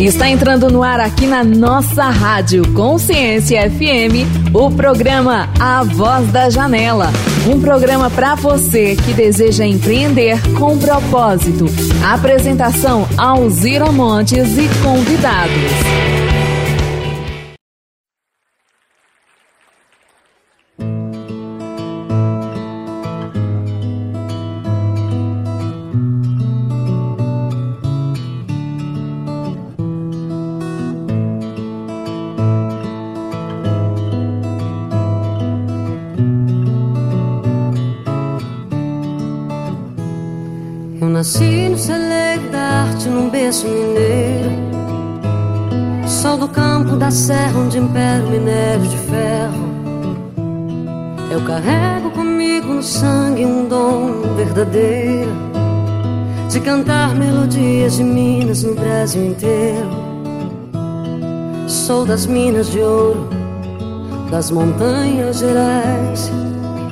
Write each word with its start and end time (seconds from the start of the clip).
Está 0.00 0.28
entrando 0.28 0.70
no 0.70 0.84
ar 0.84 1.00
aqui 1.00 1.26
na 1.26 1.42
nossa 1.42 2.04
rádio 2.04 2.72
Consciência 2.72 3.68
FM, 3.68 4.54
o 4.54 4.70
programa 4.70 5.48
A 5.58 5.82
Voz 5.82 6.30
da 6.30 6.48
Janela. 6.48 7.10
Um 7.48 7.60
programa 7.60 8.08
para 8.08 8.36
você 8.36 8.94
que 8.94 9.12
deseja 9.12 9.66
empreender 9.66 10.38
com 10.56 10.78
propósito. 10.78 11.64
Apresentação 12.04 13.08
Alzira 13.18 13.90
Montes 13.90 14.56
e 14.56 14.68
convidados. 14.84 16.37
Da 47.08 47.12
serra 47.12 47.58
onde 47.58 47.78
impera 47.78 48.22
o 48.22 48.30
minério 48.30 48.86
de 48.86 48.98
ferro. 48.98 49.68
Eu 51.30 51.40
carrego 51.40 52.10
comigo 52.10 52.74
no 52.74 52.82
sangue 52.82 53.46
um 53.46 53.66
dom 53.66 54.34
verdadeiro 54.34 55.30
De 56.50 56.60
cantar 56.60 57.14
melodias 57.14 57.96
de 57.96 58.04
Minas 58.04 58.62
no 58.62 58.74
Brasil 58.74 59.24
inteiro. 59.24 59.88
Sou 61.66 62.04
das 62.04 62.26
minas 62.26 62.70
de 62.70 62.80
ouro, 62.80 63.26
das 64.30 64.50
montanhas 64.50 65.38
gerais. 65.38 66.30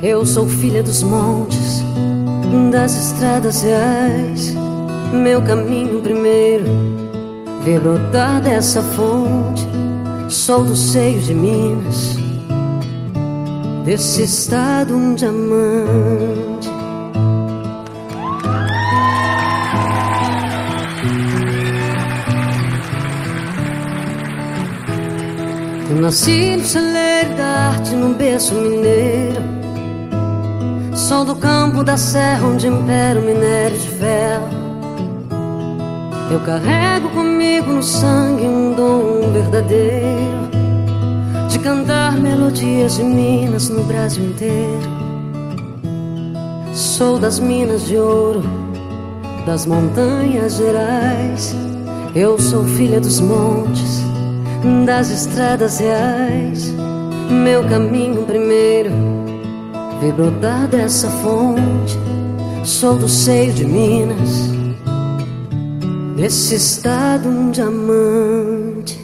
Eu 0.01 0.25
sou 0.25 0.47
filha 0.47 0.81
dos 0.81 1.03
montes 1.03 1.83
das 2.71 2.95
estradas 2.95 3.61
reais, 3.61 4.55
meu 5.13 5.41
caminho 5.43 6.01
primeiro, 6.01 6.65
ver 7.63 7.79
brotar 7.79 8.41
dessa 8.41 8.81
fonte, 8.81 9.66
sou 10.47 10.63
do 10.63 10.77
seio 10.77 11.19
de 11.19 11.33
Minas, 11.33 12.15
desse 13.83 14.23
estado 14.23 14.95
um 14.95 15.13
diamante. 15.13 16.69
Eu 25.89 25.97
nasci 25.97 26.55
no 26.55 26.63
celeiro 26.63 27.35
da 27.35 27.45
arte, 27.45 27.93
num 27.93 28.13
berço 28.13 28.53
mineiro 28.55 29.41
Sol 30.95 31.25
do 31.25 31.35
campo 31.35 31.83
da 31.83 31.97
serra 31.97 32.47
onde 32.47 32.67
impera 32.67 33.19
o 33.19 33.23
minério 33.23 33.77
de 33.77 33.89
ferro 33.89 34.66
Eu 36.29 36.39
carrego 36.41 37.09
comigo 37.09 37.71
no 37.71 37.81
sangue 37.81 38.43
um 38.43 38.73
dom 38.73 39.31
verdadeiro 39.31 40.49
De 41.49 41.57
cantar 41.59 42.17
melodias 42.17 42.95
de 42.95 43.03
Minas 43.03 43.69
no 43.69 43.83
Brasil 43.83 44.25
inteiro. 44.25 44.97
Sou 46.73 47.17
das 47.17 47.39
minas 47.39 47.87
de 47.87 47.97
ouro, 47.97 48.43
das 49.45 49.65
montanhas 49.65 50.57
gerais. 50.57 51.55
Eu 52.13 52.37
sou 52.39 52.63
filha 52.65 52.99
dos 52.99 53.19
montes, 53.19 54.01
das 54.85 55.09
estradas 55.09 55.79
reais. 55.79 56.73
Meu 57.29 57.63
caminho 57.67 58.23
primeiro 58.23 58.91
Vi 59.99 60.11
brotar 60.11 60.67
dessa 60.67 61.09
fonte, 61.09 61.97
sou 62.63 62.95
do 62.95 63.09
seio 63.09 63.51
de 63.51 63.65
Minas, 63.65 64.56
desse 66.17 66.55
estado 66.55 67.29
um 67.29 67.51
diamante. 67.51 68.97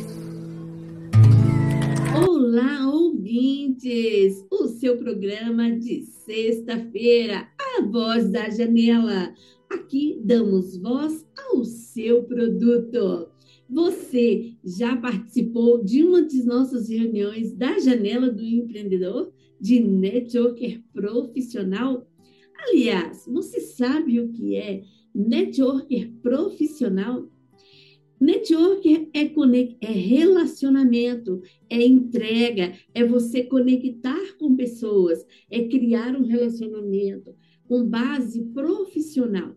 Olá, 2.17 2.91
ouvintes! 2.91 4.43
O 4.51 4.67
seu 4.67 4.97
programa 4.97 5.69
de 5.77 6.01
sexta-feira, 6.01 7.47
A 7.77 7.83
Voz 7.83 8.31
da 8.31 8.49
Janela. 8.49 9.31
Aqui 9.71 10.19
damos 10.25 10.75
voz 10.75 11.23
ao 11.37 11.63
seu 11.63 12.23
produto. 12.23 13.29
Você 13.69 14.55
já 14.65 14.97
participou 14.97 15.83
de 15.83 16.03
uma 16.03 16.25
de 16.25 16.43
nossas 16.43 16.89
reuniões 16.89 17.53
da 17.53 17.77
Janela 17.77 18.31
do 18.31 18.43
Empreendedor? 18.43 19.31
de 19.63 19.79
networker 19.79 20.83
profissional? 20.91 22.05
Aliás, 22.67 23.25
você 23.25 23.61
sabe 23.61 24.19
o 24.19 24.27
que 24.29 24.57
é 24.57 24.83
networker 25.13 26.11
profissional? 26.21 27.29
Networker 28.19 29.09
é, 29.13 29.31
é 29.81 29.91
relacionamento, 29.91 31.41
é 31.69 31.85
entrega, 31.85 32.73
é 32.93 33.03
você 33.03 33.43
conectar 33.43 34.37
com 34.39 34.55
pessoas, 34.55 35.25
é 35.51 35.67
criar 35.67 36.15
um 36.15 36.25
relacionamento 36.25 37.35
com 37.67 37.85
base 37.85 38.41
profissional. 38.53 39.55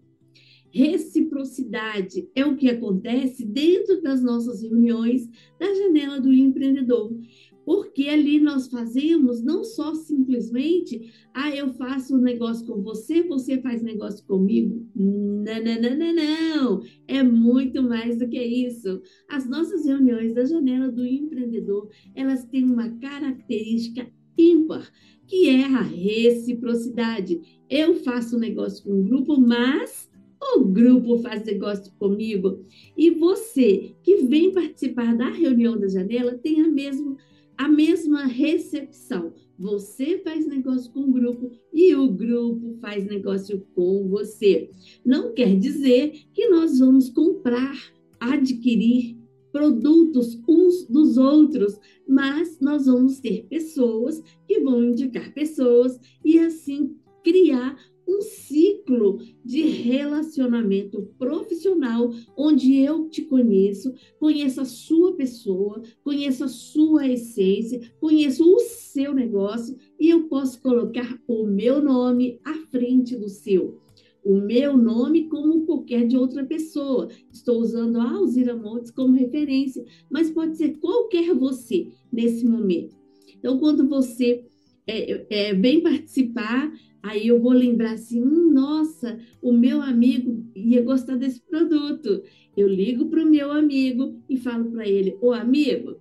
Reciprocidade 0.76 2.28
é 2.34 2.44
o 2.44 2.54
que 2.54 2.68
acontece 2.68 3.46
dentro 3.46 4.02
das 4.02 4.22
nossas 4.22 4.60
reuniões 4.60 5.26
da 5.58 5.72
janela 5.74 6.20
do 6.20 6.30
empreendedor 6.30 7.16
porque 7.64 8.08
ali 8.08 8.38
nós 8.38 8.68
fazemos 8.68 9.42
não 9.42 9.64
só 9.64 9.92
simplesmente, 9.92 11.12
ah, 11.34 11.50
eu 11.50 11.72
faço 11.72 12.14
um 12.14 12.20
negócio 12.20 12.64
com 12.64 12.80
você, 12.80 13.24
você 13.24 13.60
faz 13.60 13.82
negócio 13.82 14.24
comigo. 14.24 14.86
Não, 14.94 15.44
não, 15.44 15.80
não, 15.82 15.98
não, 15.98 16.14
não. 16.14 16.82
É 17.08 17.24
muito 17.24 17.82
mais 17.82 18.18
do 18.18 18.28
que 18.28 18.40
isso. 18.40 19.02
As 19.28 19.48
nossas 19.48 19.84
reuniões 19.84 20.32
da 20.32 20.44
janela 20.44 20.92
do 20.92 21.04
empreendedor, 21.04 21.90
elas 22.14 22.44
têm 22.44 22.62
uma 22.62 22.88
característica 23.00 24.06
ímpar, 24.38 24.88
que 25.26 25.48
é 25.48 25.64
a 25.64 25.82
reciprocidade. 25.82 27.64
Eu 27.68 27.96
faço 27.96 28.38
negócio 28.38 28.84
com 28.84 28.92
um 28.92 29.02
grupo, 29.08 29.40
mas 29.40 30.08
o 30.54 30.64
grupo 30.64 31.18
faz 31.18 31.44
negócio 31.44 31.92
comigo. 31.98 32.64
E 32.96 33.10
você 33.10 33.94
que 34.02 34.18
vem 34.24 34.52
participar 34.52 35.16
da 35.16 35.28
reunião 35.28 35.78
da 35.78 35.88
janela 35.88 36.38
tem 36.38 36.60
a 36.60 36.68
mesma 36.68 37.16
a 37.56 37.68
mesma 37.68 38.26
recepção. 38.26 39.32
Você 39.58 40.18
faz 40.18 40.46
negócio 40.46 40.92
com 40.92 41.00
o 41.00 41.12
grupo 41.12 41.50
e 41.72 41.94
o 41.94 42.08
grupo 42.08 42.76
faz 42.80 43.06
negócio 43.06 43.66
com 43.74 44.06
você. 44.08 44.70
Não 45.04 45.32
quer 45.32 45.58
dizer 45.58 46.12
que 46.34 46.48
nós 46.48 46.78
vamos 46.78 47.08
comprar, 47.08 47.74
adquirir 48.20 49.16
produtos 49.50 50.38
uns 50.46 50.84
dos 50.84 51.16
outros, 51.16 51.80
mas 52.06 52.60
nós 52.60 52.84
vamos 52.84 53.20
ter 53.20 53.46
pessoas 53.48 54.22
que 54.46 54.60
vão 54.60 54.84
indicar 54.84 55.32
pessoas 55.32 55.98
e 56.22 56.38
assim 56.38 56.94
criar 57.24 57.74
um 58.06 58.20
ciclo 58.22 59.18
de 59.44 59.62
relacionamento 59.62 61.02
profissional 61.18 62.10
onde 62.36 62.76
eu 62.76 63.08
te 63.08 63.22
conheço, 63.22 63.92
conheço 64.18 64.60
a 64.60 64.64
sua 64.64 65.14
pessoa, 65.14 65.82
conheço 66.04 66.44
a 66.44 66.48
sua 66.48 67.08
essência, 67.08 67.80
conheço 68.00 68.44
o 68.44 68.60
seu 68.60 69.14
negócio 69.14 69.76
e 69.98 70.08
eu 70.08 70.28
posso 70.28 70.60
colocar 70.62 71.18
o 71.26 71.44
meu 71.44 71.82
nome 71.82 72.40
à 72.44 72.54
frente 72.70 73.16
do 73.16 73.28
seu. 73.28 73.80
O 74.24 74.40
meu 74.40 74.76
nome 74.76 75.28
como 75.28 75.64
qualquer 75.64 76.04
de 76.04 76.16
outra 76.16 76.44
pessoa. 76.44 77.08
Estou 77.32 77.60
usando 77.60 78.00
a 78.00 78.10
Alzira 78.10 78.56
Montes 78.56 78.90
como 78.90 79.14
referência, 79.14 79.84
mas 80.10 80.30
pode 80.30 80.56
ser 80.56 80.78
qualquer 80.78 81.32
você 81.32 81.86
nesse 82.12 82.44
momento. 82.44 82.96
Então, 83.38 83.58
quando 83.58 83.86
você 83.88 84.44
é, 84.86 85.26
é, 85.30 85.54
vem 85.54 85.80
participar 85.80 86.72
Aí 87.06 87.28
eu 87.28 87.40
vou 87.40 87.52
lembrar 87.52 87.92
assim: 87.92 88.20
hum, 88.20 88.52
nossa, 88.52 89.18
o 89.40 89.52
meu 89.52 89.80
amigo 89.80 90.44
ia 90.56 90.82
gostar 90.82 91.16
desse 91.16 91.40
produto. 91.40 92.22
Eu 92.56 92.66
ligo 92.66 93.06
para 93.06 93.22
o 93.22 93.30
meu 93.30 93.52
amigo 93.52 94.20
e 94.28 94.36
falo 94.36 94.72
para 94.72 94.88
ele: 94.88 95.16
Ô 95.20 95.32
amigo, 95.32 96.00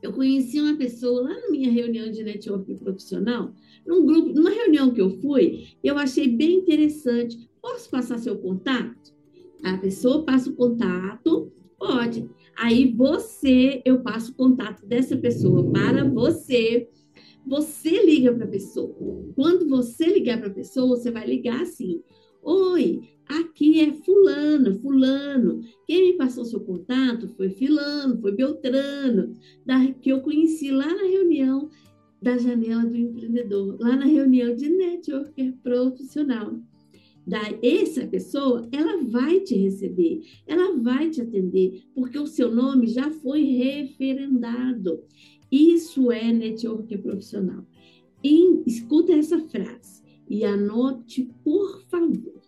eu 0.00 0.10
conheci 0.10 0.58
uma 0.58 0.74
pessoa 0.74 1.22
lá 1.22 1.38
na 1.38 1.50
minha 1.50 1.70
reunião 1.70 2.10
de 2.10 2.24
network 2.24 2.74
profissional, 2.76 3.52
num 3.86 4.06
grupo, 4.06 4.32
numa 4.32 4.48
reunião 4.48 4.90
que 4.90 5.02
eu 5.02 5.10
fui, 5.20 5.66
eu 5.84 5.98
achei 5.98 6.26
bem 6.26 6.60
interessante. 6.60 7.50
Posso 7.60 7.90
passar 7.90 8.18
seu 8.18 8.38
contato? 8.38 9.14
A 9.62 9.76
pessoa 9.76 10.24
passa 10.24 10.48
o 10.48 10.54
contato, 10.54 11.52
pode. 11.78 12.26
Aí 12.56 12.90
você, 12.90 13.82
eu 13.84 14.00
passo 14.00 14.32
o 14.32 14.34
contato 14.34 14.86
dessa 14.86 15.16
pessoa 15.16 15.70
para 15.70 16.04
você 16.08 16.88
você 17.46 18.04
liga 18.04 18.32
para 18.32 18.44
a 18.44 18.50
pessoa. 18.50 18.94
Quando 19.34 19.68
você 19.68 20.06
ligar 20.06 20.38
para 20.38 20.48
a 20.48 20.54
pessoa, 20.54 20.96
você 20.96 21.10
vai 21.10 21.26
ligar 21.26 21.62
assim: 21.62 22.02
Oi, 22.42 23.02
aqui 23.28 23.80
é 23.80 23.92
fulano, 23.92 24.78
fulano. 24.80 25.60
Quem 25.86 26.12
me 26.12 26.18
passou 26.18 26.44
seu 26.44 26.60
contato 26.60 27.28
foi 27.36 27.50
filano, 27.50 28.20
foi 28.20 28.32
Beltrano, 28.32 29.32
da, 29.64 29.92
que 29.94 30.10
eu 30.10 30.20
conheci 30.20 30.70
lá 30.70 30.86
na 30.86 31.04
reunião 31.04 31.70
da 32.20 32.38
janela 32.38 32.84
do 32.84 32.96
empreendedor, 32.96 33.76
lá 33.80 33.96
na 33.96 34.04
reunião 34.04 34.54
de 34.54 34.68
networker 34.68 35.52
profissional. 35.62 36.60
Da 37.24 37.40
essa 37.62 38.06
pessoa, 38.06 38.68
ela 38.72 39.04
vai 39.04 39.40
te 39.40 39.54
receber, 39.54 40.22
ela 40.46 40.76
vai 40.76 41.08
te 41.08 41.20
atender, 41.20 41.84
porque 41.94 42.18
o 42.18 42.26
seu 42.26 42.52
nome 42.52 42.88
já 42.88 43.10
foi 43.10 43.42
referendado. 43.42 45.04
Isso 45.52 46.10
é 46.10 46.32
networker 46.32 46.96
profissional. 47.02 47.66
Escuta 48.66 49.12
essa 49.12 49.38
frase 49.38 50.02
e 50.26 50.46
anote, 50.46 51.30
por 51.44 51.82
favor. 51.90 52.40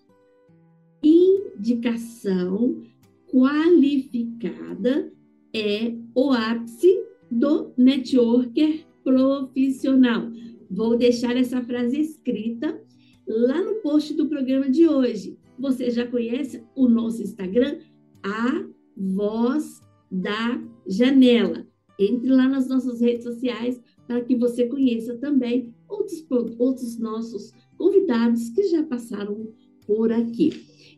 Indicação 1.03 2.83
qualificada 3.31 5.13
é 5.55 5.95
o 6.15 6.33
ápice 6.33 7.05
do 7.31 7.75
networker 7.77 8.87
profissional. 9.03 10.31
Vou 10.71 10.97
deixar 10.97 11.37
essa 11.37 11.63
frase 11.63 12.01
escrita 12.01 12.83
lá 13.29 13.63
no 13.63 13.83
post 13.83 14.15
do 14.15 14.29
programa 14.29 14.71
de 14.71 14.89
hoje. 14.89 15.39
Você 15.59 15.91
já 15.91 16.07
conhece 16.07 16.65
o 16.75 16.89
nosso 16.89 17.23
Instagram, 17.23 17.79
a 18.23 18.65
Voz 18.97 19.83
da 20.11 20.63
Janela. 20.87 21.67
Entre 21.99 22.29
lá 22.29 22.49
nas 22.49 22.69
nossas 22.69 23.01
redes 23.01 23.25
sociais 23.25 23.81
para 24.07 24.21
que 24.21 24.37
você 24.37 24.67
conheça 24.67 25.17
também 25.17 25.75
outros, 25.89 26.25
outros 26.59 26.99
nossos 26.99 27.53
convidados 27.77 28.49
que 28.51 28.65
já 28.65 28.83
passaram 28.83 29.49
por 29.87 30.13
aqui. 30.13 30.53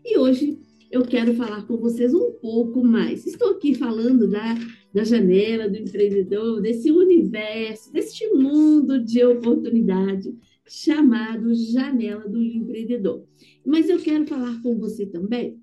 E 0.04 0.18
hoje 0.18 0.58
eu 0.90 1.02
quero 1.02 1.34
falar 1.34 1.66
com 1.66 1.76
vocês 1.76 2.14
um 2.14 2.32
pouco 2.32 2.82
mais. 2.84 3.26
Estou 3.26 3.50
aqui 3.50 3.74
falando 3.74 4.28
da, 4.28 4.54
da 4.92 5.04
janela 5.04 5.68
do 5.68 5.76
empreendedor, 5.76 6.60
desse 6.60 6.90
universo, 6.90 7.92
deste 7.92 8.26
mundo 8.32 9.02
de 9.04 9.24
oportunidade 9.24 10.34
chamado 10.68 11.54
Janela 11.54 12.28
do 12.28 12.42
Empreendedor. 12.42 13.24
Mas 13.64 13.88
eu 13.88 13.98
quero 13.98 14.26
falar 14.26 14.60
com 14.62 14.76
você 14.78 15.06
também 15.06 15.60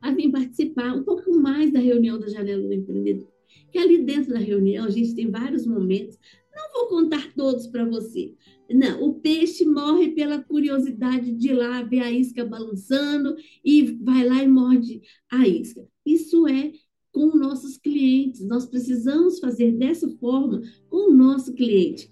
a 0.00 0.12
vir 0.12 0.30
participar 0.30 0.94
um 0.94 1.02
pouco 1.02 1.30
mais 1.36 1.72
da 1.72 1.80
reunião 1.80 2.18
da 2.18 2.28
Janela 2.28 2.62
do 2.62 2.72
Empreendedor. 2.72 3.28
Que 3.70 3.78
ali 3.78 4.02
dentro 4.02 4.32
da 4.32 4.38
reunião 4.38 4.86
a 4.86 4.90
gente 4.90 5.14
tem 5.14 5.30
vários 5.30 5.66
momentos. 5.66 6.18
Não 6.54 6.72
vou 6.72 6.88
contar 6.88 7.32
todos 7.34 7.66
para 7.66 7.84
você. 7.84 8.34
Não, 8.70 9.02
o 9.02 9.14
peixe 9.14 9.64
morre 9.64 10.10
pela 10.10 10.42
curiosidade 10.42 11.32
de 11.32 11.48
ir 11.48 11.54
lá 11.54 11.82
ver 11.82 12.00
a 12.00 12.10
isca 12.10 12.44
balançando 12.44 13.36
e 13.64 13.82
vai 14.02 14.26
lá 14.26 14.42
e 14.42 14.48
morde 14.48 15.00
a 15.30 15.46
isca. 15.46 15.86
Isso 16.04 16.46
é 16.46 16.72
com 17.12 17.36
nossos 17.36 17.78
clientes. 17.78 18.46
Nós 18.46 18.66
precisamos 18.66 19.38
fazer 19.38 19.72
dessa 19.72 20.08
forma 20.18 20.60
com 20.88 21.10
o 21.10 21.14
nosso 21.14 21.54
cliente 21.54 22.10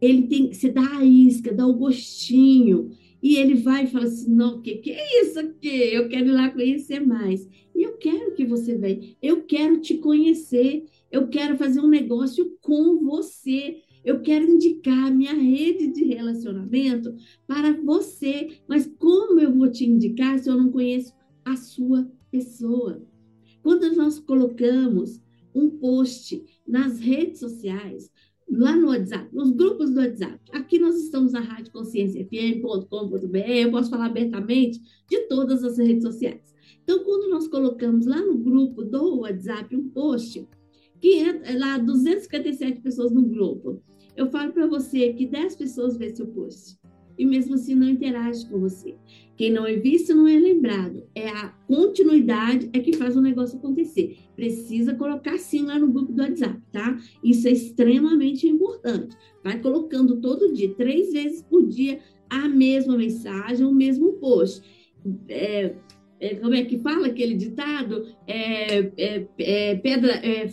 ele 0.00 0.22
tem, 0.28 0.52
você 0.52 0.70
dá 0.70 0.98
a 0.98 1.04
isca, 1.04 1.52
dá 1.52 1.66
o 1.66 1.74
gostinho, 1.74 2.90
e 3.22 3.36
ele 3.36 3.54
vai 3.54 3.84
e 3.84 3.88
fala 3.88 4.04
assim, 4.04 4.32
não, 4.32 4.62
que 4.62 4.76
que 4.76 4.92
é 4.92 5.22
isso 5.22 5.40
aqui? 5.40 5.68
Eu 5.68 6.08
quero 6.08 6.28
ir 6.28 6.32
lá 6.32 6.50
conhecer 6.50 7.00
mais. 7.00 7.48
E 7.78 7.84
eu 7.84 7.96
quero 7.96 8.34
que 8.34 8.44
você 8.44 8.74
venha, 8.76 9.14
eu 9.22 9.44
quero 9.44 9.80
te 9.80 9.98
conhecer, 9.98 10.86
eu 11.12 11.28
quero 11.28 11.56
fazer 11.56 11.78
um 11.78 11.86
negócio 11.86 12.58
com 12.60 12.98
você. 13.04 13.84
Eu 14.04 14.20
quero 14.20 14.50
indicar 14.50 15.14
minha 15.14 15.32
rede 15.32 15.86
de 15.92 16.02
relacionamento 16.02 17.14
para 17.46 17.72
você, 17.80 18.58
mas 18.66 18.84
como 18.98 19.38
eu 19.38 19.54
vou 19.54 19.70
te 19.70 19.84
indicar 19.84 20.40
se 20.40 20.50
eu 20.50 20.56
não 20.56 20.72
conheço 20.72 21.14
a 21.44 21.54
sua 21.54 22.10
pessoa? 22.32 23.00
Quando 23.62 23.94
nós 23.94 24.18
colocamos 24.18 25.22
um 25.54 25.70
post 25.70 26.44
nas 26.66 26.98
redes 26.98 27.38
sociais, 27.38 28.10
lá 28.50 28.74
no 28.74 28.88
WhatsApp, 28.88 29.32
nos 29.32 29.52
grupos 29.52 29.90
do 29.90 30.00
WhatsApp. 30.00 30.40
Aqui 30.52 30.80
nós 30.80 30.96
estamos 30.96 31.30
na 31.32 31.40
radioconscienciafm.com.br, 31.40 33.36
eu 33.36 33.70
posso 33.70 33.90
falar 33.90 34.06
abertamente 34.06 34.80
de 35.08 35.28
todas 35.28 35.62
as 35.62 35.78
redes 35.78 36.02
sociais. 36.02 36.47
Então, 36.88 37.04
quando 37.04 37.28
nós 37.28 37.46
colocamos 37.46 38.06
lá 38.06 38.18
no 38.18 38.38
grupo 38.38 38.82
do 38.82 39.20
WhatsApp 39.20 39.76
um 39.76 39.90
post, 39.90 40.48
que 40.98 41.18
é 41.18 41.58
lá 41.58 41.76
257 41.76 42.80
pessoas 42.80 43.12
no 43.12 43.26
grupo, 43.26 43.82
eu 44.16 44.30
falo 44.30 44.54
para 44.54 44.66
você 44.66 45.12
que 45.12 45.26
10 45.26 45.54
pessoas 45.56 45.98
vê 45.98 46.08
seu 46.08 46.26
post 46.28 46.78
e 47.18 47.26
mesmo 47.26 47.56
assim 47.56 47.74
não 47.74 47.90
interage 47.90 48.48
com 48.48 48.58
você. 48.58 48.96
Quem 49.36 49.52
não 49.52 49.66
é 49.66 49.76
visto 49.76 50.14
não 50.14 50.26
é 50.26 50.38
lembrado. 50.38 51.02
É 51.14 51.28
a 51.28 51.48
continuidade 51.66 52.70
é 52.72 52.78
que 52.78 52.96
faz 52.96 53.18
o 53.18 53.20
negócio 53.20 53.58
acontecer. 53.58 54.16
Precisa 54.34 54.94
colocar 54.94 55.36
sim 55.36 55.66
lá 55.66 55.78
no 55.78 55.92
grupo 55.92 56.10
do 56.10 56.22
WhatsApp, 56.22 56.58
tá? 56.72 56.98
Isso 57.22 57.48
é 57.48 57.50
extremamente 57.52 58.48
importante. 58.48 59.14
Vai 59.44 59.60
colocando 59.60 60.22
todo 60.22 60.54
dia, 60.54 60.72
três 60.74 61.12
vezes 61.12 61.42
por 61.42 61.66
dia, 61.66 62.00
a 62.30 62.48
mesma 62.48 62.96
mensagem, 62.96 63.66
o 63.66 63.74
mesmo 63.74 64.14
post. 64.14 64.62
É, 65.28 65.76
é, 66.20 66.34
como 66.36 66.54
é 66.54 66.64
que 66.64 66.78
fala 66.78 67.06
aquele 67.06 67.34
ditado? 67.34 68.06
É, 68.26 68.78
é, 68.96 69.28
é 69.38 69.74
pedra, 69.76 70.12
é, 70.14 70.52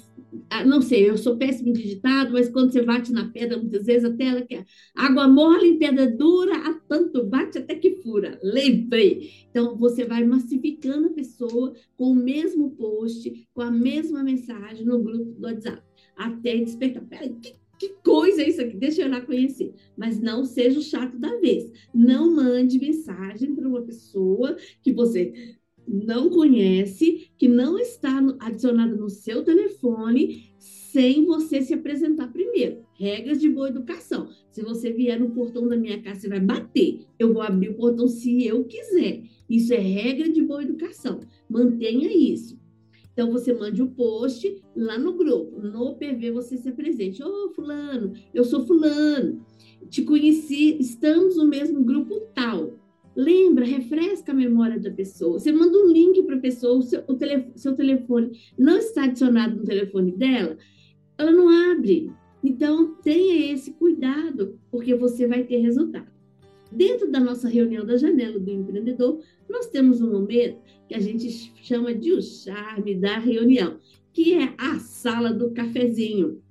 ah, 0.49 0.63
não 0.63 0.81
sei, 0.81 1.09
eu 1.09 1.17
sou 1.17 1.37
péssimo 1.37 1.69
em 1.69 1.73
digitado, 1.73 2.33
mas 2.33 2.49
quando 2.49 2.71
você 2.71 2.81
bate 2.81 3.11
na 3.11 3.29
pedra, 3.29 3.57
muitas 3.57 3.85
vezes 3.85 4.05
até 4.05 4.25
ela 4.25 4.41
quer. 4.41 4.65
Água 4.95 5.27
mole 5.27 5.69
em 5.69 5.79
pedra 5.79 6.09
dura, 6.09 6.55
a 6.57 6.73
tanto 6.87 7.23
bate 7.25 7.57
até 7.57 7.75
que 7.75 8.01
fura. 8.01 8.39
Lembrei. 8.43 9.29
Então, 9.49 9.77
você 9.77 10.05
vai 10.05 10.23
massificando 10.23 11.07
a 11.07 11.13
pessoa 11.13 11.73
com 11.97 12.11
o 12.11 12.15
mesmo 12.15 12.71
post, 12.71 13.47
com 13.53 13.61
a 13.61 13.71
mesma 13.71 14.23
mensagem 14.23 14.85
no 14.85 15.01
grupo 15.01 15.31
do 15.39 15.47
WhatsApp, 15.47 15.81
até 16.17 16.57
despertar. 16.57 17.03
Peraí, 17.05 17.33
que, 17.41 17.55
que 17.79 17.89
coisa 18.03 18.41
é 18.41 18.49
isso 18.49 18.61
aqui? 18.61 18.75
Deixa 18.75 19.01
eu 19.01 19.09
lá 19.09 19.21
conhecer. 19.21 19.73
Mas 19.97 20.19
não 20.19 20.43
seja 20.43 20.79
o 20.79 20.83
chato 20.83 21.17
da 21.17 21.35
vez. 21.39 21.71
Não 21.93 22.33
mande 22.33 22.79
mensagem 22.79 23.53
para 23.53 23.67
uma 23.67 23.81
pessoa 23.81 24.55
que 24.81 24.91
você 24.91 25.55
não 25.87 26.29
conhece, 26.29 27.29
que 27.37 27.47
não 27.47 27.77
está 27.77 28.19
adicionada 28.39 28.95
no 28.95 29.09
seu 29.09 29.43
telefone, 29.43 30.53
sem 30.57 31.25
você 31.25 31.61
se 31.61 31.73
apresentar 31.73 32.31
primeiro. 32.31 32.83
Regras 32.97 33.39
de 33.39 33.49
boa 33.49 33.69
educação. 33.69 34.29
Se 34.49 34.61
você 34.63 34.91
vier 34.91 35.19
no 35.19 35.31
portão 35.31 35.67
da 35.67 35.77
minha 35.77 36.01
casa, 36.01 36.21
você 36.21 36.29
vai 36.29 36.39
bater. 36.39 37.05
Eu 37.19 37.33
vou 37.33 37.41
abrir 37.41 37.69
o 37.69 37.75
portão 37.75 38.07
se 38.07 38.45
eu 38.45 38.63
quiser. 38.63 39.23
Isso 39.49 39.73
é 39.73 39.77
regra 39.77 40.29
de 40.29 40.41
boa 40.41 40.63
educação. 40.63 41.19
Mantenha 41.49 42.09
isso. 42.11 42.57
Então, 43.15 43.31
você 43.31 43.53
mande 43.53 43.81
o 43.81 43.85
um 43.85 43.89
post 43.89 44.61
lá 44.75 44.99
no 44.99 45.13
grupo. 45.13 45.59
No 45.59 45.95
PV, 45.95 46.31
você 46.31 46.57
se 46.57 46.67
apresente. 46.67 47.23
Ô, 47.23 47.27
oh, 47.27 47.53
fulano, 47.53 48.11
eu 48.33 48.43
sou 48.43 48.67
fulano. 48.67 49.41
Te 49.89 50.03
conheci, 50.03 50.77
estamos 50.79 51.37
no 51.37 51.47
mesmo 51.47 51.83
grupo 51.83 52.19
tal 52.33 52.73
Lembra, 53.15 53.63
refresca 53.63 54.33
a 54.33 54.35
memória 54.35 54.77
da 54.77 54.91
pessoa. 54.91 55.39
Você 55.39 55.51
manda 55.51 55.77
um 55.77 55.87
link 55.87 56.21
para 56.23 56.35
a 56.35 56.39
pessoa, 56.39 56.77
o 56.77 56.81
seu, 56.81 57.01
o 57.07 57.13
telefone, 57.13 57.53
seu 57.55 57.73
telefone 57.73 58.31
não 58.57 58.77
está 58.77 59.05
adicionado 59.05 59.55
no 59.55 59.63
telefone 59.63 60.11
dela, 60.11 60.57
ela 61.17 61.31
não 61.31 61.47
abre. 61.71 62.11
Então, 62.43 62.95
tenha 62.95 63.53
esse 63.53 63.71
cuidado, 63.71 64.59
porque 64.69 64.93
você 64.93 65.25
vai 65.25 65.45
ter 65.45 65.57
resultado. 65.57 66.14
Dentro 66.75 67.09
da 67.09 67.21
nossa 67.21 67.47
reunião 67.47 67.85
da 67.85 67.95
janela 67.95 68.37
do 68.37 68.51
empreendedor, 68.51 69.21
nós 69.49 69.67
temos 69.67 70.01
um 70.01 70.11
momento 70.11 70.59
que 70.89 70.93
a 70.93 70.99
gente 70.99 71.29
chama 71.63 71.93
de 71.95 72.11
o 72.11 72.21
charme 72.21 72.95
da 72.95 73.17
reunião, 73.17 73.79
que 74.11 74.33
é 74.33 74.53
a 74.57 74.77
sala 74.79 75.33
do 75.33 75.51
cafezinho. 75.51 76.41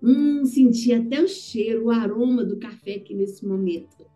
Hum, 0.00 0.44
senti 0.44 0.92
até 0.92 1.20
o 1.20 1.26
cheiro, 1.26 1.86
o 1.86 1.90
aroma 1.90 2.44
do 2.44 2.56
café 2.56 2.94
aqui 2.94 3.14
nesse 3.14 3.44
momento. 3.44 4.06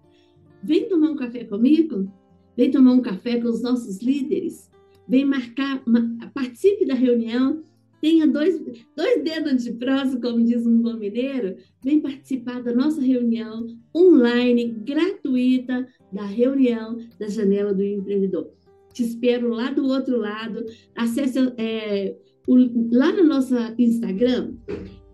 Vem 0.62 0.88
tomar 0.88 1.11
um 1.11 1.16
café 1.16 1.42
comigo? 1.42 2.09
Vem 2.56 2.71
tomar 2.71 2.92
um 2.92 3.02
café 3.02 3.40
com 3.40 3.49
os 3.49 3.61
nossos 3.61 4.00
líderes? 4.00 4.71
Vem 5.09 5.25
marcar, 5.25 5.83
uma, 5.87 6.18
participe 6.33 6.87
da 6.87 6.95
reunião, 6.95 7.64
tenha 8.00 8.26
dois, 8.26 8.60
dois 8.96 9.22
dedos 9.22 9.64
de 9.64 9.72
prosa, 9.72 10.20
como 10.20 10.44
diz 10.44 10.66
um 10.66 10.80
bom 10.80 10.94
mineiro, 10.94 11.56
vem 11.82 12.00
participar 12.00 12.62
da 12.62 12.74
nossa 12.74 13.00
reunião 13.00 13.66
online, 13.94 14.76
gratuita, 14.84 15.86
da 16.12 16.24
reunião 16.24 16.98
da 17.18 17.28
Janela 17.28 17.74
do 17.74 17.82
Empreendedor. 17.82 18.50
Te 18.92 19.02
espero 19.02 19.48
lá 19.48 19.70
do 19.70 19.84
outro 19.86 20.16
lado. 20.16 20.64
Acesse 20.94 21.38
é, 21.58 22.16
o, 22.46 22.56
lá 22.92 23.12
no 23.12 23.24
nosso 23.24 23.54
Instagram, 23.78 24.54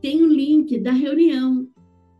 tem 0.00 0.22
o 0.22 0.26
link 0.26 0.78
da 0.78 0.92
reunião. 0.92 1.68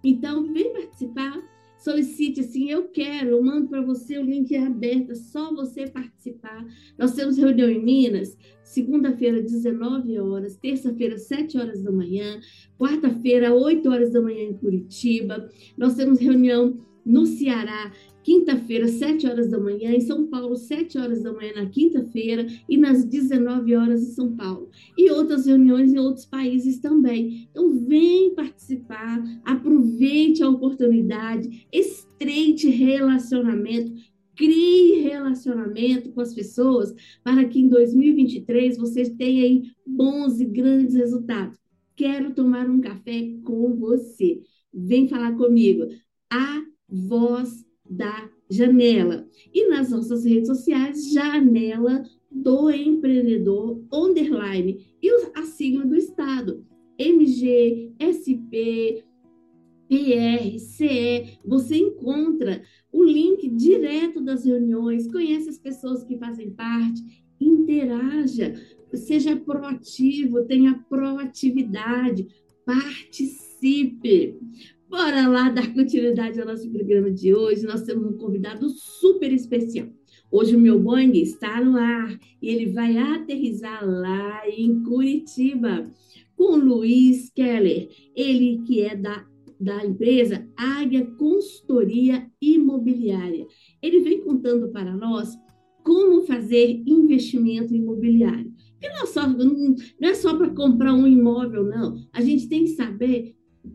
Então, 0.03 0.53
vem 0.53 0.73
participar, 0.73 1.41
solicite 1.83 2.41
assim, 2.41 2.71
eu 2.71 2.85
quero, 2.89 3.31
eu 3.31 3.43
mando 3.43 3.69
para 3.69 3.83
você, 3.83 4.17
o 4.17 4.23
link 4.23 4.55
é 4.55 4.65
aberto, 4.65 5.13
é 5.13 5.15
só 5.15 5.53
você 5.53 5.89
participar. 5.89 6.65
Nós 6.97 7.15
temos 7.15 7.37
reunião 7.37 7.69
em 7.69 7.83
Minas, 7.83 8.37
segunda-feira, 8.63 9.43
19 9.43 10.19
horas, 10.21 10.57
terça-feira, 10.57 11.19
7 11.19 11.59
horas 11.59 11.83
da 11.83 11.91
manhã, 11.91 12.41
quarta-feira, 12.79 13.53
8 13.53 13.89
horas 13.91 14.13
da 14.13 14.21
manhã 14.21 14.43
em 14.45 14.55
Curitiba. 14.55 15.49
Nós 15.77 15.97
temos 15.97 16.21
reunião 16.21 16.79
no 17.05 17.27
Ceará, 17.27 17.93
quinta-feira, 18.23 18.87
7 18.89 19.27
horas 19.27 19.51
da 19.51 19.59
manhã, 19.59 19.91
em 19.91 20.01
São 20.01 20.27
Paulo, 20.27 20.57
7 20.57 20.99
horas 20.99 21.23
da 21.23 21.33
manhã 21.33 21.53
na 21.57 21.67
quinta-feira 21.67 22.47
e 22.69 22.77
nas 22.77 23.05
19 23.05 23.75
horas 23.75 24.03
em 24.03 24.13
São 24.13 24.37
Paulo. 24.37 24.71
E 24.97 25.11
outras 25.11 25.47
reuniões 25.47 25.93
em 25.93 25.99
outros 25.99 26.25
países 26.25 26.79
também. 26.79 27.49
Então, 27.51 27.73
vem 27.73 28.35
participar, 28.35 29.23
aproveite 29.45 30.43
a 30.43 30.49
oportunidade, 30.49 31.67
estreite 31.73 32.69
relacionamento, 32.69 33.93
crie 34.37 35.01
relacionamento 35.03 36.11
com 36.13 36.21
as 36.21 36.35
pessoas 36.35 36.95
para 37.23 37.45
que 37.45 37.61
em 37.61 37.69
2023 37.69 38.79
vocês 38.79 39.11
tenham 39.11 39.45
aí 39.45 39.63
bons 39.87 40.41
e 40.41 40.45
grandes 40.45 40.95
resultados. 40.95 41.59
Quero 41.95 42.35
tomar 42.35 42.69
um 42.69 42.81
café 42.81 43.35
com 43.45 43.77
você. 43.77 44.41
Vem 44.73 45.07
falar 45.07 45.37
comigo. 45.37 45.87
A 46.33 46.63
voz 46.93 47.65
da 47.89 48.29
janela. 48.51 49.27
E 49.53 49.69
nas 49.69 49.91
nossas 49.91 50.25
redes 50.25 50.49
sociais, 50.49 51.11
janela 51.11 52.05
do 52.31 52.71
empreendedor 52.71 53.83
underline 53.93 54.85
e 55.03 55.11
a 55.35 55.43
sigla 55.43 55.85
do 55.85 55.97
estado. 55.97 56.65
MG, 56.99 57.93
SP, 57.99 59.05
PR, 59.89 60.59
CE, 60.59 61.39
você 61.45 61.77
encontra 61.77 62.63
o 62.91 63.03
link 63.03 63.49
direto 63.49 64.21
das 64.21 64.45
reuniões, 64.45 65.11
conhece 65.11 65.49
as 65.49 65.59
pessoas 65.59 66.05
que 66.05 66.17
fazem 66.17 66.51
parte, 66.51 67.03
interaja, 67.41 68.55
seja 68.95 69.37
proativo, 69.37 70.45
tenha 70.45 70.83
proatividade, 70.89 72.27
participe. 72.65 74.39
Bora 74.93 75.27
lá 75.27 75.49
dar 75.49 75.73
continuidade 75.73 76.39
ao 76.39 76.47
nosso 76.47 76.71
programa 76.71 77.11
de 77.11 77.35
hoje. 77.35 77.65
Nós 77.65 77.81
temos 77.81 78.05
um 78.05 78.19
convidado 78.19 78.69
super 78.69 79.33
especial. 79.33 79.89
Hoje 80.31 80.55
o 80.55 80.61
meu 80.61 80.79
Boeing 80.79 81.13
está 81.13 81.65
no 81.65 81.79
ar 81.79 82.19
e 82.43 82.51
ele 82.51 82.75
vai 82.75 82.99
aterrizar 82.99 83.83
lá 83.83 84.47
em 84.47 84.83
Curitiba 84.83 85.91
com 86.37 86.57
Luiz 86.57 87.31
Keller, 87.31 87.89
ele 88.15 88.61
que 88.67 88.83
é 88.83 88.95
da, 88.95 89.27
da 89.59 89.83
empresa 89.83 90.47
Águia 90.59 91.07
Consultoria 91.19 92.31
Imobiliária. 92.39 93.47
Ele 93.81 94.01
vem 94.01 94.21
contando 94.21 94.69
para 94.73 94.95
nós 94.95 95.35
como 95.83 96.27
fazer 96.27 96.83
investimento 96.87 97.75
imobiliário. 97.75 98.53
Porque 98.73 98.91
não 98.91 99.05
é 99.05 99.07
só, 99.07 99.27
não, 99.27 99.75
não 99.99 100.09
é 100.11 100.13
só 100.13 100.37
para 100.37 100.51
comprar 100.51 100.93
um 100.93 101.07
imóvel, 101.07 101.65
não. 101.65 101.97
A 102.13 102.21
gente 102.21 102.47
tem 102.47 102.65
que 102.65 102.73
saber 102.73 103.35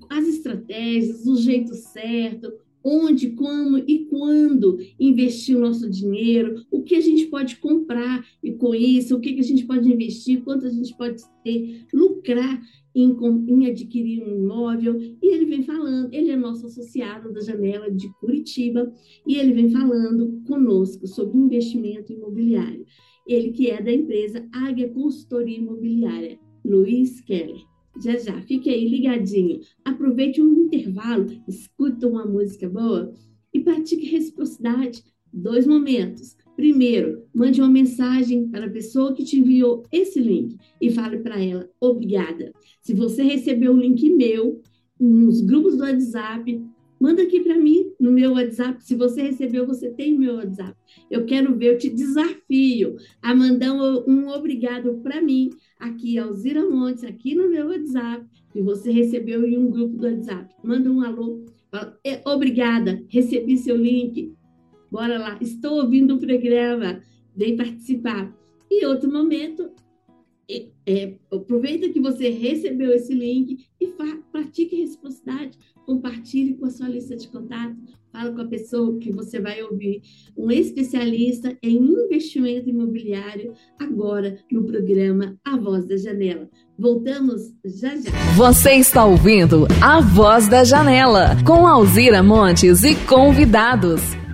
as 0.10 0.28
estratégias, 0.28 1.26
o 1.26 1.36
jeito 1.36 1.74
certo, 1.76 2.52
onde, 2.84 3.32
como 3.32 3.78
e 3.78 4.06
quando 4.06 4.78
investir 5.00 5.58
o 5.58 5.60
nosso 5.60 5.90
dinheiro, 5.90 6.66
o 6.72 6.84
que 6.84 6.96
a 6.96 7.02
gente 7.02 7.26
pode 7.26 7.58
comprar 7.58 8.26
e 8.42 8.54
com 8.54 8.74
isso, 8.74 9.16
o 9.16 9.20
que 9.20 9.38
a 9.38 9.44
gente 9.44 9.66
pode 9.66 9.92
investir, 9.92 10.42
quanto 10.42 10.66
a 10.66 10.70
gente 10.70 10.96
pode 10.96 11.22
ter, 11.44 11.86
lucrar 11.94 12.62
em, 12.96 13.16
em 13.48 13.68
adquirir 13.68 14.24
um 14.24 14.44
imóvel. 14.44 14.98
E 15.22 15.34
ele 15.34 15.46
vem 15.46 15.64
falando, 15.64 16.14
ele 16.14 16.32
é 16.32 16.38
nosso 16.38 16.66
associado 16.68 17.34
da 17.34 17.42
Janela 17.42 17.92
de 17.92 18.08
Curitiba, 18.20 18.92
e 19.28 19.36
ele 19.36 19.54
vem 19.54 19.70
falando 19.70 20.42
conosco 20.48 21.06
sobre 21.08 21.38
investimento 21.38 22.14
imobiliário. 22.14 22.86
Ele 23.28 23.52
que 23.52 23.70
é 23.70 23.82
da 23.82 23.92
empresa 23.92 24.48
Águia 24.54 24.88
Consultoria 24.90 25.58
Imobiliária, 25.58 26.40
Luiz 26.64 27.20
Keller 27.20 27.68
já 28.04 28.18
já. 28.18 28.42
Fique 28.42 28.70
aí 28.70 28.88
ligadinho. 28.88 29.62
Aproveite 29.84 30.42
um 30.42 30.66
intervalo, 30.66 31.28
escuta 31.48 32.08
uma 32.08 32.26
música 32.26 32.70
boa 32.70 33.14
e 33.54 33.60
pratique 33.60 34.06
reciprocidade. 34.06 35.04
Dois 35.32 35.68
momentos. 35.68 36.36
Primeiro, 36.56 37.24
mande 37.34 37.62
uma 37.62 37.70
mensagem 37.70 38.48
para 38.48 38.66
a 38.66 38.70
pessoa 38.70 39.14
que 39.14 39.24
te 39.24 39.38
enviou 39.38 39.84
esse 39.92 40.20
link 40.20 40.58
e 40.82 40.90
fale 40.90 41.20
para 41.20 41.40
ela 41.40 41.70
obrigada. 41.80 42.52
Se 42.82 42.94
você 42.94 43.22
recebeu 43.22 43.74
o 43.74 43.78
link 43.78 44.10
meu 44.10 44.62
nos 45.00 45.42
grupos 45.42 45.78
do 45.78 45.84
WhatsApp, 45.84 46.60
manda 47.00 47.24
aqui 47.24 47.40
para 47.40 47.58
mim 47.58 47.92
no 48.00 48.12
meu 48.12 48.34
WhatsApp. 48.34 48.84
Se 48.84 48.96
você 48.96 49.22
recebeu, 49.22 49.66
você 49.66 49.90
tem 49.90 50.16
o 50.16 50.20
meu 50.20 50.36
WhatsApp. 50.36 50.76
Eu 51.10 51.26
quero 51.26 51.56
ver, 51.56 51.74
eu 51.74 51.78
te 51.78 51.90
desafio 51.90 52.98
a 53.22 53.34
mandar 53.34 53.74
um, 53.74 54.04
um 54.08 54.30
obrigado 54.30 55.00
para 55.04 55.22
mim 55.22 55.50
aqui, 55.80 56.18
Alzira 56.18 56.68
Montes, 56.68 57.04
aqui 57.04 57.36
no 57.36 57.50
meu 57.50 57.68
WhatsApp, 57.68 58.26
que 58.52 58.62
você 58.62 58.92
recebeu 58.92 59.46
em 59.46 59.58
um 59.58 59.70
grupo 59.70 59.98
do 59.98 60.08
WhatsApp. 60.08 60.54
Manda 60.64 60.92
um 60.92 61.02
alô. 61.02 61.46
Fala, 61.70 61.98
obrigada, 62.26 63.04
recebi 63.10 63.58
seu 63.58 63.76
link. 63.76 64.34
Bora 64.92 65.18
lá, 65.18 65.38
estou 65.42 65.82
ouvindo 65.82 66.16
o 66.16 66.20
programa. 66.20 67.02
Vem 67.36 67.56
participar. 67.56 68.34
E 68.70 68.86
outro 68.86 69.12
momento, 69.12 69.70
é, 70.86 71.16
aproveita 71.32 71.90
que 71.90 72.00
você 72.00 72.30
recebeu 72.30 72.92
esse 72.92 73.14
link 73.14 73.66
e 73.80 73.88
pratique 74.32 74.76
reciprocidade 74.76 75.58
compartilhe 75.88 76.54
com 76.56 76.66
a 76.66 76.70
sua 76.70 76.90
lista 76.90 77.16
de 77.16 77.30
contato, 77.30 77.74
fala 78.12 78.34
com 78.34 78.42
a 78.42 78.48
pessoa 78.48 79.00
que 79.00 79.10
você 79.10 79.40
vai 79.40 79.64
ouvir, 79.64 80.02
um 80.36 80.52
especialista 80.52 81.58
em 81.64 81.78
investimento 81.78 82.70
imobiliário, 82.70 83.54
agora 83.80 84.38
no 84.52 84.66
programa 84.66 85.38
A 85.46 85.56
Voz 85.56 85.86
da 85.88 85.96
Janela. 85.96 86.50
Voltamos 86.78 87.54
já 87.64 87.96
já. 87.96 88.12
Você 88.36 88.74
está 88.74 89.06
ouvindo 89.06 89.66
A 89.82 90.02
Voz 90.02 90.50
da 90.50 90.66
Janela, 90.66 91.38
com 91.46 91.66
Alzira 91.66 92.22
Montes 92.22 92.84
e 92.84 92.94
convidados. 93.08 94.27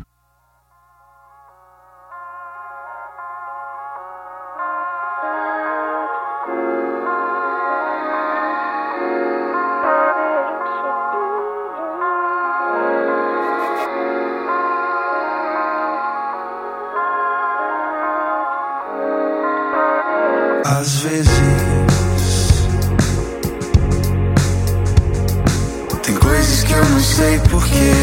que 26.65 26.74
eu 26.74 26.86
não 26.86 27.00
sei 27.00 27.39
porquê. 27.50 27.93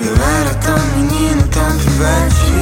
Eu 0.00 0.14
era 0.38 0.54
tão 0.54 0.78
menino, 0.96 1.42
tão 1.48 1.78
pivete. 1.78 2.52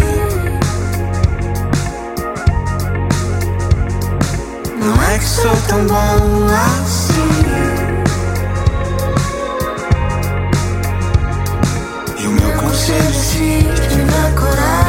Não 4.81 5.03
é 5.03 5.19
que 5.19 5.25
sou 5.25 5.57
tão 5.69 5.87
bom 5.87 6.47
assim. 6.77 7.43
E 12.19 12.27
o 12.27 12.31
meu 12.31 12.53
conselho 12.59 13.09
é 13.09 13.13
se 13.13 13.65
tiver 13.89 14.35
coragem. 14.35 14.82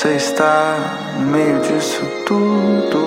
Você 0.00 0.16
está 0.16 0.78
no 1.18 1.26
meio 1.26 1.60
disso 1.60 2.00
tudo. 2.24 3.06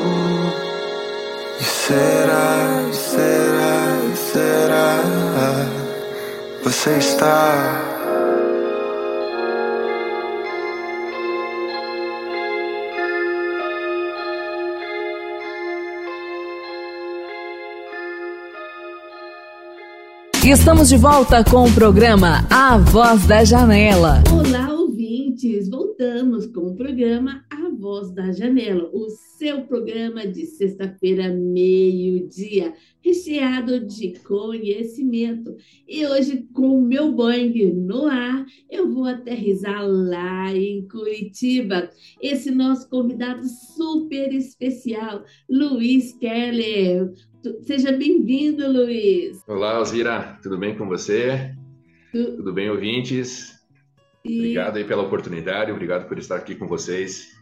E 1.59 1.63
será, 1.63 2.87
será, 2.91 3.97
será? 4.13 4.99
Você 6.63 6.91
está. 6.91 7.81
Estamos 20.43 20.89
de 20.89 20.97
volta 20.97 21.43
com 21.43 21.63
o 21.63 21.71
programa 21.71 22.45
A 22.51 22.77
Voz 22.77 23.25
da 23.25 23.43
Janela. 23.43 24.21
Olá, 24.31 24.72
ouvintes! 25.33 25.69
Voltamos 25.69 26.45
com 26.45 26.67
o 26.67 26.75
programa 26.75 27.43
A 27.49 27.69
Voz 27.69 28.11
da 28.11 28.31
Janela, 28.31 28.89
o 28.93 29.09
seu 29.09 29.63
programa 29.63 30.27
de 30.27 30.45
sexta-feira, 30.45 31.29
meio-dia, 31.29 32.73
recheado 33.01 33.79
de 33.85 34.13
conhecimento. 34.19 35.55
E 35.87 36.05
hoje, 36.05 36.47
com 36.53 36.77
o 36.77 36.81
meu 36.81 37.11
Boeing 37.11 37.73
no 37.73 38.05
ar, 38.05 38.45
eu 38.69 38.89
vou 38.91 39.05
aterrizar 39.05 39.85
lá 39.85 40.55
em 40.55 40.87
Curitiba. 40.87 41.89
Esse 42.21 42.51
nosso 42.51 42.87
convidado 42.89 43.43
super 43.75 44.31
especial, 44.33 45.23
Luiz 45.49 46.13
Keller. 46.13 47.11
Seja 47.63 47.91
bem-vindo, 47.91 48.71
Luiz. 48.71 49.41
Olá, 49.47 49.77
Alzira, 49.77 50.39
tudo 50.41 50.57
bem 50.57 50.77
com 50.77 50.87
você? 50.87 51.53
Tu... 52.11 52.37
Tudo 52.37 52.53
bem, 52.53 52.69
ouvintes? 52.69 53.52
E... 54.25 54.39
Obrigado 54.39 54.77
aí 54.77 54.83
pela 54.83 55.03
oportunidade, 55.03 55.71
obrigado 55.71 56.07
por 56.07 56.17
estar 56.17 56.37
aqui 56.37 56.55
com 56.55 56.67
vocês. 56.67 57.37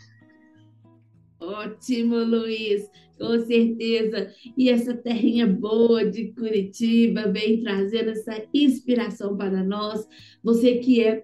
Ótimo, 1.40 2.18
Luiz, 2.18 2.90
com 3.18 3.40
certeza. 3.40 4.32
E 4.58 4.70
essa 4.70 4.96
terrinha 4.96 5.48
boa 5.48 6.06
de 6.06 6.32
Curitiba 6.34 7.32
vem 7.32 7.62
trazendo 7.62 8.12
essa 8.12 8.44
inspiração 8.54 9.36
para 9.36 9.64
nós. 9.64 10.08
Você 10.44 10.78
que 10.78 11.04
é 11.04 11.24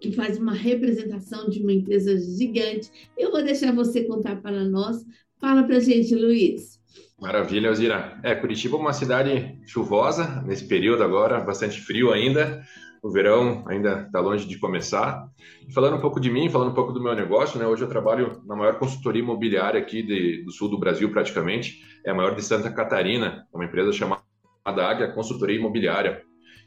que 0.00 0.12
faz 0.12 0.38
uma 0.38 0.52
representação 0.52 1.48
de 1.48 1.62
uma 1.62 1.72
empresa 1.72 2.18
gigante, 2.18 2.90
eu 3.16 3.30
vou 3.30 3.42
deixar 3.42 3.72
você 3.72 4.04
contar 4.04 4.42
para 4.42 4.64
nós. 4.64 5.04
Fala 5.40 5.62
para 5.64 5.80
gente, 5.80 6.14
Luiz. 6.14 6.78
Maravilha, 7.20 7.70
Alzira. 7.70 8.20
É, 8.22 8.34
Curitiba 8.34 8.76
é 8.76 8.80
uma 8.80 8.92
cidade 8.92 9.58
chuvosa 9.66 10.42
nesse 10.46 10.66
período 10.66 11.02
agora, 11.02 11.40
bastante 11.40 11.80
frio 11.80 12.12
ainda. 12.12 12.62
O 13.06 13.10
verão 13.12 13.62
ainda 13.68 14.00
está 14.00 14.18
longe 14.18 14.48
de 14.48 14.58
começar. 14.58 15.28
Falando 15.72 15.96
um 15.96 16.00
pouco 16.00 16.18
de 16.18 16.28
mim, 16.28 16.50
falando 16.50 16.72
um 16.72 16.74
pouco 16.74 16.92
do 16.92 17.00
meu 17.00 17.14
negócio, 17.14 17.56
né? 17.56 17.64
Hoje 17.64 17.84
eu 17.84 17.88
trabalho 17.88 18.42
na 18.44 18.56
maior 18.56 18.80
consultoria 18.80 19.22
imobiliária 19.22 19.78
aqui 19.80 20.02
de, 20.02 20.42
do 20.42 20.50
sul 20.50 20.68
do 20.68 20.76
Brasil, 20.76 21.08
praticamente. 21.12 21.84
É 22.04 22.10
a 22.10 22.14
maior 22.14 22.34
de 22.34 22.42
Santa 22.42 22.68
Catarina, 22.68 23.46
uma 23.54 23.64
empresa 23.64 23.92
chamada 23.92 24.24
Águia 24.64 25.12
Consultoria 25.12 25.56
Imobiliária. 25.56 26.20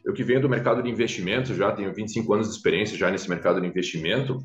Eu 0.06 0.14
que 0.14 0.24
venho 0.24 0.40
do 0.40 0.48
mercado 0.48 0.82
de 0.82 0.90
investimento, 0.90 1.54
já 1.54 1.74
tenho 1.74 1.94
25 1.94 2.34
anos 2.34 2.48
de 2.48 2.56
experiência 2.56 2.98
já 2.98 3.12
nesse 3.12 3.30
mercado 3.30 3.60
de 3.60 3.68
investimento 3.68 4.40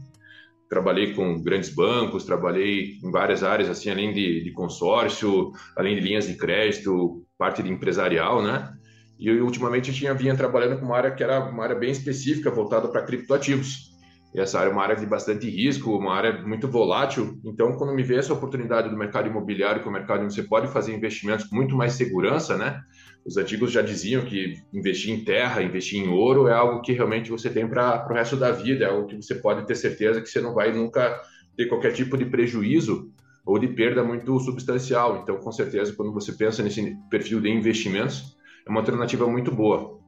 trabalhei 0.69 1.15
com 1.15 1.41
grandes 1.41 1.69
bancos, 1.69 2.25
trabalhei 2.25 2.99
em 3.01 3.11
várias 3.13 3.45
áreas, 3.45 3.69
assim, 3.69 3.91
além 3.91 4.13
de, 4.13 4.43
de 4.43 4.51
consórcio, 4.51 5.53
além 5.77 5.95
de 5.95 6.01
linhas 6.01 6.27
de 6.27 6.37
crédito, 6.37 7.25
parte 7.39 7.63
de 7.63 7.71
empresarial, 7.71 8.43
né? 8.43 8.75
E 9.19 9.29
eu, 9.29 9.45
ultimamente 9.45 9.91
eu 9.91 9.95
tinha 9.95 10.15
vinha 10.15 10.37
trabalhando 10.37 10.79
com 10.79 10.87
uma 10.87 10.97
área 10.97 11.11
que 11.11 11.23
era 11.23 11.41
uma 11.41 11.65
área 11.65 11.77
bem 11.77 11.91
específica, 11.91 12.51
voltada 12.51 12.89
para 12.89 13.03
criptoativos. 13.03 13.95
E 14.35 14.41
essa 14.41 14.59
área 14.59 14.71
é 14.71 14.73
uma 14.73 14.83
área 14.83 14.97
de 14.97 15.07
bastante 15.07 15.49
risco, 15.49 15.97
uma 15.97 16.13
área 16.13 16.43
muito 16.43 16.67
volátil. 16.67 17.39
Então, 17.45 17.77
quando 17.77 17.95
me 17.95 18.03
veio 18.03 18.19
essa 18.19 18.33
oportunidade 18.33 18.89
do 18.89 18.97
mercado 18.97 19.29
imobiliário, 19.29 19.81
que 19.81 19.87
é 19.87 19.91
um 19.91 19.95
mercado 19.95 20.25
onde 20.25 20.35
você 20.35 20.43
pode 20.43 20.67
fazer 20.73 20.93
investimentos 20.93 21.47
com 21.47 21.55
muito 21.55 21.77
mais 21.77 21.93
segurança, 21.93 22.57
né? 22.57 22.81
Os 23.25 23.37
antigos 23.37 23.71
já 23.71 23.81
diziam 23.81 24.25
que 24.25 24.55
investir 24.73 25.15
em 25.15 25.25
terra, 25.25 25.63
investir 25.63 26.03
em 26.03 26.09
ouro 26.09 26.49
é 26.49 26.53
algo 26.53 26.83
que 26.83 26.93
realmente 26.93 27.31
você 27.31 27.49
tem 27.49 27.69
para 27.69 28.07
o 28.11 28.13
resto 28.13 28.37
da 28.37 28.51
vida, 28.51 28.85
é 28.85 28.89
algo 28.89 29.07
que 29.07 29.17
você 29.17 29.37
pode 29.37 29.65
ter 29.67 29.77
certeza 29.77 30.21
que 30.21 30.29
você 30.29 30.41
não 30.41 30.53
vai 30.53 30.73
nunca 30.73 31.23
ter 31.57 31.67
qualquer 31.67 31.93
tipo 31.93 32.19
de 32.19 32.27
prejuízo 32.27 33.13
ou 33.47 33.57
de 33.57 33.69
perda 33.69 34.03
muito 34.03 34.39
substancial. 34.41 35.21
Então, 35.23 35.37
com 35.37 35.53
certeza, 35.53 35.95
quando 35.95 36.13
você 36.13 36.33
pensa 36.33 36.61
nesse 36.61 36.97
perfil 37.09 37.41
de 37.41 37.51
investimentos, 37.51 38.34
é 38.67 38.71
uma 38.71 38.81
alternativa 38.81 39.27
muito 39.27 39.51
boa. 39.53 40.01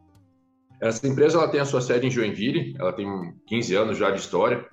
Essa 0.80 1.06
empresa 1.06 1.38
ela 1.38 1.48
tem 1.48 1.60
a 1.60 1.64
sua 1.64 1.80
sede 1.80 2.06
em 2.06 2.10
Joinville, 2.10 2.74
ela 2.78 2.92
tem 2.92 3.06
15 3.46 3.74
anos 3.74 3.98
já 3.98 4.10
de 4.10 4.20
história 4.20 4.64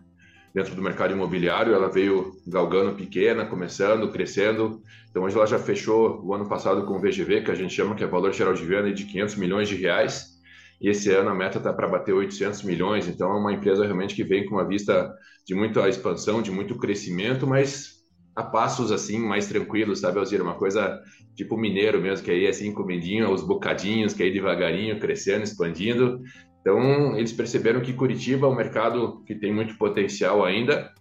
dentro 0.53 0.75
do 0.75 0.81
mercado 0.81 1.13
imobiliário. 1.13 1.73
Ela 1.73 1.89
veio 1.89 2.31
galgando 2.45 2.95
pequena, 2.95 3.45
começando, 3.45 4.11
crescendo. 4.11 4.81
Então 5.09 5.23
hoje 5.23 5.35
ela 5.35 5.47
já 5.47 5.57
fechou 5.57 6.21
o 6.23 6.33
ano 6.33 6.47
passado 6.47 6.85
com 6.85 6.95
o 6.95 6.99
VGV, 6.99 7.41
que 7.43 7.51
a 7.51 7.55
gente 7.55 7.73
chama 7.73 7.95
que 7.95 8.03
é 8.03 8.07
valor 8.07 8.33
geral 8.33 8.53
de 8.53 8.65
venda 8.65 8.91
de 8.91 9.05
500 9.05 9.35
milhões 9.35 9.69
de 9.69 9.75
reais. 9.75 10.33
E 10.81 10.89
esse 10.89 11.09
ano 11.11 11.29
a 11.29 11.35
meta 11.35 11.57
está 11.57 11.71
para 11.71 11.87
bater 11.87 12.13
800 12.13 12.63
milhões. 12.63 13.07
Então 13.07 13.31
é 13.31 13.37
uma 13.37 13.53
empresa 13.53 13.85
realmente 13.85 14.15
que 14.15 14.23
vem 14.23 14.45
com 14.45 14.55
uma 14.55 14.67
vista 14.67 15.13
de 15.45 15.55
muita 15.55 15.87
expansão, 15.87 16.41
de 16.41 16.51
muito 16.51 16.77
crescimento, 16.77 17.47
mas 17.47 18.02
a 18.35 18.43
passos 18.43 18.91
assim 18.91 19.19
mais 19.19 19.47
tranquilos, 19.47 19.99
sabe, 19.99 20.19
Alzira? 20.19 20.43
Uma 20.43 20.55
coisa 20.55 21.01
tipo 21.35 21.57
mineiro 21.57 22.01
mesmo, 22.01 22.25
que 22.25 22.31
aí 22.31 22.47
assim 22.47 22.73
comidinho 22.73 23.27
aos 23.27 23.43
bocadinhos, 23.43 24.13
que 24.13 24.23
aí 24.23 24.31
devagarinho, 24.31 24.99
crescendo, 24.99 25.43
expandindo. 25.43 26.21
Então, 26.61 27.17
eles 27.17 27.33
perceberam 27.33 27.81
que 27.81 27.93
Curitiba 27.93 28.47
é 28.47 28.49
um 28.49 28.55
mercado 28.55 29.21
que 29.25 29.35
tem 29.35 29.53
muito 29.53 29.77
potencial 29.77 30.45
ainda 30.45 30.91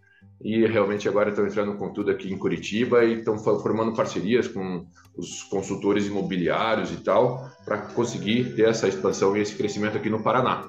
e 0.45 0.67
realmente 0.67 1.09
agora 1.09 1.31
estão 1.31 1.47
entrando 1.47 1.77
com 1.77 1.93
tudo 1.93 2.11
aqui 2.11 2.33
em 2.33 2.37
Curitiba 2.37 3.05
e 3.05 3.19
estão 3.19 3.39
formando 3.39 3.95
parcerias 3.95 4.49
com 4.49 4.85
os 5.17 5.45
consultores 5.45 6.07
imobiliários 6.07 6.91
e 6.91 6.97
tal 6.97 7.49
para 7.65 7.79
conseguir 7.79 8.57
ter 8.57 8.69
essa 8.69 8.89
expansão 8.89 9.37
e 9.37 9.41
esse 9.41 9.55
crescimento 9.55 9.97
aqui 9.97 10.11
no 10.11 10.23
Paraná. 10.23 10.67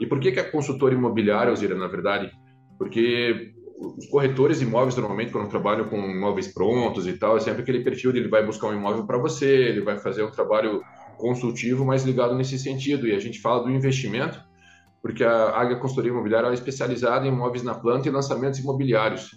E 0.00 0.06
por 0.06 0.18
que 0.18 0.32
que 0.32 0.40
a 0.40 0.50
consultora 0.50 0.94
imobiliária, 0.94 1.50
Alzira, 1.50 1.76
na 1.76 1.86
verdade? 1.86 2.32
Porque 2.76 3.54
os 3.78 4.06
corretores 4.06 4.58
de 4.58 4.64
imóveis, 4.64 4.96
normalmente, 4.96 5.32
quando 5.32 5.48
trabalham 5.48 5.88
com 5.88 5.98
imóveis 5.98 6.48
prontos 6.48 7.06
e 7.06 7.12
tal, 7.12 7.36
é 7.36 7.40
sempre 7.40 7.62
aquele 7.62 7.84
perfil 7.84 8.12
de 8.12 8.18
ele 8.18 8.28
vai 8.28 8.44
buscar 8.44 8.68
um 8.68 8.74
imóvel 8.74 9.06
para 9.06 9.18
você, 9.18 9.46
ele 9.46 9.82
vai 9.82 9.98
fazer 9.98 10.22
um 10.22 10.30
trabalho 10.30 10.82
consultivo 11.18 11.84
mais 11.84 12.04
ligado 12.04 12.34
nesse 12.34 12.58
sentido. 12.58 13.06
E 13.06 13.14
a 13.14 13.18
gente 13.18 13.40
fala 13.40 13.64
do 13.64 13.70
investimento, 13.70 14.40
porque 15.02 15.22
a 15.22 15.50
Águia 15.50 15.76
Consultoria 15.76 16.10
Imobiliária 16.10 16.48
é 16.48 16.54
especializada 16.54 17.26
em 17.26 17.28
imóveis 17.28 17.62
na 17.62 17.74
planta 17.74 18.08
e 18.08 18.10
lançamentos 18.10 18.58
imobiliários. 18.58 19.30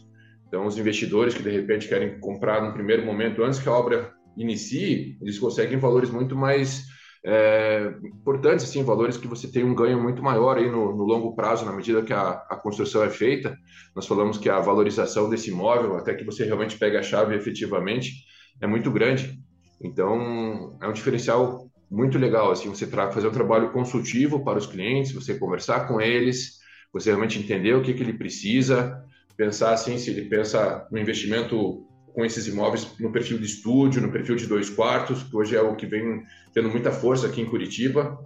Então, 0.47 0.65
os 0.65 0.77
investidores 0.77 1.33
que 1.33 1.43
de 1.43 1.51
repente 1.51 1.87
querem 1.87 2.19
comprar 2.19 2.63
no 2.63 2.73
primeiro 2.73 3.05
momento, 3.05 3.43
antes 3.43 3.59
que 3.59 3.69
a 3.69 3.73
obra 3.73 4.11
inicie, 4.35 5.17
eles 5.21 5.37
conseguem 5.37 5.77
valores 5.77 6.09
muito 6.09 6.35
mais 6.35 6.85
é, 7.25 7.93
importantes, 8.03 8.65
assim, 8.65 8.83
valores 8.83 9.17
que 9.17 9.27
você 9.27 9.47
tem 9.51 9.63
um 9.63 9.75
ganho 9.75 10.01
muito 10.01 10.23
maior 10.23 10.57
aí 10.57 10.69
no, 10.69 10.95
no 10.95 11.03
longo 11.03 11.35
prazo, 11.35 11.65
na 11.65 11.73
medida 11.73 12.01
que 12.01 12.13
a, 12.13 12.29
a, 12.49 12.55
construção 12.55 13.03
é 13.03 13.09
feita. 13.09 13.57
Nós 13.95 14.07
falamos 14.07 14.37
que 14.37 14.49
a 14.49 14.59
valorização 14.59 15.29
desse 15.29 15.49
imóvel, 15.49 15.97
até 15.97 16.13
que 16.13 16.23
você 16.23 16.45
realmente 16.45 16.77
pegue 16.77 16.97
a 16.97 17.03
chave 17.03 17.35
efetivamente, 17.35 18.13
é 18.61 18.67
muito 18.67 18.89
grande. 18.89 19.37
Então, 19.81 20.77
é 20.81 20.87
um 20.87 20.93
diferencial 20.93 21.69
muito 21.89 22.17
legal, 22.17 22.51
assim, 22.51 22.69
você 22.69 22.85
fazer 22.85 23.27
um 23.27 23.31
trabalho 23.31 23.71
consultivo 23.71 24.43
para 24.43 24.59
os 24.59 24.67
clientes, 24.67 25.11
você 25.11 25.37
conversar 25.37 25.87
com 25.87 25.99
eles, 25.99 26.59
você 26.93 27.09
realmente 27.09 27.39
entender 27.39 27.73
o 27.73 27.81
que, 27.81 27.93
que 27.93 28.03
ele 28.03 28.13
precisa, 28.13 29.03
pensar 29.35 29.73
assim, 29.73 29.97
se 29.97 30.09
ele 30.11 30.29
pensa 30.29 30.87
no 30.91 30.99
investimento 30.99 31.88
com 32.13 32.25
esses 32.25 32.47
imóveis 32.47 32.95
no 32.99 33.11
perfil 33.11 33.37
de 33.37 33.45
estúdio, 33.45 34.01
no 34.01 34.11
perfil 34.11 34.35
de 34.35 34.47
dois 34.47 34.69
quartos, 34.69 35.23
que 35.23 35.35
hoje 35.35 35.55
é 35.55 35.61
o 35.61 35.75
que 35.75 35.85
vem 35.85 36.23
tendo 36.53 36.69
muita 36.69 36.91
força 36.91 37.27
aqui 37.27 37.41
em 37.41 37.45
Curitiba, 37.45 38.19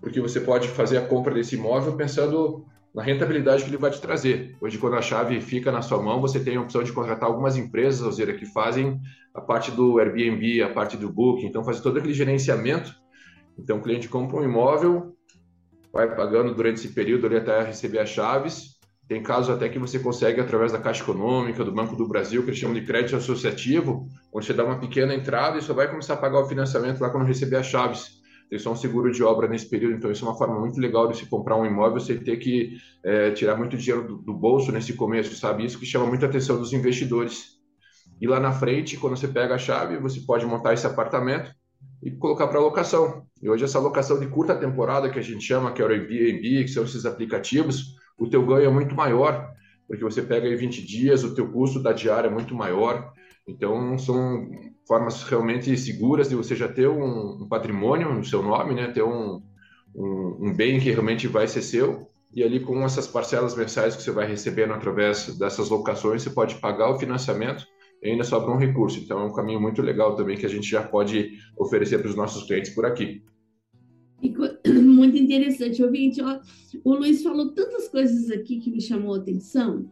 porque 0.00 0.20
você 0.20 0.40
pode 0.40 0.68
fazer 0.68 0.98
a 0.98 1.06
compra 1.06 1.34
desse 1.34 1.54
imóvel 1.56 1.96
pensando 1.96 2.64
na 2.94 3.02
rentabilidade 3.02 3.64
que 3.64 3.70
ele 3.70 3.76
vai 3.76 3.90
te 3.90 4.00
trazer. 4.00 4.56
Hoje, 4.60 4.78
quando 4.78 4.94
a 4.94 5.02
chave 5.02 5.40
fica 5.40 5.72
na 5.72 5.82
sua 5.82 6.00
mão, 6.00 6.20
você 6.20 6.38
tem 6.38 6.56
a 6.56 6.60
opção 6.60 6.82
de 6.82 6.92
contratar 6.92 7.28
algumas 7.28 7.56
empresas, 7.56 8.02
ou 8.02 8.12
seja, 8.12 8.32
que 8.32 8.46
fazem 8.46 9.00
a 9.34 9.40
parte 9.40 9.72
do 9.72 9.98
Airbnb, 9.98 10.62
a 10.62 10.72
parte 10.72 10.96
do 10.96 11.10
Booking, 11.10 11.46
então 11.46 11.64
fazer 11.64 11.82
todo 11.82 11.98
aquele 11.98 12.14
gerenciamento. 12.14 12.94
Então, 13.58 13.78
o 13.78 13.82
cliente 13.82 14.08
compra 14.08 14.36
um 14.36 14.44
imóvel, 14.44 15.16
vai 15.92 16.14
pagando 16.14 16.54
durante 16.54 16.76
esse 16.76 16.88
período 16.88 17.26
ali 17.26 17.36
até 17.36 17.62
receber 17.62 17.98
as 17.98 18.10
chaves, 18.10 18.73
tem 19.06 19.22
casos 19.22 19.54
até 19.54 19.68
que 19.68 19.78
você 19.78 19.98
consegue, 19.98 20.40
através 20.40 20.72
da 20.72 20.78
Caixa 20.78 21.02
Econômica, 21.02 21.62
do 21.62 21.72
Banco 21.72 21.94
do 21.94 22.08
Brasil, 22.08 22.42
que 22.42 22.48
eles 22.48 22.58
chamam 22.58 22.74
de 22.74 22.86
crédito 22.86 23.16
associativo, 23.16 24.08
onde 24.32 24.46
você 24.46 24.54
dá 24.54 24.64
uma 24.64 24.78
pequena 24.78 25.14
entrada 25.14 25.58
e 25.58 25.62
só 25.62 25.74
vai 25.74 25.88
começar 25.88 26.14
a 26.14 26.16
pagar 26.16 26.40
o 26.40 26.48
financiamento 26.48 27.00
lá 27.00 27.10
quando 27.10 27.26
receber 27.26 27.56
as 27.56 27.66
chaves. 27.66 28.22
Tem 28.48 28.58
só 28.58 28.72
um 28.72 28.76
seguro 28.76 29.10
de 29.10 29.22
obra 29.22 29.46
nesse 29.46 29.68
período, 29.68 29.96
então 29.96 30.10
isso 30.10 30.24
é 30.24 30.28
uma 30.28 30.36
forma 30.36 30.58
muito 30.58 30.80
legal 30.80 31.08
de 31.08 31.16
se 31.16 31.26
comprar 31.26 31.56
um 31.56 31.66
imóvel, 31.66 32.00
você 32.00 32.14
ter 32.14 32.38
que 32.38 32.78
é, 33.02 33.30
tirar 33.32 33.56
muito 33.56 33.76
dinheiro 33.76 34.06
do, 34.06 34.16
do, 34.16 34.32
bolso 34.32 34.72
nesse 34.72 34.94
começo, 34.94 35.34
sabe? 35.34 35.64
Isso 35.64 35.78
que 35.78 35.86
chama 35.86 36.06
muita 36.06 36.26
atenção 36.26 36.58
dos 36.58 36.72
investidores. 36.72 37.58
E 38.20 38.26
lá 38.26 38.40
na 38.40 38.52
frente, 38.52 38.96
quando 38.96 39.16
você 39.16 39.28
pega 39.28 39.54
a 39.54 39.58
chave, 39.58 39.98
você 39.98 40.20
pode 40.20 40.46
montar 40.46 40.72
esse 40.72 40.86
apartamento 40.86 41.50
e 42.02 42.10
colocar 42.10 42.46
para 42.46 42.60
locação. 42.60 43.26
E 43.42 43.50
hoje 43.50 43.64
essa 43.64 43.78
locação 43.78 44.18
de 44.18 44.26
curta 44.28 44.54
temporada 44.54 45.10
que 45.10 45.18
a 45.18 45.22
gente 45.22 45.44
chama, 45.44 45.72
que 45.72 45.82
é 45.82 45.84
o 45.84 45.88
Airbnb, 45.88 46.64
que 46.64 46.68
são 46.68 46.84
esses 46.84 47.04
aplicativos, 47.04 47.96
o 48.18 48.28
teu 48.28 48.44
ganho 48.44 48.66
é 48.66 48.72
muito 48.72 48.94
maior. 48.94 49.52
porque 49.86 50.02
você 50.02 50.22
pega 50.22 50.46
aí 50.46 50.56
20 50.56 50.84
dias, 50.84 51.24
o 51.24 51.34
teu 51.34 51.50
custo 51.52 51.82
da 51.82 51.92
diária 51.92 52.28
é 52.28 52.30
muito 52.30 52.54
maior. 52.54 53.12
Então, 53.46 53.98
são 53.98 54.48
formas 54.86 55.22
realmente 55.24 55.76
seguras 55.76 56.28
de 56.28 56.34
você 56.34 56.56
já 56.56 56.68
ter 56.68 56.88
um, 56.88 57.42
um 57.42 57.48
patrimônio 57.48 58.12
no 58.12 58.24
seu 58.24 58.42
nome, 58.42 58.74
né? 58.74 58.90
Ter 58.90 59.02
um, 59.02 59.42
um, 59.94 60.38
um, 60.40 60.54
bem 60.54 60.80
que 60.80 60.90
realmente 60.90 61.28
vai 61.28 61.46
ser 61.46 61.62
seu. 61.62 62.08
E 62.32 62.42
ali, 62.42 62.60
com 62.60 62.82
essas 62.82 63.06
parcelas 63.06 63.54
mensais 63.54 63.94
que 63.94 64.02
você 64.02 64.10
vai 64.10 64.26
recebendo 64.26 64.72
através 64.72 65.38
dessas 65.38 65.68
locações, 65.68 66.22
você 66.22 66.30
pode 66.30 66.56
pagar 66.56 66.90
o 66.90 66.98
financiamento 66.98 67.64
e 68.02 68.08
ainda 68.08 68.24
sobra 68.24 68.50
um 68.50 68.58
recurso. 68.58 68.98
Então, 68.98 69.20
é 69.20 69.24
um 69.24 69.32
caminho 69.32 69.60
muito 69.60 69.82
legal 69.82 70.16
também 70.16 70.36
que 70.36 70.46
a 70.46 70.48
gente 70.48 70.68
já 70.68 70.82
pode 70.82 71.32
oferecer 71.56 71.98
para 71.98 72.08
os 72.08 72.16
nossos 72.16 72.44
clientes 72.46 72.74
por 72.74 72.86
aqui. 72.86 73.22
Muito 74.82 75.16
interessante, 75.16 75.82
ouvinte. 75.82 76.20
Ó, 76.22 76.40
o 76.82 76.94
Luiz 76.94 77.22
falou 77.22 77.52
tantas 77.52 77.88
coisas 77.88 78.30
aqui 78.30 78.58
que 78.60 78.70
me 78.70 78.80
chamou 78.80 79.14
a 79.14 79.18
atenção, 79.18 79.90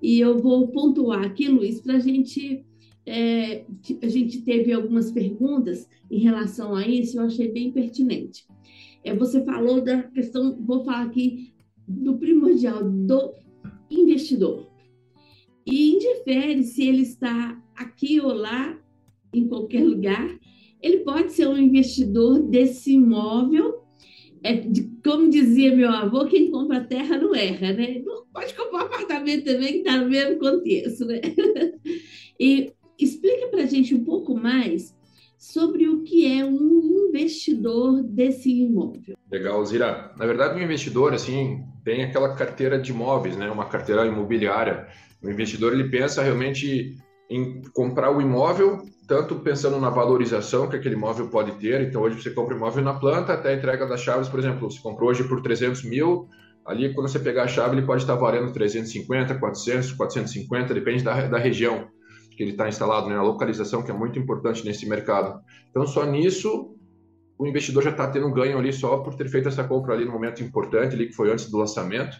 e 0.00 0.20
eu 0.20 0.38
vou 0.38 0.68
pontuar 0.68 1.24
aqui, 1.24 1.48
Luiz, 1.48 1.80
para 1.80 1.96
a 1.96 1.98
gente. 1.98 2.64
É, 3.06 3.66
a 4.02 4.08
gente 4.08 4.40
teve 4.42 4.72
algumas 4.72 5.10
perguntas 5.10 5.86
em 6.10 6.20
relação 6.20 6.74
a 6.74 6.88
isso, 6.88 7.18
eu 7.18 7.24
achei 7.24 7.52
bem 7.52 7.70
pertinente. 7.70 8.46
É, 9.02 9.14
você 9.14 9.44
falou 9.44 9.82
da 9.82 10.04
questão, 10.04 10.56
vou 10.58 10.82
falar 10.84 11.02
aqui 11.02 11.52
do 11.86 12.16
primordial 12.16 12.82
do 12.82 13.34
investidor. 13.90 14.66
E 15.66 15.92
indifere 15.92 16.62
se 16.62 16.86
ele 16.86 17.02
está 17.02 17.62
aqui 17.76 18.20
ou 18.20 18.32
lá, 18.32 18.78
em 19.32 19.46
qualquer 19.46 19.84
lugar, 19.84 20.38
ele 20.84 20.98
pode 20.98 21.32
ser 21.32 21.48
um 21.48 21.56
investidor 21.56 22.42
desse 22.42 22.92
imóvel. 22.92 23.82
É, 24.42 24.62
como 25.02 25.30
dizia 25.30 25.74
meu 25.74 25.88
avô, 25.88 26.26
quem 26.26 26.50
compra 26.50 26.84
terra 26.84 27.16
não 27.16 27.34
erra, 27.34 27.72
né? 27.72 28.02
Pode 28.30 28.52
comprar 28.52 28.82
um 28.82 28.86
apartamento 28.86 29.46
também, 29.46 29.72
que 29.72 29.78
está 29.78 29.96
no 29.96 30.10
mesmo 30.10 30.38
contexto, 30.38 31.06
né? 31.06 31.20
E 32.38 32.72
explica 32.98 33.46
para 33.46 33.62
a 33.62 33.66
gente 33.66 33.94
um 33.94 34.04
pouco 34.04 34.34
mais 34.34 34.92
sobre 35.38 35.88
o 35.88 36.02
que 36.02 36.26
é 36.26 36.44
um 36.44 37.06
investidor 37.08 38.02
desse 38.02 38.50
imóvel. 38.50 39.16
Legal, 39.30 39.64
Zira. 39.64 40.12
Na 40.18 40.26
verdade, 40.26 40.58
um 40.58 40.62
investidor, 40.62 41.14
assim, 41.14 41.62
tem 41.84 42.02
aquela 42.02 42.34
carteira 42.34 42.76
de 42.76 42.90
imóveis, 42.90 43.36
né? 43.36 43.48
Uma 43.48 43.66
carteira 43.66 44.04
imobiliária. 44.04 44.88
O 45.22 45.30
investidor, 45.30 45.72
ele 45.72 45.88
pensa 45.88 46.24
realmente 46.24 46.96
em 47.30 47.62
comprar 47.72 48.10
o 48.10 48.20
imóvel 48.20 48.82
tanto 49.06 49.36
pensando 49.36 49.78
na 49.78 49.90
valorização 49.90 50.68
que 50.68 50.76
aquele 50.76 50.94
imóvel 50.94 51.28
pode 51.28 51.52
ter. 51.52 51.80
Então, 51.82 52.02
hoje 52.02 52.20
você 52.20 52.30
compra 52.30 52.56
imóvel 52.56 52.82
na 52.82 52.94
planta 52.94 53.34
até 53.34 53.50
a 53.50 53.54
entrega 53.54 53.86
das 53.86 54.00
chaves, 54.00 54.28
por 54.28 54.38
exemplo, 54.38 54.70
você 54.70 54.80
comprou 54.80 55.10
hoje 55.10 55.24
por 55.24 55.40
300 55.42 55.84
mil, 55.84 56.28
ali 56.64 56.94
quando 56.94 57.08
você 57.08 57.18
pegar 57.18 57.44
a 57.44 57.48
chave, 57.48 57.76
ele 57.76 57.86
pode 57.86 58.02
estar 58.02 58.14
valendo 58.14 58.52
350, 58.52 59.34
400, 59.34 59.92
450, 59.92 60.74
depende 60.74 61.04
da, 61.04 61.26
da 61.26 61.38
região 61.38 61.88
que 62.36 62.42
ele 62.42 62.52
está 62.52 62.68
instalado, 62.68 63.08
né? 63.08 63.16
a 63.16 63.22
localização 63.22 63.82
que 63.82 63.90
é 63.90 63.94
muito 63.94 64.18
importante 64.18 64.64
nesse 64.64 64.88
mercado. 64.88 65.40
Então, 65.70 65.86
só 65.86 66.04
nisso, 66.04 66.74
o 67.38 67.46
investidor 67.46 67.82
já 67.82 67.90
está 67.90 68.08
tendo 68.08 68.26
um 68.26 68.32
ganho 68.32 68.58
ali 68.58 68.72
só 68.72 68.98
por 68.98 69.14
ter 69.14 69.28
feito 69.28 69.48
essa 69.48 69.62
compra 69.62 69.94
ali 69.94 70.04
no 70.04 70.12
momento 70.12 70.42
importante, 70.42 70.94
ali 70.94 71.06
que 71.06 71.12
foi 71.12 71.30
antes 71.30 71.48
do 71.50 71.58
lançamento, 71.58 72.16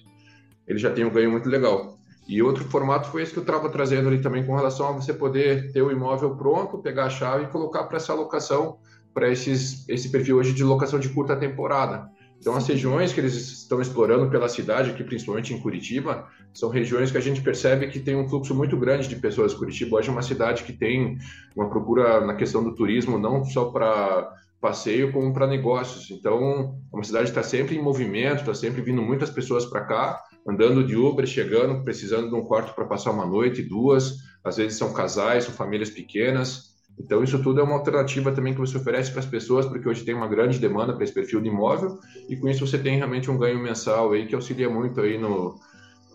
ele 0.68 0.79
já 0.79 0.90
tem 0.90 1.05
um 1.05 1.11
ganho 1.11 1.31
muito 1.31 1.49
legal. 1.49 1.99
E 2.26 2.42
outro 2.42 2.64
formato 2.64 3.08
foi 3.08 3.22
esse 3.22 3.32
que 3.32 3.38
eu 3.38 3.42
estava 3.42 3.68
trazendo 3.68 4.08
ali 4.08 4.20
também 4.20 4.46
com 4.46 4.56
relação 4.56 4.88
a 4.88 4.92
você 4.92 5.12
poder 5.12 5.72
ter 5.72 5.82
o 5.82 5.90
imóvel 5.90 6.34
pronto, 6.37 6.78
pegar 6.78 7.04
a 7.04 7.10
chave 7.10 7.44
e 7.44 7.48
colocar 7.48 7.84
para 7.84 7.98
essa 7.98 8.12
alocação, 8.12 8.78
para 9.12 9.30
esse 9.30 10.08
perfil 10.10 10.38
hoje 10.38 10.52
de 10.52 10.64
locação 10.64 10.98
de 10.98 11.10
curta 11.10 11.37
temporada. 11.37 12.08
Então, 12.40 12.56
as 12.56 12.66
regiões 12.66 13.12
que 13.12 13.20
eles 13.20 13.34
estão 13.34 13.80
explorando 13.80 14.28
pela 14.28 14.48
cidade, 14.48 14.90
aqui 14.90 15.04
principalmente 15.04 15.54
em 15.54 15.60
Curitiba, 15.60 16.26
são 16.52 16.68
regiões 16.68 17.10
que 17.10 17.16
a 17.16 17.20
gente 17.20 17.40
percebe 17.40 17.87
que 17.88 18.00
tem 18.00 18.16
um 18.16 18.28
fluxo 18.28 18.54
muito 18.54 18.76
grande 18.76 19.08
de 19.08 19.16
pessoas. 19.16 19.54
Curitiba 19.54 19.96
hoje 19.96 20.08
é 20.08 20.12
uma 20.12 20.22
cidade 20.22 20.64
que 20.64 20.72
tem 20.72 21.16
uma 21.54 21.70
procura 21.70 22.20
na 22.20 22.34
questão 22.34 22.62
do 22.62 22.74
turismo, 22.74 23.18
não 23.18 23.44
só 23.44 23.66
para 23.66 24.30
passeio, 24.60 25.12
como 25.12 25.32
para 25.32 25.46
negócios. 25.46 26.10
Então, 26.10 26.76
é 26.92 26.96
uma 26.96 27.04
cidade 27.04 27.26
que 27.26 27.38
está 27.38 27.42
sempre 27.42 27.76
em 27.76 27.82
movimento, 27.82 28.40
está 28.40 28.54
sempre 28.54 28.82
vindo 28.82 29.00
muitas 29.00 29.30
pessoas 29.30 29.64
para 29.64 29.84
cá 29.84 30.22
andando 30.46 30.87
de 30.87 30.96
Uber, 30.96 31.26
chegando, 31.26 31.83
precisando 31.83 32.28
de 32.28 32.35
um 32.35 32.44
quarto 32.44 32.74
para 32.74 32.85
passar 32.85 33.11
uma 33.11 33.26
noite, 33.26 33.62
duas, 33.62 34.18
às 34.42 34.57
vezes 34.57 34.76
são 34.76 34.92
casais, 34.92 35.44
são 35.44 35.54
famílias 35.54 35.90
pequenas. 35.90 36.74
Então, 36.98 37.24
isso 37.24 37.42
tudo 37.42 37.61
é 37.61 37.62
uma 37.62 37.74
alternativa 37.74 38.30
também 38.30 38.54
que 38.54 38.61
você 38.61 38.76
oferece 38.76 39.11
para 39.11 39.20
as 39.20 39.26
pessoas, 39.26 39.66
porque 39.66 39.88
hoje 39.88 40.04
tem 40.04 40.14
uma 40.14 40.28
grande 40.28 40.59
demanda 40.59 40.92
para 40.92 41.02
esse 41.02 41.12
perfil 41.12 41.40
de 41.40 41.48
imóvel, 41.48 41.98
e 42.28 42.37
com 42.37 42.48
isso 42.48 42.66
você 42.66 42.78
tem 42.78 42.96
realmente 42.96 43.30
um 43.30 43.38
ganho 43.38 43.61
mensal 43.61 44.12
aí 44.12 44.26
que 44.26 44.35
auxilia 44.35 44.70
muito 44.70 45.00
aí 45.00 45.18
no, 45.18 45.59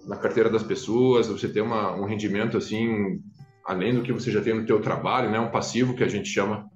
na 0.08 0.16
carteira 0.16 0.50
das 0.50 0.64
pessoas, 0.64 1.28
você 1.28 1.50
tem 1.50 1.62
uma, 1.62 1.96
um 1.96 2.06
rendimento 2.06 2.56
assim, 2.56 3.20
além 3.66 3.94
do 3.94 4.02
que 4.02 4.14
você 4.14 4.32
já 4.32 4.42
tem 4.42 4.54
no 4.54 4.66
teu 4.66 4.80
trabalho, 4.80 5.30
né? 5.30 5.40
Um 5.40 5.52
passivo 5.52 5.96
que 5.96 6.04
a 6.04 6.08
gente 6.08 6.30
chama. 6.30 6.70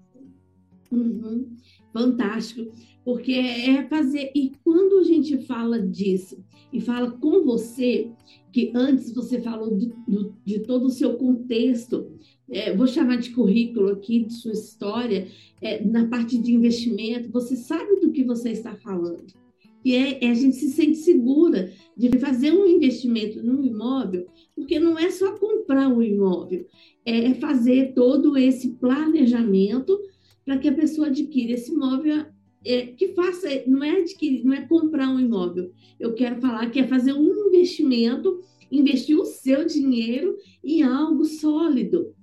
Uhum. 0.91 1.55
Fantástico 1.93 2.71
porque 3.03 3.33
é 3.33 3.87
fazer. 3.87 4.31
E 4.35 4.53
quando 4.63 4.99
a 4.99 5.03
gente 5.03 5.45
fala 5.45 5.79
disso 5.79 6.42
e 6.73 6.81
fala 6.81 7.11
com 7.11 7.43
você, 7.43 8.09
que 8.51 8.71
antes 8.73 9.13
você 9.13 9.39
falou 9.39 9.77
de, 9.77 9.93
de 10.43 10.59
todo 10.59 10.87
o 10.87 10.89
seu 10.89 11.15
contexto, 11.15 12.11
é, 12.49 12.75
vou 12.75 12.87
chamar 12.87 13.17
de 13.17 13.29
currículo 13.29 13.91
aqui, 13.91 14.25
de 14.25 14.33
sua 14.33 14.53
história, 14.53 15.27
é, 15.61 15.83
na 15.85 16.07
parte 16.07 16.37
de 16.37 16.53
investimento, 16.53 17.31
você 17.31 17.55
sabe 17.55 17.99
do 18.01 18.11
que 18.11 18.23
você 18.23 18.49
está 18.49 18.75
falando. 18.75 19.33
E 19.85 19.95
é, 19.95 20.25
é, 20.25 20.31
a 20.31 20.33
gente 20.33 20.55
se 20.55 20.69
sente 20.69 20.95
segura 20.95 21.71
de 21.95 22.17
fazer 22.17 22.51
um 22.51 22.65
investimento 22.65 23.43
num 23.43 23.63
imóvel, 23.63 24.25
porque 24.55 24.79
não 24.79 24.97
é 24.97 25.11
só 25.11 25.33
comprar 25.37 25.89
um 25.89 26.01
imóvel, 26.01 26.65
é 27.05 27.33
fazer 27.35 27.93
todo 27.93 28.37
esse 28.37 28.69
planejamento 28.69 29.99
para 30.45 30.57
que 30.57 30.69
a 30.69 30.73
pessoa 30.73 31.07
adquira 31.07 31.53
esse 31.53 31.71
imóvel 31.71 32.25
é, 32.65 32.87
que 32.87 33.09
faça, 33.09 33.47
não 33.67 33.83
é 33.83 34.01
adquirir, 34.01 34.43
não 34.43 34.53
é 34.53 34.61
comprar 34.61 35.09
um 35.09 35.19
imóvel. 35.19 35.71
Eu 35.99 36.13
quero 36.13 36.39
falar 36.41 36.69
que 36.69 36.79
é 36.79 36.87
fazer 36.87 37.13
um 37.13 37.47
investimento, 37.47 38.41
investir 38.71 39.17
o 39.17 39.25
seu 39.25 39.65
dinheiro 39.65 40.37
em 40.63 40.81
algo 40.83 41.25
sólido, 41.25 42.13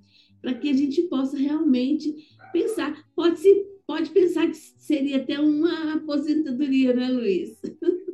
para 0.41 0.53
que 0.53 0.69
a 0.69 0.73
gente 0.73 1.03
possa 1.03 1.37
realmente 1.37 2.15
pensar. 2.51 3.05
Pode 3.15 3.39
se 3.39 3.71
pode 3.91 4.09
pensar 4.11 4.47
que 4.47 4.55
seria 4.55 5.17
até 5.17 5.37
uma 5.37 5.95
aposentadoria, 5.95 6.93
né, 6.93 7.09
Luiz? 7.09 7.59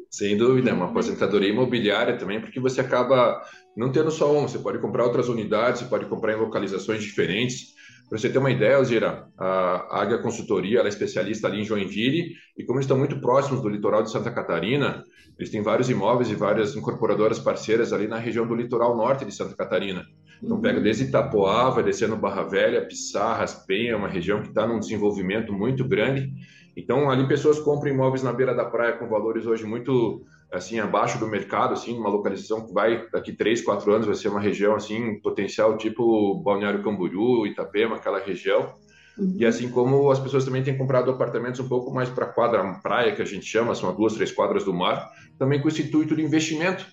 Sem 0.09 0.35
dúvida, 0.35 0.73
uma 0.73 0.85
aposentadoria 0.89 1.49
imobiliária 1.49 2.17
também, 2.17 2.41
porque 2.41 2.59
você 2.59 2.81
acaba 2.81 3.39
não 3.75 3.91
tendo 3.91 4.09
só 4.09 4.35
um, 4.35 4.47
você 4.47 4.57
pode 4.57 4.79
comprar 4.79 5.05
outras 5.05 5.29
unidades, 5.29 5.81
você 5.81 5.87
pode 5.87 6.07
comprar 6.07 6.33
em 6.33 6.39
localizações 6.39 7.03
diferentes. 7.03 7.75
Para 8.09 8.17
você 8.17 8.29
ter 8.29 8.37
uma 8.37 8.49
ideia, 8.49 8.77
Alzira, 8.77 9.27
a 9.37 10.01
Águia 10.01 10.17
Consultoria 10.19 10.79
é 10.79 10.87
especialista 10.87 11.47
ali 11.47 11.59
em 11.61 11.65
Joinville 11.65 12.35
e 12.57 12.63
como 12.63 12.79
eles 12.79 12.85
estão 12.85 12.97
muito 12.97 13.19
próximos 13.19 13.61
do 13.61 13.67
litoral 13.67 14.01
de 14.01 14.11
Santa 14.11 14.31
Catarina, 14.31 15.03
eles 15.37 15.51
têm 15.51 15.61
vários 15.61 15.89
imóveis 15.89 16.31
e 16.31 16.35
várias 16.35 16.73
incorporadoras 16.73 17.37
parceiras 17.37 17.91
ali 17.91 18.07
na 18.07 18.17
região 18.17 18.47
do 18.47 18.55
litoral 18.55 18.95
norte 18.95 19.25
de 19.25 19.33
Santa 19.33 19.55
Catarina. 19.55 20.05
Então 20.41 20.61
pega 20.61 20.79
desde 20.79 21.03
Itapoá, 21.03 21.69
vai 21.69 21.83
descendo 21.83 22.15
Barra 22.15 22.43
Velha, 22.43 22.87
Pissarras, 22.87 23.53
Penha, 23.65 23.97
uma 23.97 24.07
região 24.07 24.41
que 24.41 24.49
está 24.49 24.65
num 24.65 24.79
desenvolvimento 24.79 25.51
muito 25.51 25.85
grande. 25.85 26.31
Então 26.77 27.09
ali 27.09 27.27
pessoas 27.27 27.59
compram 27.59 27.91
imóveis 27.91 28.23
na 28.23 28.31
beira 28.31 28.55
da 28.55 28.63
praia 28.63 28.93
com 28.93 29.09
valores 29.09 29.45
hoje 29.45 29.65
muito 29.65 30.23
assim 30.51 30.79
abaixo 30.79 31.19
do 31.19 31.27
mercado, 31.27 31.73
assim, 31.73 31.97
uma 31.97 32.09
localização 32.09 32.65
que 32.65 32.73
vai 32.73 33.07
daqui 33.11 33.33
três, 33.33 33.61
quatro 33.61 33.91
anos 33.93 34.07
vai 34.07 34.15
ser 34.15 34.29
uma 34.29 34.39
região 34.39 34.75
assim 34.75 35.19
potencial 35.19 35.77
tipo 35.77 36.41
Balneário 36.43 36.83
Camboriú, 36.83 37.45
Itapema, 37.45 37.97
aquela 37.97 38.19
região. 38.19 38.73
Uhum. 39.17 39.35
E 39.37 39.45
assim 39.45 39.69
como 39.69 40.09
as 40.11 40.19
pessoas 40.19 40.45
também 40.45 40.63
têm 40.63 40.77
comprado 40.77 41.09
apartamentos 41.09 41.59
um 41.59 41.67
pouco 41.67 41.91
mais 41.93 42.09
para 42.09 42.27
quadra 42.27 42.63
praia 42.81 43.15
que 43.15 43.21
a 43.21 43.25
gente 43.25 43.45
chama, 43.45 43.73
são 43.75 43.93
duas, 43.95 44.13
três 44.13 44.31
quadras 44.31 44.63
do 44.63 44.73
mar, 44.73 45.09
também 45.37 45.61
com 45.61 45.67
esse 45.67 45.81
intuito 45.81 46.15
de 46.15 46.21
investimento. 46.21 46.85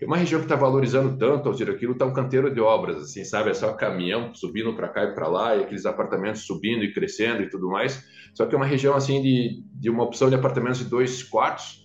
É 0.00 0.06
uma 0.06 0.16
região 0.16 0.40
que 0.40 0.46
está 0.46 0.56
valorizando 0.56 1.18
tanto, 1.18 1.46
ao 1.46 1.52
dizer 1.52 1.70
aquilo, 1.70 1.92
está 1.92 2.06
um 2.06 2.12
canteiro 2.12 2.52
de 2.52 2.58
obras, 2.58 2.96
assim, 3.02 3.22
sabe? 3.22 3.50
É 3.50 3.54
só 3.54 3.74
caminhão 3.74 4.34
subindo 4.34 4.74
para 4.74 4.88
cá 4.88 5.04
e 5.04 5.14
para 5.14 5.28
lá, 5.28 5.54
e 5.54 5.62
aqueles 5.62 5.84
apartamentos 5.84 6.46
subindo 6.46 6.82
e 6.82 6.92
crescendo 6.92 7.42
e 7.42 7.50
tudo 7.50 7.68
mais. 7.68 8.02
Só 8.34 8.46
que 8.46 8.54
é 8.54 8.56
uma 8.56 8.64
região, 8.64 8.94
assim, 8.94 9.20
de, 9.20 9.62
de 9.74 9.90
uma 9.90 10.02
opção 10.02 10.30
de 10.30 10.34
apartamentos 10.34 10.78
de 10.78 10.86
dois 10.86 11.22
quartos, 11.22 11.79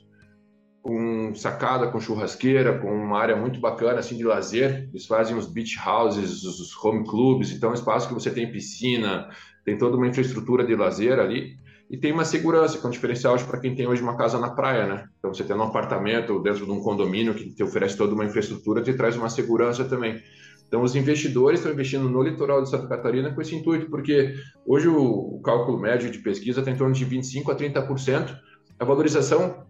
com 0.85 1.33
sacada, 1.33 1.87
com 1.87 1.99
churrasqueira, 1.99 2.77
com 2.77 2.93
uma 2.93 3.17
área 3.17 3.35
muito 3.35 3.59
bacana 3.59 3.97
assim 3.97 4.15
de 4.15 4.23
lazer. 4.23 4.87
Eles 4.91 5.07
fazem 5.07 5.35
os 5.35 5.47
beach 5.47 5.79
houses, 5.83 6.43
os 6.43 6.77
home 6.77 7.03
clubs, 7.03 7.51
então 7.51 7.69
é 7.69 7.71
um 7.71 7.75
espaço 7.75 8.07
que 8.07 8.13
você 8.13 8.29
tem 8.29 8.51
piscina, 8.51 9.27
tem 9.65 9.79
toda 9.79 9.97
uma 9.97 10.07
infraestrutura 10.07 10.63
de 10.63 10.75
lazer 10.75 11.17
ali 11.17 11.57
e 11.89 11.97
tem 11.97 12.11
uma 12.11 12.23
segurança, 12.23 12.77
que 12.77 12.85
é 12.85 12.87
um 12.87 12.91
diferencial 12.91 13.35
para 13.45 13.59
quem 13.59 13.73
tem 13.73 13.87
hoje 13.87 14.03
uma 14.03 14.15
casa 14.15 14.37
na 14.39 14.51
praia, 14.51 14.85
né? 14.85 15.05
Então 15.17 15.33
você 15.33 15.43
tem 15.43 15.55
um 15.55 15.63
apartamento 15.63 16.39
dentro 16.39 16.67
de 16.67 16.71
um 16.71 16.79
condomínio 16.79 17.33
que 17.33 17.49
te 17.49 17.63
oferece 17.63 17.97
toda 17.97 18.13
uma 18.13 18.23
infraestrutura, 18.23 18.83
te 18.83 18.93
traz 18.93 19.17
uma 19.17 19.27
segurança 19.27 19.85
também. 19.85 20.21
Então, 20.67 20.83
os 20.83 20.95
investidores 20.95 21.59
estão 21.59 21.71
investindo 21.71 22.07
no 22.09 22.21
litoral 22.21 22.61
de 22.61 22.69
Santa 22.69 22.87
Catarina 22.87 23.31
com 23.31 23.39
esse 23.39 23.55
intuito, 23.55 23.87
porque 23.87 24.35
hoje 24.67 24.87
o, 24.87 25.39
cálculo 25.43 25.79
médio 25.79 26.11
de 26.11 26.19
pesquisa 26.19 26.59
está 26.59 26.71
em 26.71 26.75
torno 26.75 26.93
de 26.93 27.05
25% 27.05 27.49
a 27.49 27.55
30%. 27.55 28.35
A 28.79 28.85
valorização 28.85 29.65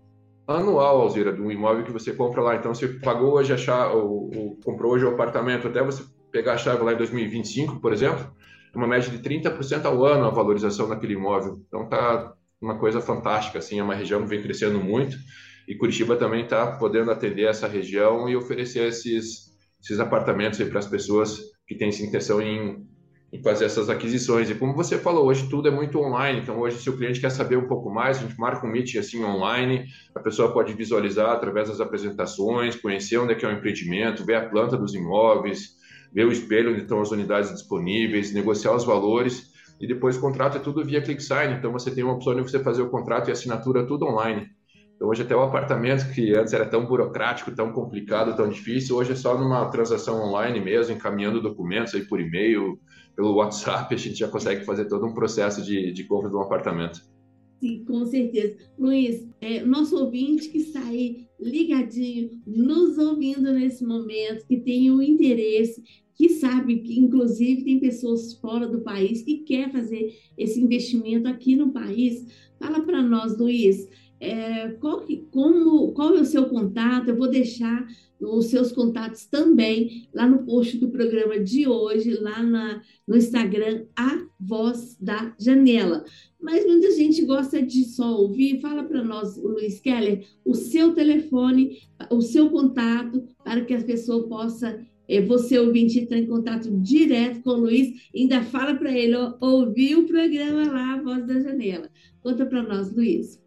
anual, 0.48 1.02
Alzira, 1.02 1.34
de 1.34 1.42
um 1.42 1.52
imóvel 1.52 1.84
que 1.84 1.92
você 1.92 2.14
compra 2.14 2.42
lá. 2.42 2.56
Então, 2.56 2.74
você 2.74 2.88
pagou 2.88 3.34
hoje 3.34 3.54
a 3.54 3.58
chave, 3.58 3.96
ou, 3.96 4.32
ou 4.36 4.60
comprou 4.64 4.94
hoje 4.94 5.06
o 5.06 5.10
apartamento, 5.10 5.68
até 5.68 5.84
você 5.84 6.04
pegar 6.32 6.54
a 6.54 6.58
chave 6.58 6.84
lá 6.84 6.94
em 6.94 6.98
2025, 6.98 7.80
por 7.80 7.94
exemplo, 7.94 8.36
é 8.74 8.78
uma 8.78 8.88
média 8.88 9.10
de 9.10 9.20
30% 9.20 9.86
ao 9.86 10.06
ano 10.06 10.26
a 10.26 10.30
valorização 10.30 10.88
daquele 10.88 11.14
imóvel. 11.14 11.62
Então, 11.68 11.88
tá 11.88 12.34
uma 12.62 12.78
coisa 12.78 13.00
fantástica, 13.02 13.60
assim, 13.60 13.80
é 13.80 13.84
uma 13.84 13.96
região 13.96 14.22
que 14.22 14.28
vem 14.28 14.42
crescendo 14.42 14.80
muito 14.80 15.18
e 15.68 15.76
Curitiba 15.76 16.16
também 16.16 16.44
está 16.44 16.78
podendo 16.78 17.12
atender 17.12 17.48
essa 17.48 17.68
região 17.68 18.30
e 18.30 18.36
oferecer 18.36 18.88
esses, 18.88 19.56
esses 19.82 20.00
apartamentos 20.00 20.62
para 20.70 20.80
as 20.80 20.88
pessoas 20.88 21.40
que 21.68 21.76
têm 21.76 21.90
essa 21.90 22.04
intenção 22.04 22.42
em 22.42 22.88
em 23.36 23.42
fazer 23.44 23.66
essas 23.66 23.90
aquisições. 23.90 24.50
E 24.50 24.56
como 24.56 24.74
você 24.74 24.98
falou, 24.98 25.26
hoje 25.26 25.48
tudo 25.50 25.68
é 25.68 25.72
muito 25.72 26.00
online, 26.00 26.40
então 26.40 26.60
hoje 26.60 26.78
se 26.78 26.90
o 26.90 26.98
cliente 26.98 27.20
quer 27.20 27.30
saber 27.30 27.58
um 27.58 27.68
pouco 27.68 27.90
mais, 27.90 28.18
a 28.18 28.22
gente 28.22 28.40
marca 28.40 28.66
um 28.66 28.70
meeting 28.70 28.98
assim 28.98 29.24
online, 29.24 29.86
a 30.16 30.20
pessoa 30.20 30.54
pode 30.54 30.74
visualizar 30.74 31.30
através 31.30 31.68
das 31.70 31.82
apresentações, 31.82 32.76
conhecer 32.76 33.18
onde 33.18 33.34
é 33.34 33.36
que 33.36 33.46
é 33.46 33.50
o 33.50 33.52
empreendimento, 33.52 34.26
ver 34.26 34.36
a 34.36 34.50
planta 34.50 34.78
dos 34.78 34.94
imóveis, 34.94 35.76
ver 36.14 36.26
o 36.26 36.32
espelho 36.32 36.72
onde 36.72 36.82
estão 36.82 37.02
as 37.02 37.12
unidades 37.12 37.52
disponíveis, 37.52 38.34
negociar 38.34 38.74
os 38.74 38.86
valores 38.86 39.54
e 39.80 39.86
depois 39.86 40.16
o 40.16 40.22
contrato 40.22 40.58
é 40.58 40.62
tudo 40.62 40.84
via 40.84 41.02
ClickSign, 41.02 41.56
então 41.56 41.72
você 41.72 41.92
tem 41.92 42.04
uma 42.04 42.14
opção 42.14 42.34
de 42.34 42.42
você 42.42 42.60
fazer 42.60 42.82
o 42.82 42.90
contrato 42.90 43.28
e 43.28 43.32
assinatura 43.32 43.86
tudo 43.86 44.06
online. 44.06 44.48
Então, 44.96 45.10
hoje 45.10 45.24
até 45.24 45.36
o 45.36 45.42
apartamento, 45.42 46.10
que 46.14 46.34
antes 46.34 46.54
era 46.54 46.66
tão 46.66 46.86
burocrático, 46.86 47.52
tão 47.52 47.74
complicado, 47.74 48.34
tão 48.34 48.48
difícil, 48.48 48.96
hoje 48.96 49.12
é 49.12 49.16
só 49.16 49.38
numa 49.38 49.70
transação 49.70 50.24
online 50.24 50.62
mesmo, 50.62 50.96
encaminhando 50.96 51.42
documentos 51.42 51.94
aí 51.94 52.06
por 52.06 52.22
e-mail, 52.22 52.80
pelo 53.16 53.36
WhatsApp, 53.36 53.94
a 53.94 53.98
gente 53.98 54.20
já 54.20 54.28
consegue 54.28 54.66
fazer 54.66 54.86
todo 54.86 55.06
um 55.06 55.14
processo 55.14 55.62
de, 55.62 55.92
de 55.92 56.04
compra 56.04 56.30
de 56.30 56.36
um 56.36 56.42
apartamento. 56.42 57.02
Sim, 57.60 57.86
com 57.86 58.06
certeza. 58.06 58.58
Luiz, 58.78 59.26
é, 59.40 59.64
nosso 59.64 59.98
ouvinte 59.98 60.50
que 60.50 60.58
está 60.58 60.82
aí 60.82 61.26
ligadinho, 61.40 62.30
nos 62.46 62.98
ouvindo 62.98 63.54
nesse 63.54 63.86
momento, 63.86 64.46
que 64.46 64.58
tem 64.58 64.92
o 64.92 65.02
interesse, 65.02 65.84
que 66.16 66.30
sabe 66.30 66.80
que, 66.80 67.00
inclusive, 67.00 67.64
tem 67.64 67.80
pessoas 67.80 68.34
fora 68.36 68.68
do 68.68 68.82
país 68.82 69.22
que 69.22 69.40
quer 69.40 69.72
fazer 69.72 70.18
esse 70.38 70.62
investimento 70.62 71.28
aqui 71.28 71.56
no 71.56 71.72
país, 71.72 72.26
fala 72.60 72.82
para 72.82 73.02
nós, 73.02 73.38
Luiz, 73.38 73.88
é, 74.20 74.70
qual, 74.80 75.02
que, 75.02 75.26
como, 75.32 75.92
qual 75.92 76.16
é 76.16 76.22
o 76.22 76.26
seu 76.26 76.48
contato? 76.48 77.10
Eu 77.10 77.18
vou 77.18 77.30
deixar 77.30 77.86
os 78.20 78.46
seus 78.46 78.72
contatos 78.72 79.26
também 79.26 80.08
lá 80.14 80.28
no 80.28 80.46
post 80.46 80.78
do 80.78 80.90
programa 80.90 81.40
de 81.40 81.68
hoje, 81.68 82.14
lá 82.14 82.42
na, 82.42 82.82
no 83.08 83.18
Instagram, 83.18 83.86
A 83.96 84.26
Voz 84.40 84.98
da 85.00 85.34
Janela. 85.40 86.06
Mas 86.42 86.66
muita 86.66 86.92
gente 86.92 87.26
gosta 87.26 87.62
de 87.62 87.84
só 87.86 88.16
ouvir. 88.16 88.62
Fala 88.62 88.84
para 88.84 89.04
nós, 89.04 89.38
Luiz 89.38 89.80
Keller, 89.80 90.26
o 90.46 90.54
seu 90.54 90.94
telefone, 90.94 91.80
o 92.10 92.22
seu 92.22 92.50
contato, 92.50 93.24
para 93.44 93.66
que 93.66 93.74
a 93.74 93.84
pessoa 93.84 94.28
possa, 94.28 94.80
é, 95.08 95.22
você 95.22 95.58
ouvinte, 95.58 96.00
entrar 96.00 96.18
em 96.18 96.28
contato 96.28 96.70
direto 96.80 97.42
com 97.42 97.52
o 97.52 97.62
Luiz. 97.62 98.10
Ainda 98.16 98.44
fala 98.44 98.76
para 98.76 98.92
ele 98.92 99.16
ó, 99.16 99.34
ouvir 99.42 99.96
o 99.96 100.06
programa 100.06 100.72
lá, 100.72 100.94
A 100.94 101.02
Voz 101.02 101.26
da 101.26 101.40
Janela. 101.40 101.90
Conta 102.22 102.46
para 102.46 102.64
nós, 102.64 102.96
Luiz. 102.96 103.44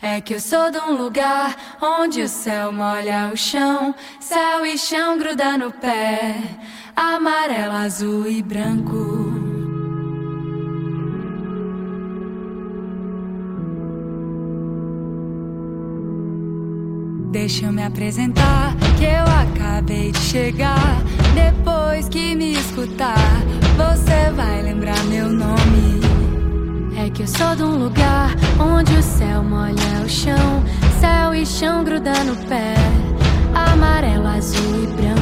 É 0.00 0.20
que 0.20 0.34
eu 0.34 0.40
sou 0.40 0.70
de 0.72 0.78
um 0.78 0.96
lugar 0.96 1.78
onde 1.80 2.22
o 2.22 2.28
céu 2.28 2.72
molha 2.72 3.30
o 3.32 3.36
chão, 3.36 3.94
céu 4.18 4.66
e 4.66 4.76
chão 4.76 5.16
gruda 5.16 5.56
no 5.56 5.70
pé, 5.70 6.34
amarelo, 6.96 7.74
azul 7.74 8.26
e 8.26 8.42
branco. 8.42 9.31
Deixa 17.42 17.66
eu 17.66 17.72
me 17.72 17.82
apresentar, 17.82 18.72
que 18.96 19.04
eu 19.04 19.24
acabei 19.24 20.12
de 20.12 20.18
chegar. 20.20 21.02
Depois 21.34 22.08
que 22.08 22.36
me 22.36 22.52
escutar, 22.52 23.18
você 23.76 24.30
vai 24.30 24.62
lembrar 24.62 25.02
meu 25.06 25.28
nome. 25.28 26.00
É 26.96 27.10
que 27.10 27.22
eu 27.22 27.26
sou 27.26 27.56
de 27.56 27.64
um 27.64 27.82
lugar 27.82 28.30
onde 28.60 28.92
o 28.92 29.02
céu 29.02 29.42
molha 29.42 30.04
o 30.04 30.08
chão, 30.08 30.62
céu 31.00 31.34
e 31.34 31.44
chão 31.44 31.82
gruda 31.82 32.22
no 32.22 32.36
pé, 32.46 32.74
amarelo, 33.52 34.28
azul 34.28 34.84
e 34.84 34.86
branco. 34.86 35.21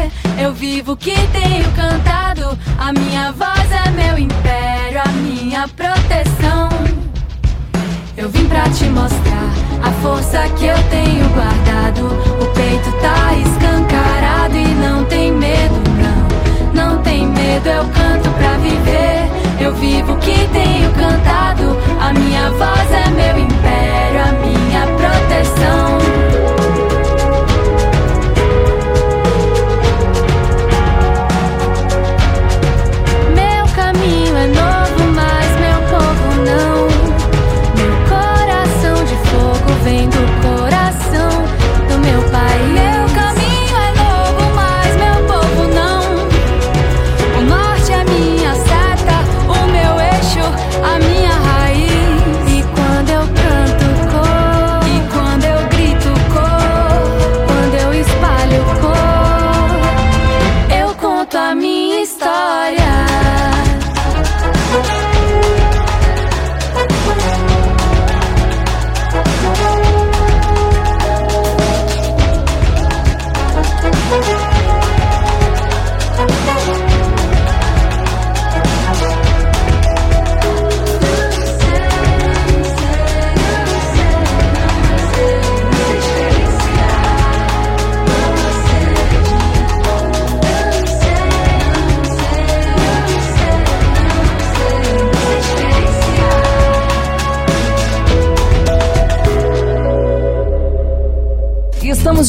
Eu 0.41 0.53
vivo 0.53 0.97
que 0.97 1.13
tenho 1.27 1.71
cantado. 1.73 2.57
A 2.79 2.91
minha 2.91 3.31
voz 3.31 3.71
é 3.71 3.91
meu 3.91 4.17
império, 4.17 4.99
a 4.99 5.07
minha 5.09 5.67
proteção. 5.67 6.67
Eu 8.17 8.27
vim 8.27 8.47
pra 8.47 8.63
te 8.71 8.85
mostrar 8.85 9.53
a 9.83 9.91
força 10.01 10.39
que 10.57 10.65
eu 10.65 10.77
tenho 10.89 11.29
guardado. 11.29 12.07
O 12.41 12.45
peito 12.55 12.91
tá 13.03 13.35
escancarado 13.35 14.57
e 14.57 14.67
não 14.67 15.05
tem 15.05 15.31
medo, 15.31 15.75
não. 16.01 16.73
Não 16.73 17.03
tem 17.03 17.27
medo, 17.27 17.69
eu 17.69 17.83
canto 17.89 18.31
pra 18.31 18.57
viver. 18.57 19.29
Eu 19.63 19.75
vivo 19.75 20.17
que 20.17 20.33
tenho 20.51 20.91
cantado. 20.93 21.80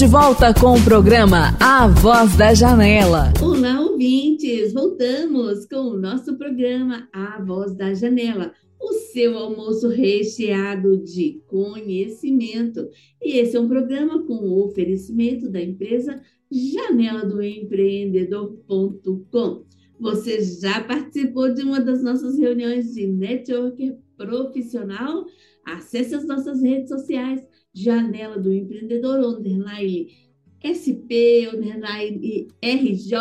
De 0.02 0.08
volta 0.08 0.52
com 0.52 0.74
o 0.74 0.82
programa 0.82 1.56
A 1.60 1.86
Voz 1.86 2.36
da 2.36 2.52
Janela. 2.52 3.32
Olá, 3.40 3.80
ouvintes! 3.80 4.72
Voltamos 4.72 5.64
com 5.66 5.76
o 5.76 5.96
nosso 5.96 6.36
programa 6.36 7.08
A 7.12 7.40
Voz 7.40 7.72
da 7.76 7.94
Janela, 7.94 8.52
o 8.80 8.94
seu 8.94 9.38
almoço 9.38 9.86
recheado 9.86 10.96
de 11.04 11.40
conhecimento. 11.46 12.88
E 13.22 13.38
esse 13.38 13.56
é 13.56 13.60
um 13.60 13.68
programa 13.68 14.26
com 14.26 14.34
o 14.34 14.66
oferecimento 14.66 15.48
da 15.48 15.62
empresa 15.62 16.20
janela 16.50 17.24
do 17.24 17.40
empreendedor.com. 17.40 19.64
Você 20.00 20.42
já 20.42 20.82
participou 20.82 21.54
de 21.54 21.62
uma 21.62 21.80
das 21.80 22.02
nossas 22.02 22.36
reuniões 22.36 22.92
de 22.92 23.06
network 23.06 23.94
profissional? 24.16 25.26
Acesse 25.64 26.16
as 26.16 26.26
nossas 26.26 26.60
redes 26.60 26.88
sociais 26.88 27.40
janela 27.74 28.38
do 28.38 28.52
empreendedor, 28.52 29.18
underline 29.20 30.08
SP, 30.62 31.50
underline 31.52 32.48
RJ, 32.62 33.16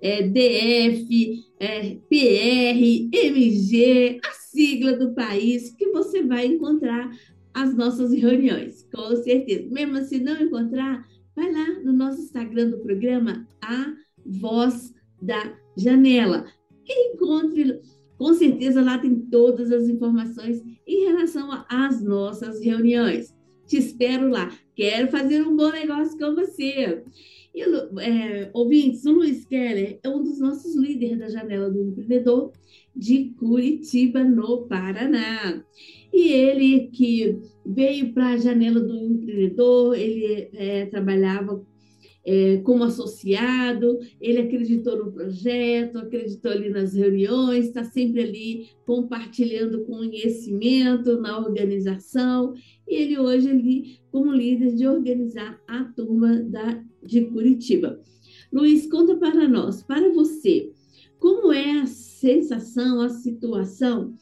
é, 0.00 0.22
DF, 0.22 1.44
é, 1.60 1.96
PR, 2.08 3.10
MG, 3.12 4.20
a 4.24 4.32
sigla 4.32 4.96
do 4.96 5.14
país, 5.14 5.70
que 5.70 5.90
você 5.90 6.22
vai 6.22 6.46
encontrar 6.46 7.10
as 7.52 7.74
nossas 7.74 8.12
reuniões, 8.12 8.86
com 8.94 9.16
certeza. 9.16 9.68
Mesmo 9.70 10.00
se 10.02 10.18
não 10.18 10.40
encontrar, 10.40 11.06
vai 11.34 11.52
lá 11.52 11.80
no 11.82 11.92
nosso 11.92 12.20
Instagram 12.20 12.70
do 12.70 12.78
programa, 12.78 13.46
A 13.62 13.94
Voz 14.24 14.94
da 15.20 15.56
Janela. 15.76 16.46
Encontre, 16.88 17.80
com 18.18 18.32
certeza 18.34 18.82
lá 18.82 18.98
tem 18.98 19.14
todas 19.16 19.70
as 19.72 19.88
informações 19.88 20.62
em 20.86 21.06
relação 21.06 21.50
às 21.68 22.02
nossas 22.02 22.60
reuniões. 22.62 23.35
Te 23.66 23.78
espero 23.78 24.28
lá. 24.28 24.50
Quero 24.74 25.08
fazer 25.08 25.42
um 25.42 25.56
bom 25.56 25.70
negócio 25.70 26.18
com 26.18 26.34
você. 26.34 27.02
E, 27.54 27.62
é, 28.00 28.50
ouvintes, 28.52 29.04
o 29.06 29.12
Luiz 29.12 29.44
Keller 29.46 29.98
é 30.02 30.08
um 30.08 30.22
dos 30.22 30.38
nossos 30.38 30.76
líderes 30.76 31.18
da 31.18 31.28
Janela 31.28 31.70
do 31.70 31.82
Empreendedor 31.82 32.52
de 32.94 33.30
Curitiba, 33.38 34.22
no 34.22 34.66
Paraná. 34.66 35.62
E 36.12 36.28
ele 36.32 36.88
que 36.88 37.38
veio 37.64 38.12
para 38.12 38.30
a 38.30 38.36
Janela 38.36 38.80
do 38.80 38.96
Empreendedor, 38.96 39.96
ele 39.96 40.48
é, 40.54 40.86
trabalhava 40.86 41.64
é, 42.26 42.56
como 42.58 42.82
associado, 42.82 44.00
ele 44.20 44.40
acreditou 44.40 44.98
no 44.98 45.12
projeto, 45.12 45.98
acreditou 45.98 46.50
ali 46.50 46.68
nas 46.68 46.92
reuniões, 46.92 47.66
está 47.66 47.84
sempre 47.84 48.20
ali 48.20 48.66
compartilhando 48.84 49.84
conhecimento 49.84 51.20
na 51.20 51.38
organização, 51.38 52.52
e 52.86 52.96
ele 52.96 53.16
hoje 53.16 53.48
ali 53.48 54.00
como 54.10 54.32
líder 54.32 54.74
de 54.74 54.88
organizar 54.88 55.60
a 55.68 55.84
turma 55.84 56.42
da, 56.42 56.82
de 57.00 57.26
Curitiba. 57.26 58.00
Luiz, 58.52 58.88
conta 58.90 59.16
para 59.16 59.46
nós, 59.46 59.84
para 59.84 60.12
você, 60.12 60.72
como 61.20 61.52
é 61.52 61.78
a 61.78 61.86
sensação, 61.86 63.00
a 63.00 63.08
situação 63.08 64.14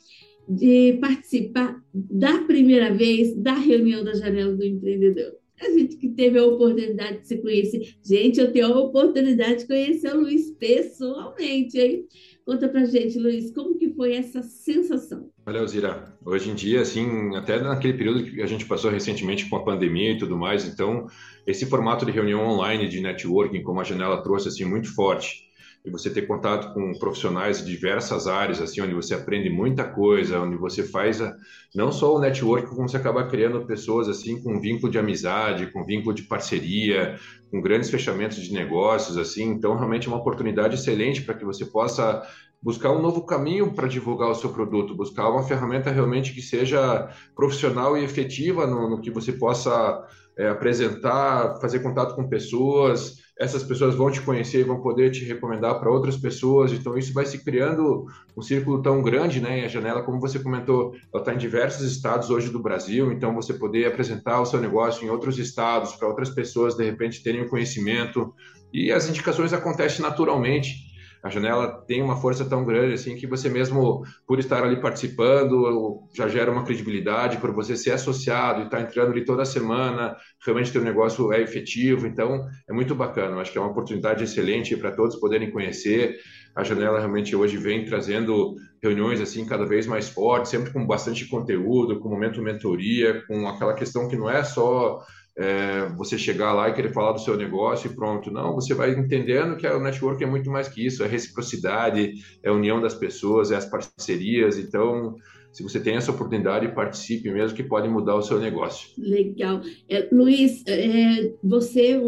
de 0.47 0.99
participar 1.01 1.83
da 1.95 2.43
primeira 2.43 2.93
vez 2.93 3.35
da 3.35 3.55
reunião 3.55 4.05
da 4.05 4.13
Janela 4.13 4.55
do 4.55 4.63
Empreendedor? 4.63 5.44
A 5.61 5.71
gente 5.71 5.97
que 5.97 6.09
teve 6.09 6.39
a 6.39 6.45
oportunidade 6.45 7.21
de 7.21 7.29
se 7.29 7.39
conhecer. 7.39 7.97
Gente, 8.03 8.41
eu 8.41 8.53
tenho 8.53 8.67
a 8.67 8.81
oportunidade 8.81 9.61
de 9.61 9.67
conhecer 9.67 10.15
o 10.15 10.21
Luiz 10.21 10.51
pessoalmente, 10.53 11.79
hein? 11.79 12.07
Conta 12.45 12.69
pra 12.69 12.85
gente, 12.85 13.19
Luiz, 13.19 13.51
como 13.53 13.79
que 13.79 13.91
foi 13.95 14.15
essa 14.15 14.43
sensação? 14.43 15.31
Olha, 15.47 15.61
Alzira, 15.61 16.15
hoje 16.25 16.51
em 16.51 16.55
dia, 16.55 16.83
assim, 16.83 17.35
até 17.37 17.61
naquele 17.61 17.95
período 17.95 18.25
que 18.25 18.43
a 18.43 18.47
gente 18.47 18.67
passou 18.67 18.91
recentemente 18.91 19.49
com 19.49 19.57
a 19.57 19.65
pandemia 19.65 20.13
e 20.13 20.19
tudo 20.19 20.37
mais, 20.37 20.67
então, 20.67 21.07
esse 21.47 21.65
formato 21.65 22.05
de 22.05 22.13
reunião 22.13 22.45
online, 22.45 22.89
de 22.89 23.01
networking, 23.01 23.63
como 23.63 23.81
a 23.81 23.85
Janela 23.85 24.23
trouxe, 24.23 24.49
assim, 24.49 24.65
muito 24.65 24.95
forte 24.95 25.44
e 25.85 25.91
você 25.91 26.09
ter 26.09 26.23
contato 26.23 26.73
com 26.73 26.99
profissionais 26.99 27.59
de 27.59 27.71
diversas 27.71 28.27
áreas, 28.27 28.61
assim, 28.61 28.81
onde 28.81 28.95
você 28.95 29.15
aprende 29.15 29.51
muita 29.51 29.85
coisa, 29.85 30.41
onde 30.41 30.57
você 30.57 30.83
faz 30.83 31.21
a, 31.21 31.37
não 31.75 31.93
só 31.93 32.17
o 32.17 32.19
network, 32.19 32.69
como 32.69 32.89
você 32.89 32.97
acaba 32.97 33.27
criando 33.29 33.67
pessoas 33.67 34.09
assim 34.09 34.43
com 34.43 34.59
vínculo 34.59 34.91
de 34.91 34.99
amizade, 34.99 35.71
com 35.73 35.85
vínculo 35.85 36.15
de 36.15 36.23
parceria, 36.23 37.19
com 37.51 37.61
grandes 37.61 37.91
fechamentos 37.91 38.39
de 38.39 38.53
negócios, 38.53 39.19
assim. 39.19 39.45
Então, 39.51 39.77
realmente 39.77 40.09
é 40.09 40.11
uma 40.11 40.21
oportunidade 40.21 40.77
excelente 40.77 41.21
para 41.21 41.35
que 41.35 41.45
você 41.45 41.67
possa 41.67 42.23
buscar 42.63 42.91
um 42.91 43.03
novo 43.03 43.27
caminho 43.27 43.75
para 43.75 43.87
divulgar 43.87 44.31
o 44.31 44.35
seu 44.35 44.51
produto, 44.51 44.97
buscar 44.97 45.29
uma 45.29 45.43
ferramenta 45.43 45.91
realmente 45.91 46.33
que 46.33 46.41
seja 46.41 47.11
profissional 47.37 47.95
e 47.99 48.03
efetiva 48.03 48.67
no, 48.67 48.89
no 48.89 49.03
que 49.03 49.11
você 49.11 49.35
possa 49.35 50.03
é, 50.39 50.49
apresentar, 50.49 51.61
fazer 51.61 51.81
contato 51.81 52.17
com 52.17 52.27
pessoas, 52.27 53.23
essas 53.39 53.65
pessoas 53.65 53.95
vão 53.95 54.11
te 54.11 54.21
conhecer 54.21 54.61
e 54.61 54.65
vão 54.65 54.81
poder 54.81 55.11
te 55.11 55.25
recomendar 55.25 55.79
para 55.81 55.91
outras 55.91 56.17
pessoas. 56.17 56.73
Então, 56.73 56.97
isso 56.97 57.13
vai 57.13 57.27
se 57.27 57.43
criando 57.43 58.07
um 58.37 58.43
círculo 58.43 58.81
tão 58.81 59.03
grande, 59.03 59.41
né? 59.41 59.61
E 59.61 59.65
a 59.65 59.69
janela, 59.69 60.03
como 60.03 60.21
você 60.21 60.39
comentou, 60.39 60.95
ela 61.13 61.21
está 61.21 61.35
em 61.35 61.39
diversos 61.39 61.83
estados 61.91 62.31
hoje 62.31 62.51
do 62.51 62.63
Brasil. 62.63 63.11
Então, 63.11 63.35
você 63.35 63.55
poder 63.55 63.87
apresentar 63.87 64.41
o 64.41 64.47
seu 64.47 64.61
negócio 64.61 65.05
em 65.05 65.11
outros 65.11 65.39
estados 65.39 65.95
para 65.95 66.07
outras 66.07 66.31
pessoas, 66.31 66.77
de 66.77 66.85
repente, 66.85 67.23
terem 67.23 67.43
o 67.43 67.49
conhecimento. 67.49 68.33
E 68.73 68.93
as 68.93 69.09
indicações 69.09 69.53
acontecem 69.53 70.03
naturalmente 70.03 70.84
a 71.25 71.31
janela 71.31 71.83
tem 71.87 72.03
uma 72.03 72.17
força 72.17 72.45
tão 72.45 72.67
grande 72.67 72.93
assim 72.93 73.17
que 73.17 73.27
você 73.27 73.49
mesmo, 73.49 74.03
por 74.27 74.39
estar 74.39 74.63
ali 74.63 74.79
participando, 74.79 76.03
já 76.15 76.29
gera 76.29 76.53
uma 76.53 76.65
credibilidade, 76.65 77.39
por 77.39 77.51
você 77.51 77.75
ser 77.79 77.93
associado 77.93 78.61
e 78.61 78.65
estar 78.67 78.77
tá 78.77 78.83
entrando 78.83 79.13
ali 79.13 79.25
toda 79.25 79.43
semana, 79.47 80.15
realmente 80.45 80.71
teu 80.71 80.83
negócio 80.85 81.33
é 81.33 81.41
efetivo, 81.41 82.07
então 82.07 82.47
é 82.69 82.75
muito 82.75 82.95
bacana. 82.95 83.41
Acho 83.41 83.51
que 83.51 83.57
é 83.57 83.61
uma 83.63 83.71
oportunidade 83.71 84.23
excelente 84.23 84.77
para 84.77 84.93
todos 84.93 85.17
poderem 85.19 85.51
conhecer. 85.51 86.17
A 86.55 86.63
janela 86.63 86.99
realmente 86.99 87.35
hoje 87.35 87.57
vem 87.57 87.87
trazendo 87.87 88.55
reuniões 88.83 89.19
assim 89.19 89.47
cada 89.47 89.65
vez 89.65 89.87
mais 89.87 90.11
fortes, 90.11 90.51
sempre 90.51 90.75
com 90.75 90.87
bastante 90.87 91.27
conteúdo, 91.27 92.01
com 92.01 92.11
momento 92.11 92.43
mentoria, 92.43 93.25
com 93.27 93.49
aquela 93.49 93.73
questão 93.73 94.09
que 94.09 94.17
não 94.17 94.29
é 94.29 94.45
só 94.45 95.01
é, 95.37 95.89
você 95.97 96.17
chegar 96.17 96.53
lá 96.53 96.69
e 96.69 96.75
querer 96.75 96.93
falar 96.93 97.13
do 97.13 97.21
seu 97.21 97.37
negócio 97.37 97.91
e 97.91 97.95
pronto. 97.95 98.31
Não, 98.31 98.55
você 98.55 98.75
vai 98.75 98.93
entendendo 98.93 99.57
que 99.57 99.67
o 99.67 99.81
network 99.81 100.23
é 100.23 100.27
muito 100.27 100.51
mais 100.51 100.69
que 100.69 100.85
isso, 100.87 101.03
é 101.03 101.07
reciprocidade, 101.07 102.15
é 102.43 102.49
a 102.49 102.53
união 102.53 102.81
das 102.81 102.95
pessoas, 102.95 103.51
é 103.51 103.57
as 103.57 103.65
parcerias. 103.65 104.59
Então, 104.59 105.17
se 105.53 105.63
você 105.63 105.81
tem 105.81 105.97
essa 105.97 106.11
oportunidade, 106.11 106.75
participe 106.75 107.31
mesmo, 107.31 107.57
que 107.57 107.65
pode 107.65 107.89
mudar 107.89 108.17
o 108.17 108.23
seu 108.23 108.39
negócio. 108.41 108.89
Legal. 108.99 109.61
É, 109.89 110.09
Luiz, 110.13 110.63
é, 110.67 111.35
você, 111.43 112.01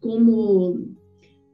como 0.00 0.94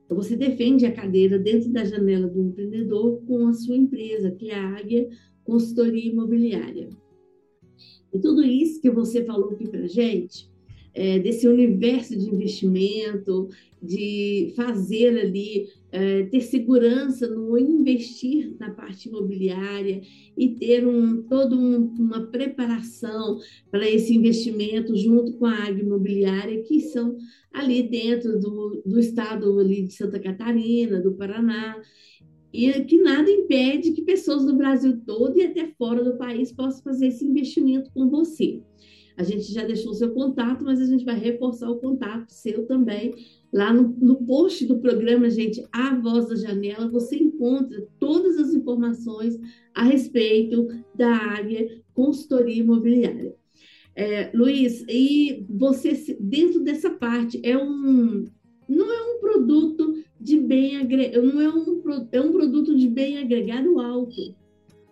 você 0.08 0.36
defende 0.36 0.84
a 0.84 0.92
cadeira 0.92 1.38
dentro 1.38 1.70
da 1.70 1.84
janela 1.84 2.28
do 2.28 2.40
empreendedor 2.40 3.22
com 3.26 3.46
a 3.46 3.52
sua 3.52 3.76
empresa, 3.76 4.30
que 4.30 4.50
é 4.50 4.58
a 4.58 4.76
Águia 4.76 5.08
Consultoria 5.44 6.10
Imobiliária. 6.10 6.90
E 8.12 8.20
tudo 8.20 8.42
isso 8.42 8.80
que 8.80 8.90
você 8.90 9.24
falou 9.24 9.50
aqui 9.50 9.66
para 9.66 9.86
gente, 9.86 10.51
é, 10.94 11.18
desse 11.18 11.48
universo 11.48 12.16
de 12.16 12.28
investimento, 12.28 13.48
de 13.82 14.52
fazer 14.54 15.18
ali, 15.18 15.68
é, 15.90 16.24
ter 16.24 16.40
segurança 16.40 17.26
no 17.26 17.58
investir 17.58 18.54
na 18.58 18.70
parte 18.70 19.08
imobiliária 19.08 20.00
e 20.36 20.50
ter 20.50 20.86
um, 20.86 21.22
toda 21.22 21.56
um, 21.56 21.94
uma 21.98 22.26
preparação 22.26 23.38
para 23.70 23.88
esse 23.88 24.14
investimento 24.14 24.96
junto 24.96 25.32
com 25.34 25.46
a 25.46 25.64
agroimobiliária, 25.64 26.62
que 26.62 26.80
são 26.80 27.16
ali 27.52 27.82
dentro 27.82 28.38
do, 28.38 28.82
do 28.86 29.00
estado 29.00 29.58
ali 29.58 29.82
de 29.82 29.94
Santa 29.94 30.20
Catarina, 30.20 31.00
do 31.00 31.12
Paraná, 31.14 31.80
e 32.52 32.70
que 32.84 32.98
nada 33.00 33.30
impede 33.30 33.92
que 33.92 34.02
pessoas 34.02 34.44
do 34.44 34.54
Brasil 34.54 35.00
todo 35.06 35.38
e 35.38 35.42
até 35.42 35.66
fora 35.78 36.04
do 36.04 36.18
país 36.18 36.52
possam 36.52 36.82
fazer 36.82 37.06
esse 37.06 37.24
investimento 37.24 37.90
com 37.92 38.08
você. 38.10 38.60
A 39.16 39.22
gente 39.22 39.52
já 39.52 39.64
deixou 39.64 39.92
o 39.92 39.94
seu 39.94 40.12
contato, 40.12 40.64
mas 40.64 40.80
a 40.80 40.86
gente 40.86 41.04
vai 41.04 41.18
reforçar 41.18 41.70
o 41.70 41.78
contato 41.78 42.30
seu 42.30 42.66
também. 42.66 43.14
Lá 43.52 43.72
no, 43.72 43.88
no 44.00 44.16
post 44.16 44.64
do 44.66 44.78
programa, 44.78 45.28
gente, 45.28 45.62
A 45.72 45.94
Voz 45.98 46.28
da 46.28 46.36
Janela, 46.36 46.88
você 46.88 47.16
encontra 47.16 47.86
todas 47.98 48.38
as 48.38 48.54
informações 48.54 49.38
a 49.74 49.84
respeito 49.84 50.68
da 50.94 51.10
área 51.10 51.82
consultoria 51.94 52.62
imobiliária. 52.62 53.34
É, 53.94 54.30
Luiz, 54.34 54.84
e 54.88 55.44
você, 55.50 56.16
dentro 56.18 56.60
dessa 56.60 56.90
parte, 56.90 57.40
é 57.44 57.56
um, 57.56 58.24
não 58.68 58.90
é 58.90 59.02
um 59.14 59.20
produto 59.20 60.02
de 60.18 60.38
bem 60.38 60.78
agregado, 60.78 61.26
não 61.26 61.40
é 61.40 61.48
um, 61.50 62.08
é 62.10 62.20
um 62.20 62.32
produto 62.32 62.74
de 62.74 62.88
bem 62.88 63.18
agregado 63.18 63.78
alto, 63.78 64.34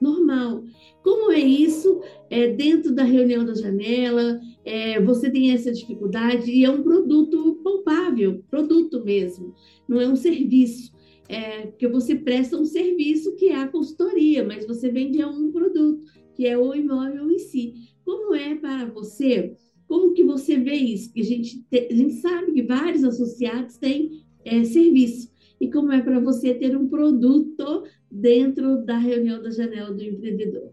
normal. 0.00 0.64
Como 1.02 1.32
é 1.32 1.38
isso 1.38 2.00
é, 2.28 2.52
dentro 2.52 2.94
da 2.94 3.04
reunião 3.04 3.44
da 3.44 3.54
janela? 3.54 4.40
É, 4.64 5.00
você 5.00 5.30
tem 5.30 5.52
essa 5.52 5.72
dificuldade 5.72 6.50
e 6.50 6.64
é 6.64 6.70
um 6.70 6.82
produto 6.82 7.60
palpável, 7.62 8.44
produto 8.50 9.04
mesmo, 9.04 9.54
não 9.88 10.00
é 10.00 10.08
um 10.08 10.16
serviço. 10.16 10.92
É, 11.28 11.68
porque 11.68 11.86
você 11.86 12.16
presta 12.16 12.56
um 12.56 12.64
serviço 12.64 13.36
que 13.36 13.50
é 13.50 13.56
a 13.56 13.68
consultoria, 13.68 14.44
mas 14.44 14.66
você 14.66 14.90
vende 14.90 15.24
um 15.24 15.52
produto, 15.52 16.02
que 16.34 16.44
é 16.44 16.58
o 16.58 16.74
imóvel 16.74 17.30
em 17.30 17.38
si. 17.38 17.74
Como 18.04 18.34
é 18.34 18.56
para 18.56 18.86
você? 18.86 19.54
Como 19.86 20.12
que 20.12 20.24
você 20.24 20.56
vê 20.56 20.74
isso? 20.74 21.12
Que 21.12 21.20
a 21.20 21.24
gente, 21.24 21.62
te, 21.70 21.88
a 21.90 21.94
gente 21.94 22.14
sabe 22.14 22.52
que 22.52 22.62
vários 22.62 23.04
associados 23.04 23.76
têm 23.76 24.24
é, 24.44 24.64
serviço. 24.64 25.30
E 25.60 25.70
como 25.70 25.92
é 25.92 26.00
para 26.00 26.18
você 26.18 26.54
ter 26.54 26.76
um 26.76 26.88
produto 26.88 27.84
dentro 28.10 28.84
da 28.84 28.96
reunião 28.96 29.42
da 29.42 29.50
janela 29.50 29.92
do 29.92 30.02
empreendedor? 30.02 30.72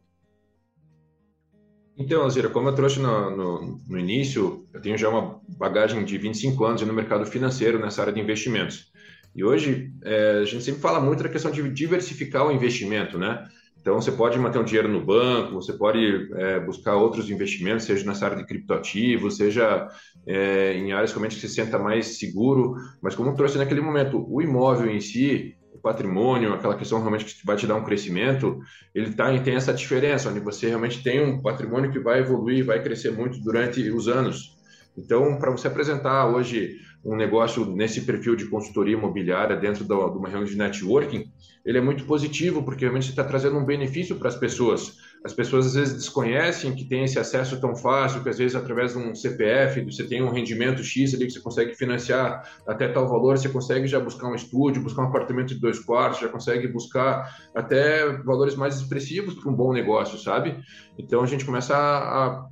Então, 1.97 2.21
Alzira, 2.21 2.49
como 2.49 2.69
eu 2.69 2.75
trouxe 2.75 2.99
no, 2.99 3.35
no, 3.35 3.79
no, 3.87 3.99
início, 3.99 4.67
eu 4.71 4.79
tenho 4.79 4.97
já 4.97 5.09
uma 5.09 5.41
bagagem 5.57 6.05
de 6.05 6.15
25 6.17 6.63
anos 6.63 6.81
no 6.83 6.93
mercado 6.93 7.25
financeiro 7.25 7.79
nessa 7.79 8.01
área 8.01 8.13
de 8.13 8.19
investimentos. 8.19 8.91
E 9.35 9.43
hoje, 9.43 9.91
é, 10.03 10.39
a 10.41 10.45
gente 10.45 10.63
sempre 10.63 10.79
fala 10.79 10.99
muito 10.99 11.23
da 11.23 11.29
questão 11.29 11.51
de 11.51 11.67
diversificar 11.69 12.45
o 12.45 12.51
investimento, 12.51 13.17
né? 13.17 13.47
Então, 13.79 13.99
você 13.99 14.11
pode 14.11 14.37
manter 14.37 14.59
um 14.59 14.63
dinheiro 14.63 14.87
no 14.87 15.03
banco, 15.03 15.53
você 15.53 15.73
pode 15.73 16.29
é, 16.35 16.59
buscar 16.59 16.95
outros 16.95 17.29
investimentos, 17.29 17.85
seja 17.85 18.05
nessa 18.05 18.25
área 18.25 18.37
de 18.37 18.45
criptoativos, 18.45 19.37
seja 19.37 19.87
é, 20.27 20.73
em 20.73 20.91
áreas 20.91 21.13
que 21.13 21.19
você 21.19 21.47
se 21.47 21.49
senta 21.49 21.79
mais 21.79 22.19
seguro. 22.19 22.75
Mas 23.01 23.15
como 23.15 23.33
trouxe 23.33 23.57
naquele 23.57 23.81
momento, 23.81 24.23
o 24.29 24.41
imóvel 24.41 24.91
em 24.91 24.99
si, 24.99 25.56
patrimônio, 25.81 26.53
aquela 26.53 26.75
questão 26.75 26.99
realmente 26.99 27.25
que 27.25 27.45
vai 27.45 27.55
te 27.55 27.67
dar 27.67 27.75
um 27.75 27.83
crescimento, 27.83 28.59
ele 28.93 29.13
tá, 29.13 29.37
tem 29.39 29.55
essa 29.55 29.73
diferença, 29.73 30.29
onde 30.29 30.39
você 30.39 30.67
realmente 30.67 31.03
tem 31.03 31.23
um 31.23 31.41
patrimônio 31.41 31.91
que 31.91 31.99
vai 31.99 32.19
evoluir, 32.19 32.65
vai 32.65 32.81
crescer 32.81 33.11
muito 33.11 33.39
durante 33.41 33.81
os 33.91 34.07
anos. 34.07 34.57
Então, 34.97 35.37
para 35.37 35.51
você 35.51 35.67
apresentar 35.67 36.27
hoje 36.27 36.77
um 37.05 37.15
negócio 37.15 37.65
nesse 37.65 38.01
perfil 38.01 38.35
de 38.35 38.49
consultoria 38.49 38.97
imobiliária 38.97 39.55
dentro 39.55 39.85
de 39.85 39.93
uma 39.93 40.27
reunião 40.27 40.43
de 40.43 40.57
networking, 40.57 41.25
ele 41.63 41.77
é 41.77 41.81
muito 41.81 42.05
positivo, 42.05 42.63
porque 42.63 42.85
realmente 42.85 43.05
você 43.05 43.11
está 43.11 43.23
trazendo 43.23 43.57
um 43.57 43.65
benefício 43.65 44.15
para 44.15 44.27
as 44.27 44.35
pessoas. 44.35 44.95
As 45.27 45.33
pessoas 45.33 45.67
às 45.67 45.73
vezes 45.73 45.93
desconhecem 45.93 46.73
que 46.73 46.85
tem 46.85 47.03
esse 47.03 47.19
acesso 47.19 47.59
tão 47.59 47.75
fácil, 47.75 48.23
que 48.23 48.29
às 48.29 48.37
vezes 48.37 48.55
através 48.55 48.93
de 48.93 48.99
um 48.99 49.13
CPF, 49.13 49.81
você 49.83 50.05
tem 50.05 50.23
um 50.23 50.29
rendimento 50.29 50.81
X 50.81 51.13
ali 51.13 51.25
que 51.25 51.33
você 51.33 51.41
consegue 51.41 51.75
financiar 51.75 52.49
até 52.65 52.87
tal 52.87 53.09
valor, 53.09 53.37
você 53.37 53.49
consegue 53.49 53.87
já 53.87 53.99
buscar 53.99 54.29
um 54.29 54.35
estúdio, 54.35 54.81
buscar 54.81 55.01
um 55.01 55.07
apartamento 55.07 55.49
de 55.49 55.59
dois 55.59 55.79
quartos, 55.79 56.21
já 56.21 56.29
consegue 56.29 56.69
buscar 56.69 57.49
até 57.53 58.07
valores 58.23 58.55
mais 58.55 58.77
expressivos 58.77 59.33
para 59.33 59.51
um 59.51 59.53
bom 59.53 59.73
negócio, 59.73 60.17
sabe? 60.17 60.55
Então 60.97 61.21
a 61.21 61.27
gente 61.27 61.43
começa 61.43 61.75
a 61.75 62.47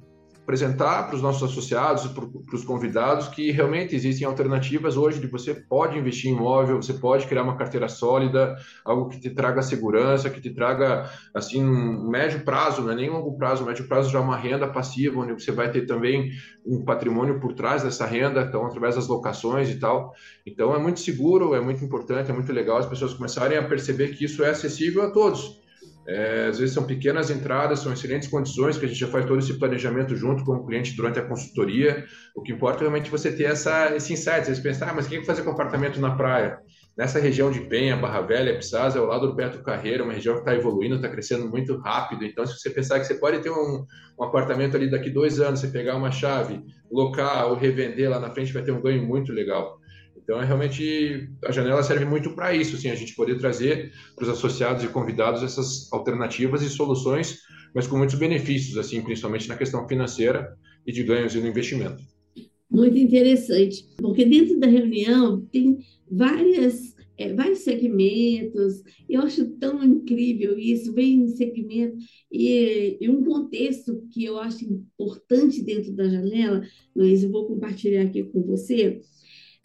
apresentar 0.46 1.08
para 1.08 1.16
os 1.16 1.24
nossos 1.24 1.41
associados, 1.52 2.06
para 2.06 2.56
os 2.56 2.64
convidados, 2.64 3.28
que 3.28 3.50
realmente 3.50 3.96
existem 3.96 4.28
alternativas 4.28 4.96
hoje 4.96 5.20
de 5.20 5.26
você 5.26 5.56
pode 5.56 5.98
investir 5.98 6.30
em 6.30 6.36
imóvel, 6.36 6.80
você 6.80 6.93
pode 6.93 7.26
criar 7.26 7.41
uma 7.41 7.58
carteira 7.58 7.89
sólida, 7.89 8.56
algo 8.86 9.10
que 9.10 9.20
te 9.20 9.32
traga 9.32 9.64
segurança, 9.64 10.30
que 10.30 10.39
te 10.39 10.52
traga, 10.52 11.10
assim, 11.34 11.66
um 11.66 12.08
médio 12.08 12.46
prazo, 12.46 12.84
não 12.84 12.91
é 12.91 12.96
nem 12.96 13.10
longo 13.10 13.36
prazo, 13.36 13.66
médio 13.66 13.88
prazo 13.88 14.12
já 14.12 14.22
uma 14.22 14.38
renda 14.38 14.68
passiva, 14.68 15.20
onde 15.20 15.34
você 15.34 15.52
vai 15.52 15.72
ter 15.72 15.88
também 15.88 16.32
um 16.64 16.86
patrimônio 16.86 17.39
por 17.39 17.54
trás 17.54 17.82
dessa 17.82 18.06
renda, 18.06 18.41
então, 18.41 18.66
através 18.68 18.96
das 18.96 19.08
locações 19.08 19.70
e 19.70 19.80
tal. 19.80 20.14
Então, 20.46 20.76
é 20.76 20.78
muito 20.78 21.00
seguro, 21.00 21.56
é 21.56 21.60
muito 21.60 21.84
importante, 21.84 22.30
é 22.30 22.34
muito 22.34 22.54
legal 22.54 22.78
as 22.78 22.86
pessoas 22.86 23.16
começarem 23.16 23.58
a 23.58 23.64
perceber 23.64 24.10
que 24.10 24.26
isso 24.26 24.43
é 24.43 24.52
acessível 24.52 25.02
a 25.02 25.10
todos 25.10 25.64
é, 26.08 26.47
às 26.49 26.60
vezes 26.60 26.74
são 26.74 26.84
pequenas 26.84 27.32
entradas, 27.32 27.80
são 27.80 27.91
excelentes 27.91 28.30
condições, 28.30 28.78
que 28.78 28.86
a 28.86 28.88
gente 28.88 28.99
já 28.99 29.08
faz 29.08 29.26
todo 29.26 29.39
esse 29.39 29.58
planejamento 29.58 30.16
junto 30.16 30.43
com 30.43 30.53
o 30.53 30.66
cliente 30.66 30.95
durante 30.95 31.18
a 31.20 31.24
consultoria. 31.24 32.06
O 32.36 32.41
que 32.41 32.51
importa 32.51 32.80
é 32.80 32.82
realmente 32.82 33.10
você 33.10 33.32
ter 33.32 33.45
essa, 33.45 33.95
esse 33.95 34.14
insight, 34.14 34.45
você 34.45 34.62
pensar, 34.62 34.89
ah, 34.89 34.93
mas 34.93 35.08
quem 35.08 35.18
vai 35.18 35.26
fazer 35.26 35.41
com 35.41 35.49
apartamento 35.49 35.99
na 35.99 36.16
praia? 36.16 36.60
Nessa 36.95 37.20
região 37.20 37.51
de 37.51 37.60
Penha, 37.62 37.97
Barra 37.97 38.22
Velha, 38.22 38.56
Pissás, 38.56 38.95
é 38.95 38.99
ao 38.99 39.06
lado 39.06 39.28
do 39.28 39.36
Beto 39.36 39.64
Carreira, 39.64 40.03
uma 40.03 40.14
região 40.14 40.36
que 40.36 40.41
está 40.41 40.56
evoluindo, 40.56 40.95
está 40.95 41.10
crescendo 41.10 41.49
muito 41.49 41.78
rápido. 41.80 42.24
Então, 42.24 42.45
se 42.45 42.58
você 42.58 42.70
pensar 42.70 42.99
que 42.99 43.06
você 43.06 43.16
pode 43.16 43.39
ter 43.39 43.49
um, 43.49 43.86
um 44.18 44.24
apartamento 44.24 44.78
ali 44.78 44.89
daqui 44.89 45.10
dois 45.10 45.39
anos, 45.41 45.60
você 45.60 45.68
pegar 45.68 45.97
uma 45.97 46.12
chave, 46.12 46.62
locar 46.89 47.47
ou 47.47 47.56
revender 47.56 48.10
lá 48.10 48.20
na 48.20 48.30
frente, 48.30 48.53
vai 48.53 48.64
ter 48.64 48.72
um 48.72 48.82
ganho 48.82 49.03
muito 49.03 49.34
legal. 49.34 49.78
Então, 50.26 50.41
é 50.41 50.45
realmente 50.45 51.30
a 51.45 51.51
janela 51.51 51.84
serve 51.84 52.03
muito 52.03 52.32
para 52.32 52.53
isso, 52.53 52.76
assim, 52.76 52.89
a 52.89 52.95
gente 52.95 53.13
poder 53.13 53.38
trazer 53.38 53.91
para 54.15 54.23
os 54.23 54.30
associados 54.30 54.84
e 54.84 54.88
convidados 54.88 55.43
essas 55.43 55.88
alternativas 55.93 56.63
e 56.63 56.69
soluções, 56.69 57.41
mas 57.76 57.86
com 57.86 57.95
muitos 57.95 58.15
benefícios, 58.15 58.76
assim, 58.76 59.03
principalmente 59.03 59.47
na 59.47 59.55
questão 59.55 59.88
financeira 59.88 60.57
e 60.86 60.91
de 60.91 61.03
ganhos 61.03 61.36
no 61.36 61.47
investimento. 61.47 62.03
Muito 62.71 62.97
interessante, 62.97 63.88
porque 63.97 64.26
dentro 64.26 64.59
da 64.59 64.65
reunião 64.65 65.41
tem 65.51 65.78
várias 66.09 66.95
é, 67.17 67.34
vários 67.34 67.59
segmentos, 67.59 68.84
eu 69.07 69.21
acho 69.21 69.45
tão 69.51 69.82
incrível 69.84 70.57
isso, 70.57 70.93
vem 70.93 71.21
em 71.21 71.28
segmento, 71.30 71.97
e, 72.32 72.97
e, 72.99 73.09
um 73.09 73.23
contexto 73.23 74.05
que 74.11 74.26
eu 74.26 74.38
acho 74.38 74.65
importante 74.65 75.63
dentro 75.63 75.93
da 75.93 76.09
janela, 76.09 76.61
Luiz, 76.93 77.23
eu 77.23 77.32
vou 77.32 77.47
compartilhar 77.47 78.01
aqui 78.03 78.23
com 78.23 78.41
você, 78.43 78.99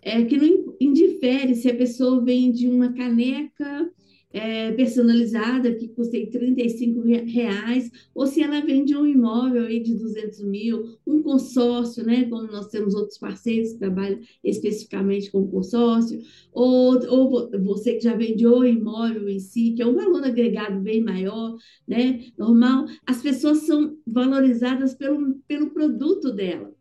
é, 0.02 0.24
que 0.24 0.36
não 0.36 0.76
indifere 0.80 1.54
se 1.54 1.68
a 1.70 1.76
pessoa 1.76 2.24
vende 2.24 2.68
uma 2.68 2.92
caneca 2.92 3.90
é, 4.32 4.70
personalizada 4.72 5.74
que 5.74 5.88
custa 5.88 6.16
35 6.30 7.00
reais, 7.00 7.90
ou 8.14 8.26
se 8.26 8.42
ela 8.42 8.60
vende 8.60 8.96
um 8.96 9.06
imóvel 9.06 9.64
aí 9.64 9.80
de 9.80 9.94
200 9.94 10.42
mil, 10.44 10.96
um 11.06 11.22
consórcio, 11.22 12.04
né, 12.04 12.24
como 12.24 12.46
nós 12.46 12.68
temos 12.68 12.94
outros 12.94 13.18
parceiros 13.18 13.72
que 13.72 13.78
trabalham 13.78 14.20
especificamente 14.44 15.30
com 15.30 15.48
consórcio, 15.48 16.20
ou, 16.52 17.04
ou 17.08 17.50
você 17.60 17.94
que 17.94 18.04
já 18.04 18.14
vendeu 18.14 18.58
o 18.58 18.64
imóvel 18.64 19.28
em 19.28 19.40
si, 19.40 19.72
que 19.72 19.82
é 19.82 19.86
um 19.86 19.94
valor 19.94 20.24
agregado 20.24 20.80
bem 20.80 21.02
maior, 21.02 21.56
né, 21.86 22.26
normal, 22.38 22.86
as 23.06 23.20
pessoas 23.20 23.58
são 23.58 23.96
valorizadas 24.06 24.94
pelo, 24.94 25.34
pelo 25.48 25.70
produto 25.70 26.32
dela, 26.32 26.72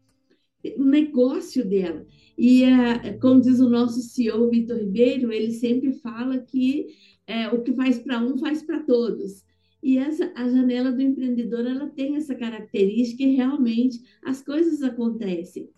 o 0.78 0.84
negócio 0.84 1.68
dela. 1.68 2.06
E, 2.40 2.64
uh, 2.64 3.20
como 3.20 3.42
diz 3.42 3.60
o 3.60 3.70
nosso 3.70 4.02
CEO, 4.02 4.50
Vitor 4.50 4.78
Ribeiro, 4.78 5.32
ele 5.32 5.52
sempre 5.52 5.92
fala 5.94 6.40
que 6.40 6.88
é, 7.28 7.50
o 7.50 7.62
que 7.62 7.74
faz 7.74 8.00
para 8.00 8.24
um, 8.24 8.38
faz 8.38 8.64
para 8.64 8.82
todos. 8.84 9.44
E 9.84 9.98
essa, 9.98 10.32
a 10.36 10.48
janela 10.48 10.92
do 10.92 11.02
empreendedor, 11.02 11.66
ela 11.66 11.88
tem 11.88 12.16
essa 12.16 12.34
característica 12.34 13.24
e 13.24 13.36
realmente 13.36 14.02
as 14.24 14.42
coisas 14.42 14.82
acontecem. 14.82 15.70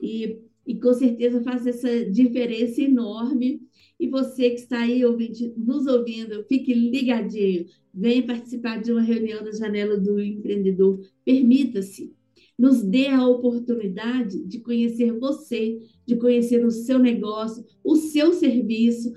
E 0.00 0.40
e 0.66 0.74
com 0.74 0.92
certeza 0.92 1.42
faz 1.42 1.66
essa 1.66 2.04
diferença 2.10 2.82
enorme. 2.82 3.62
E 3.98 4.08
você 4.08 4.50
que 4.50 4.56
está 4.56 4.80
aí 4.80 5.04
ouvinte, 5.04 5.54
nos 5.56 5.86
ouvindo, 5.86 6.44
fique 6.44 6.74
ligadinho, 6.74 7.66
venha 7.94 8.26
participar 8.26 8.82
de 8.82 8.92
uma 8.92 9.00
reunião 9.00 9.42
da 9.42 9.52
Janela 9.52 9.96
do 9.96 10.20
Empreendedor, 10.20 11.00
permita-se, 11.24 12.12
nos 12.58 12.82
dê 12.82 13.08
a 13.08 13.26
oportunidade 13.26 14.42
de 14.44 14.60
conhecer 14.60 15.12
você, 15.18 15.78
de 16.06 16.16
conhecer 16.16 16.64
o 16.64 16.70
seu 16.70 16.98
negócio, 16.98 17.64
o 17.84 17.96
seu 17.96 18.32
serviço, 18.32 19.12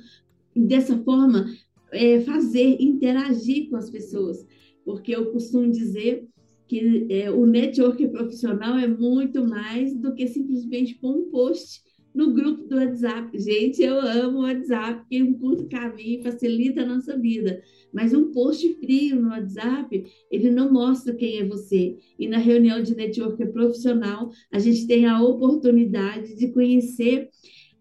dessa 0.55 0.97
forma 1.03 1.45
é, 1.91 2.19
fazer, 2.21 2.77
interagir 2.79 3.69
com 3.69 3.77
as 3.77 3.89
pessoas, 3.89 4.45
porque 4.83 5.15
eu 5.15 5.31
costumo 5.31 5.71
dizer 5.71 6.27
que 6.67 7.07
é, 7.09 7.31
o 7.31 7.45
network 7.45 8.07
profissional 8.09 8.77
é 8.77 8.87
muito 8.87 9.45
mais 9.45 9.95
do 9.95 10.13
que 10.13 10.27
simplesmente 10.27 10.95
pôr 10.95 11.15
um 11.15 11.29
post 11.29 11.81
no 12.13 12.33
grupo 12.33 12.63
do 12.63 12.75
WhatsApp. 12.75 13.37
Gente, 13.39 13.81
eu 13.81 13.99
amo 13.99 14.39
o 14.39 14.41
WhatsApp, 14.41 15.01
porque 15.01 15.17
é 15.17 15.23
um 15.23 15.33
curto 15.33 15.67
caminho 15.67 16.23
facilita 16.23 16.81
a 16.81 16.85
nossa 16.85 17.17
vida. 17.17 17.61
Mas 17.93 18.13
um 18.13 18.31
post 18.31 18.73
frio 18.75 19.21
no 19.21 19.29
WhatsApp, 19.29 20.05
ele 20.29 20.51
não 20.51 20.71
mostra 20.71 21.13
quem 21.13 21.39
é 21.39 21.45
você. 21.45 21.97
E 22.17 22.27
na 22.27 22.37
reunião 22.37 22.81
de 22.81 22.95
network 22.95 23.45
profissional, 23.47 24.31
a 24.51 24.59
gente 24.59 24.87
tem 24.87 25.05
a 25.05 25.21
oportunidade 25.21 26.35
de 26.35 26.51
conhecer 26.51 27.29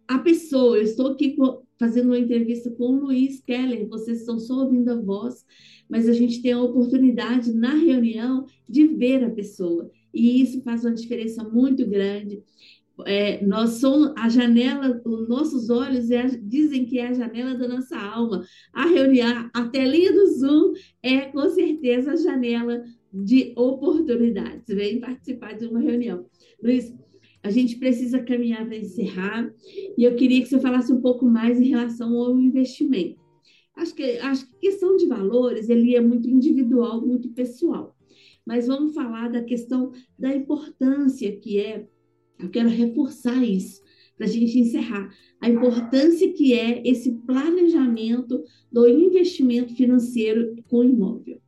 a 0.06 0.18
pessoa. 0.18 0.78
Eu 0.78 0.82
estou 0.82 1.08
aqui 1.08 1.36
fazendo 1.78 2.06
uma 2.06 2.18
entrevista 2.18 2.70
com 2.70 2.84
o 2.84 3.00
Luiz 3.00 3.40
Keller, 3.40 3.88
vocês 3.88 4.20
estão 4.20 4.38
só 4.38 4.64
ouvindo 4.64 4.88
a 4.90 5.00
voz, 5.00 5.44
mas 5.88 6.08
a 6.08 6.12
gente 6.12 6.42
tem 6.42 6.52
a 6.52 6.60
oportunidade 6.60 7.52
na 7.52 7.74
reunião 7.74 8.46
de 8.68 8.86
ver 8.86 9.22
a 9.22 9.30
pessoa. 9.30 9.90
E 10.12 10.42
isso 10.42 10.62
faz 10.62 10.84
uma 10.84 10.94
diferença 10.94 11.44
muito 11.44 11.86
grande. 11.86 12.42
É, 13.06 13.44
nós 13.44 13.74
somos 13.74 14.12
a 14.16 14.28
janela, 14.28 15.00
os 15.04 15.28
nossos 15.28 15.70
olhos 15.70 16.10
é, 16.10 16.26
dizem 16.42 16.84
que 16.84 16.98
é 16.98 17.08
a 17.08 17.12
janela 17.12 17.54
da 17.54 17.68
nossa 17.68 17.96
alma. 17.96 18.44
A 18.72 18.86
reunião, 18.86 19.48
a 19.54 19.68
telinha 19.68 20.12
do 20.12 20.26
Zoom 20.26 20.72
é 21.02 21.20
com 21.26 21.48
certeza 21.50 22.12
a 22.12 22.16
janela 22.16 22.82
de 23.12 23.52
oportunidades. 23.56 24.74
Vem 24.74 25.00
participar 25.00 25.54
de 25.54 25.66
uma 25.66 25.80
reunião. 25.80 26.26
Luiz, 26.62 26.92
a 27.42 27.50
gente 27.50 27.76
precisa 27.76 28.18
caminhar 28.18 28.66
para 28.66 28.76
encerrar 28.76 29.52
e 29.96 30.04
eu 30.04 30.16
queria 30.16 30.42
que 30.42 30.48
você 30.48 30.60
falasse 30.60 30.92
um 30.92 31.00
pouco 31.00 31.24
mais 31.24 31.60
em 31.60 31.68
relação 31.68 32.16
ao 32.16 32.38
investimento. 32.38 33.18
Acho 33.76 33.94
que 33.94 34.18
a 34.18 34.32
questão 34.60 34.96
de 34.96 35.06
valores 35.06 35.68
ele 35.68 35.94
é 35.94 36.00
muito 36.00 36.28
individual, 36.28 37.00
muito 37.00 37.28
pessoal. 37.30 37.96
Mas 38.44 38.66
vamos 38.66 38.92
falar 38.92 39.30
da 39.30 39.42
questão 39.42 39.92
da 40.18 40.34
importância 40.34 41.30
que 41.36 41.60
é 41.60 41.86
eu 42.38 42.48
quero 42.50 42.68
reforçar 42.68 43.42
isso 43.42 43.82
para 44.16 44.26
a 44.26 44.30
gente 44.30 44.58
encerrar. 44.58 45.08
A 45.40 45.48
importância 45.48 46.32
que 46.32 46.52
é 46.52 46.82
esse 46.86 47.12
planejamento 47.26 48.42
do 48.70 48.88
investimento 48.88 49.74
financeiro 49.74 50.56
com 50.68 50.82
imóvel. 50.82 51.40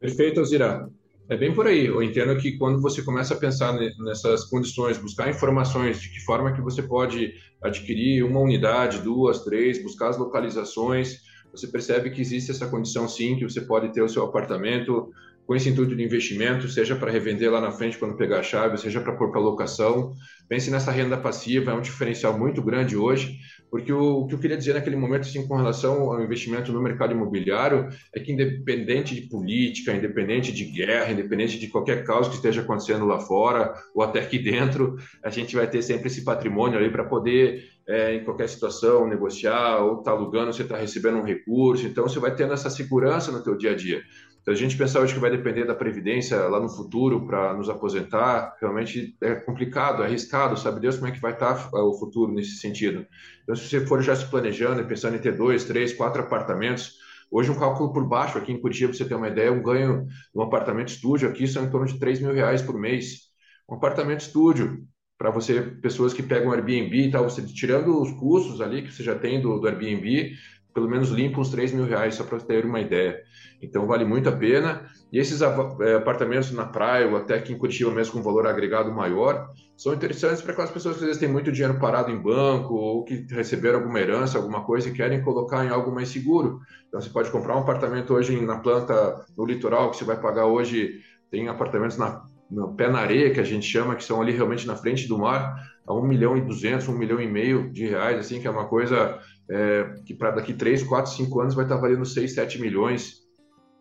Perfeito, 0.00 0.40
Alzira. 0.40 0.90
É 1.28 1.36
bem 1.36 1.54
por 1.54 1.66
aí. 1.66 1.86
Eu 1.86 2.02
entendo 2.02 2.36
que 2.40 2.58
quando 2.58 2.80
você 2.80 3.02
começa 3.02 3.34
a 3.34 3.36
pensar 3.38 3.72
nessas 4.00 4.44
condições, 4.44 4.98
buscar 4.98 5.30
informações 5.30 6.00
de 6.00 6.10
que 6.10 6.20
forma 6.20 6.52
que 6.52 6.60
você 6.60 6.82
pode 6.82 7.34
adquirir 7.62 8.24
uma 8.24 8.40
unidade, 8.40 9.02
duas, 9.02 9.44
três, 9.44 9.82
buscar 9.82 10.08
as 10.08 10.18
localizações, 10.18 11.20
você 11.52 11.68
percebe 11.68 12.10
que 12.10 12.20
existe 12.20 12.50
essa 12.50 12.66
condição 12.66 13.08
sim, 13.08 13.36
que 13.36 13.44
você 13.44 13.60
pode 13.60 13.92
ter 13.92 14.02
o 14.02 14.08
seu 14.08 14.24
apartamento 14.24 15.10
com 15.46 15.56
esse 15.56 15.68
intuito 15.68 15.96
de 15.96 16.02
investimento, 16.02 16.68
seja 16.68 16.94
para 16.94 17.10
revender 17.10 17.50
lá 17.50 17.60
na 17.60 17.70
frente 17.70 17.98
quando 17.98 18.16
pegar 18.16 18.38
a 18.38 18.42
chave, 18.42 18.78
seja 18.78 19.00
para 19.00 19.12
pôr 19.12 19.30
para 19.30 19.40
locação. 19.40 20.12
Pense 20.48 20.70
nessa 20.70 20.90
renda 20.90 21.16
passiva, 21.16 21.72
é 21.72 21.74
um 21.74 21.80
diferencial 21.80 22.38
muito 22.38 22.62
grande 22.62 22.96
hoje, 22.96 23.38
porque 23.70 23.92
o, 23.92 24.20
o, 24.20 24.26
que 24.26 24.34
eu 24.34 24.38
queria 24.38 24.56
dizer 24.56 24.74
naquele 24.74 24.96
momento, 24.96 25.22
assim, 25.22 25.46
com 25.46 25.56
relação 25.56 26.10
ao 26.12 26.22
investimento 26.22 26.72
no 26.72 26.82
mercado 26.82 27.12
imobiliário, 27.12 27.88
é 28.14 28.20
que 28.20 28.30
independente 28.30 29.14
de 29.14 29.22
política, 29.22 29.92
independente 29.92 30.52
de 30.52 30.64
guerra, 30.66 31.10
independente 31.10 31.58
de 31.58 31.68
qualquer 31.68 32.04
causa 32.04 32.28
que 32.28 32.36
esteja 32.36 32.60
acontecendo 32.60 33.06
lá 33.06 33.18
fora 33.18 33.72
ou 33.94 34.02
até 34.02 34.20
aqui 34.20 34.38
dentro, 34.38 34.96
a 35.24 35.30
gente 35.30 35.56
vai 35.56 35.66
ter 35.66 35.82
sempre 35.82 36.08
esse 36.08 36.22
patrimônio 36.22 36.78
ali 36.78 36.90
para 36.90 37.04
poder 37.04 37.64
é, 37.88 38.14
em 38.14 38.24
qualquer 38.24 38.48
situação, 38.48 39.08
negociar, 39.08 39.78
ou 39.78 39.98
está 39.98 40.10
alugando, 40.10 40.52
você 40.52 40.62
está 40.62 40.76
recebendo 40.76 41.18
um 41.18 41.24
recurso, 41.24 41.86
então 41.86 42.06
você 42.06 42.18
vai 42.20 42.34
tendo 42.34 42.52
essa 42.52 42.70
segurança 42.70 43.32
no 43.32 43.42
teu 43.42 43.56
dia 43.56 43.72
a 43.72 43.74
dia. 43.74 44.02
Então, 44.42 44.52
a 44.52 44.56
gente 44.56 44.76
pensar 44.76 45.00
hoje 45.00 45.14
que 45.14 45.20
vai 45.20 45.30
depender 45.30 45.64
da 45.64 45.74
previdência 45.74 46.36
lá 46.48 46.58
no 46.58 46.68
futuro 46.68 47.24
para 47.24 47.54
nos 47.54 47.70
aposentar, 47.70 48.56
realmente 48.60 49.16
é 49.20 49.36
complicado, 49.36 50.02
é 50.02 50.06
arriscado, 50.06 50.58
sabe 50.58 50.80
Deus 50.80 50.96
como 50.96 51.06
é 51.06 51.12
que 51.12 51.20
vai 51.20 51.32
estar 51.32 51.54
tá, 51.54 51.78
é, 51.78 51.80
o 51.80 51.94
futuro 51.94 52.32
nesse 52.32 52.56
sentido. 52.56 53.06
Então, 53.44 53.54
se 53.54 53.68
você 53.68 53.86
for 53.86 54.02
já 54.02 54.16
se 54.16 54.26
planejando 54.26 54.80
e 54.80 54.84
pensando 54.84 55.14
em 55.14 55.20
ter 55.20 55.36
dois, 55.36 55.64
três, 55.64 55.92
quatro 55.92 56.22
apartamentos, 56.22 56.98
hoje 57.30 57.52
um 57.52 57.58
cálculo 57.58 57.92
por 57.92 58.04
baixo 58.04 58.36
aqui 58.36 58.50
em 58.50 58.60
Curitiba, 58.60 58.88
para 58.88 58.98
você 58.98 59.04
ter 59.04 59.14
uma 59.14 59.28
ideia, 59.28 59.52
um 59.52 59.62
ganho 59.62 60.06
de 60.06 60.38
um 60.38 60.42
apartamento 60.42 60.88
estúdio 60.88 61.28
aqui 61.28 61.46
são 61.46 61.64
em 61.64 61.70
torno 61.70 61.86
de 61.86 62.00
3 62.00 62.20
mil 62.20 62.32
reais 62.32 62.60
por 62.60 62.76
mês. 62.76 63.30
Um 63.70 63.76
apartamento 63.76 64.22
estúdio, 64.22 64.84
para 65.16 65.30
você, 65.30 65.62
pessoas 65.62 66.12
que 66.12 66.20
pegam 66.20 66.50
Airbnb 66.50 66.96
e 66.96 67.10
tal, 67.12 67.22
você 67.22 67.42
tirando 67.42 68.02
os 68.02 68.10
custos 68.10 68.60
ali 68.60 68.82
que 68.82 68.92
você 68.92 69.04
já 69.04 69.14
tem 69.14 69.40
do, 69.40 69.60
do 69.60 69.68
Airbnb, 69.68 70.32
pelo 70.72 70.88
menos 70.88 71.10
limpa 71.10 71.40
uns 71.40 71.50
3 71.50 71.72
mil 71.72 71.84
reais, 71.84 72.14
só 72.14 72.24
para 72.24 72.38
ter 72.38 72.64
uma 72.64 72.80
ideia. 72.80 73.20
Então 73.60 73.86
vale 73.86 74.04
muito 74.04 74.28
a 74.28 74.32
pena. 74.32 74.86
E 75.12 75.18
esses 75.18 75.42
é, 75.42 75.94
apartamentos 75.94 76.50
na 76.52 76.64
praia, 76.64 77.06
ou 77.06 77.16
até 77.16 77.34
aqui 77.34 77.52
em 77.52 77.58
Curitiba 77.58 77.90
mesmo 77.90 78.14
com 78.14 78.22
valor 78.22 78.46
agregado 78.46 78.90
maior, 78.90 79.48
são 79.76 79.92
interessantes 79.92 80.40
para 80.40 80.52
aquelas 80.52 80.70
pessoas 80.70 80.96
que 80.96 81.02
às 81.02 81.06
vezes 81.06 81.20
têm 81.20 81.28
muito 81.28 81.52
dinheiro 81.52 81.78
parado 81.78 82.10
em 82.10 82.20
banco, 82.20 82.74
ou 82.74 83.04
que 83.04 83.26
receberam 83.30 83.80
alguma 83.80 84.00
herança, 84.00 84.38
alguma 84.38 84.64
coisa 84.64 84.88
e 84.88 84.92
querem 84.92 85.22
colocar 85.22 85.64
em 85.64 85.68
algo 85.68 85.92
mais 85.92 86.08
seguro. 86.08 86.60
Então 86.88 87.00
você 87.00 87.10
pode 87.10 87.30
comprar 87.30 87.56
um 87.56 87.60
apartamento 87.60 88.14
hoje 88.14 88.40
na 88.40 88.58
planta, 88.58 89.24
no 89.36 89.44
litoral, 89.44 89.90
que 89.90 89.98
você 89.98 90.04
vai 90.04 90.18
pagar 90.18 90.46
hoje, 90.46 91.00
tem 91.30 91.48
apartamentos 91.48 91.98
na 91.98 92.22
no 92.52 92.74
pé 92.74 92.90
na 92.90 92.98
areia, 92.98 93.32
que 93.32 93.40
a 93.40 93.44
gente 93.44 93.66
chama, 93.66 93.96
que 93.96 94.04
são 94.04 94.20
ali 94.20 94.32
realmente 94.32 94.66
na 94.66 94.76
frente 94.76 95.08
do 95.08 95.18
mar, 95.18 95.56
a 95.86 95.94
1 95.94 96.06
milhão 96.06 96.36
e 96.36 96.42
200, 96.42 96.86
1 96.86 96.98
milhão 96.98 97.18
e 97.18 97.26
meio 97.26 97.72
de 97.72 97.86
reais, 97.86 98.18
assim, 98.18 98.40
que 98.40 98.46
é 98.46 98.50
uma 98.50 98.66
coisa 98.66 99.18
é, 99.50 99.94
que 100.04 100.14
para 100.14 100.32
daqui 100.32 100.54
3, 100.54 100.82
4, 100.82 101.12
5 101.12 101.40
anos 101.40 101.54
vai 101.54 101.64
estar 101.64 101.76
valendo 101.76 102.04
6, 102.04 102.32
7 102.32 102.60
milhões. 102.60 103.22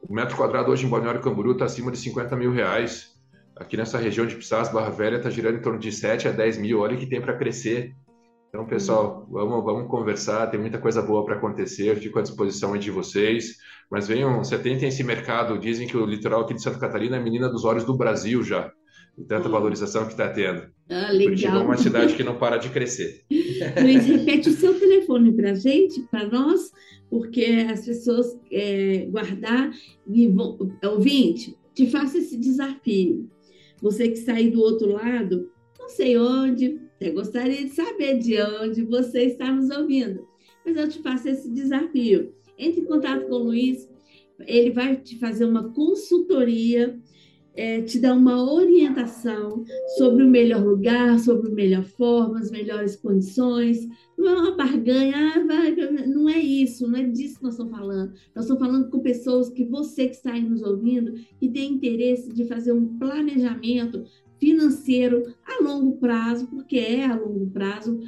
O 0.01 0.13
metro 0.13 0.35
quadrado 0.35 0.71
hoje 0.71 0.85
em 0.85 0.89
Balneário 0.89 1.21
Camboriú 1.21 1.53
está 1.53 1.65
acima 1.65 1.91
de 1.91 1.97
50 1.97 2.35
mil 2.35 2.51
reais. 2.51 3.11
Aqui 3.55 3.77
nessa 3.77 3.97
região 3.97 4.25
de 4.25 4.35
Pissarras, 4.35 4.71
Barra 4.71 4.89
Velha, 4.89 5.17
está 5.17 5.29
girando 5.29 5.57
em 5.57 5.61
torno 5.61 5.79
de 5.79 5.91
7 5.91 6.27
a 6.27 6.31
10 6.31 6.57
mil. 6.57 6.79
Olha 6.79 6.97
que 6.97 7.05
tem 7.05 7.21
para 7.21 7.37
crescer. 7.37 7.93
Então, 8.49 8.65
pessoal, 8.65 9.25
vamos, 9.29 9.63
vamos 9.63 9.89
conversar, 9.89 10.47
tem 10.47 10.59
muita 10.59 10.77
coisa 10.77 11.01
boa 11.01 11.23
para 11.23 11.35
acontecer, 11.35 11.95
fico 11.95 12.19
à 12.19 12.21
disposição 12.21 12.75
de 12.75 12.91
vocês. 12.91 13.55
Mas 13.89 14.09
venham, 14.09 14.43
você 14.43 14.57
tem 14.57 14.75
esse 14.83 15.03
mercado, 15.05 15.57
dizem 15.57 15.87
que 15.87 15.95
o 15.95 16.05
litoral 16.05 16.41
aqui 16.41 16.53
de 16.53 16.61
Santa 16.61 16.77
Catarina 16.77 17.15
é 17.15 17.19
a 17.19 17.23
menina 17.23 17.47
dos 17.47 17.63
olhos 17.63 17.85
do 17.85 17.95
Brasil 17.95 18.43
já, 18.43 18.69
tanta 19.27 19.47
hum. 19.47 19.51
valorização 19.51 20.05
que 20.05 20.11
está 20.11 20.29
tendo. 20.29 20.63
Ah, 20.89 21.11
legal. 21.11 21.23
Curitiba 21.23 21.57
é 21.57 21.63
uma 21.63 21.77
cidade 21.77 22.15
que 22.15 22.23
não 22.23 22.37
para 22.37 22.57
de 22.57 22.69
crescer. 22.69 23.21
Luiz, 23.81 24.05
repete 24.05 24.49
o 24.49 24.53
seu 24.53 24.77
telefone 24.79 25.31
para 25.33 25.51
a 25.51 25.55
gente, 25.55 26.01
para 26.11 26.27
nós, 26.27 26.71
porque 27.09 27.45
as 27.71 27.85
pessoas 27.85 28.37
é, 28.51 29.07
guardar 29.09 29.71
e 30.07 30.27
vão... 30.27 30.57
Ouvinte, 30.83 31.57
te 31.73 31.89
faça 31.89 32.17
esse 32.17 32.37
desafio. 32.37 33.29
Você 33.81 34.09
que 34.09 34.31
aí 34.31 34.51
do 34.51 34.61
outro 34.61 34.91
lado, 34.91 35.49
não 35.79 35.89
sei 35.89 36.17
onde, 36.17 36.79
eu 36.99 37.13
gostaria 37.13 37.65
de 37.65 37.71
saber 37.71 38.19
de 38.19 38.39
onde 38.41 38.83
você 38.83 39.23
está 39.23 39.51
nos 39.51 39.69
ouvindo, 39.75 40.27
mas 40.65 40.77
eu 40.77 40.87
te 40.87 41.01
faço 41.01 41.27
esse 41.27 41.49
desafio. 41.51 42.33
Entre 42.57 42.81
em 42.81 42.85
contato 42.85 43.25
com 43.27 43.35
o 43.35 43.43
Luiz, 43.45 43.89
ele 44.45 44.71
vai 44.71 44.95
te 44.97 45.17
fazer 45.17 45.45
uma 45.45 45.71
consultoria, 45.73 46.99
é, 47.55 47.81
te 47.81 47.99
dar 47.99 48.13
uma 48.13 48.41
orientação 48.41 49.63
sobre 49.97 50.23
o 50.23 50.29
melhor 50.29 50.63
lugar, 50.63 51.19
sobre 51.19 51.49
a 51.49 51.53
melhor 51.53 51.83
forma, 51.83 52.39
as 52.39 52.49
melhores 52.49 52.95
condições. 52.95 53.87
Não 54.17 54.29
é 54.29 54.39
uma 54.39 54.55
barganha, 54.55 55.33
ah, 55.35 56.07
não 56.07 56.29
é 56.29 56.39
isso, 56.39 56.87
não 56.87 56.97
é 56.97 57.03
disso 57.03 57.37
que 57.37 57.43
nós 57.43 57.53
estamos 57.53 57.77
falando. 57.77 58.13
Nós 58.35 58.45
estamos 58.45 58.63
falando 58.63 58.89
com 58.89 58.99
pessoas 58.99 59.49
que 59.49 59.65
você 59.65 60.07
que 60.07 60.15
está 60.15 60.33
aí 60.33 60.41
nos 60.41 60.61
ouvindo, 60.61 61.13
que 61.39 61.49
tem 61.49 61.73
interesse 61.73 62.31
de 62.31 62.45
fazer 62.45 62.71
um 62.71 62.97
planejamento 62.97 64.03
financeiro 64.39 65.35
a 65.45 65.63
longo 65.63 65.97
prazo, 65.97 66.47
porque 66.47 66.77
é 66.77 67.05
a 67.05 67.15
longo 67.15 67.49
prazo, 67.51 67.99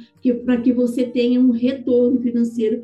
para 0.44 0.60
que 0.60 0.72
você 0.72 1.04
tenha 1.04 1.40
um 1.40 1.50
retorno 1.50 2.20
financeiro 2.20 2.82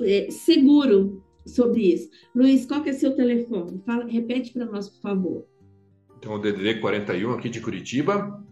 é, 0.00 0.28
seguro 0.30 1.22
sobre 1.46 1.82
isso. 1.92 2.10
Luiz, 2.34 2.66
qual 2.66 2.82
que 2.82 2.90
é 2.90 2.92
seu 2.92 3.14
telefone? 3.14 3.80
Fala, 3.84 4.04
repete 4.04 4.52
para 4.52 4.66
nós, 4.66 4.88
por 4.88 5.00
favor. 5.00 5.57
Então, 6.18 6.34
o 6.34 6.38
DDD 6.38 6.80
41 6.80 7.32
aqui 7.32 7.48
de 7.48 7.60
Curitiba, 7.60 8.44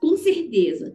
com 0.00 0.16
certeza 0.16 0.92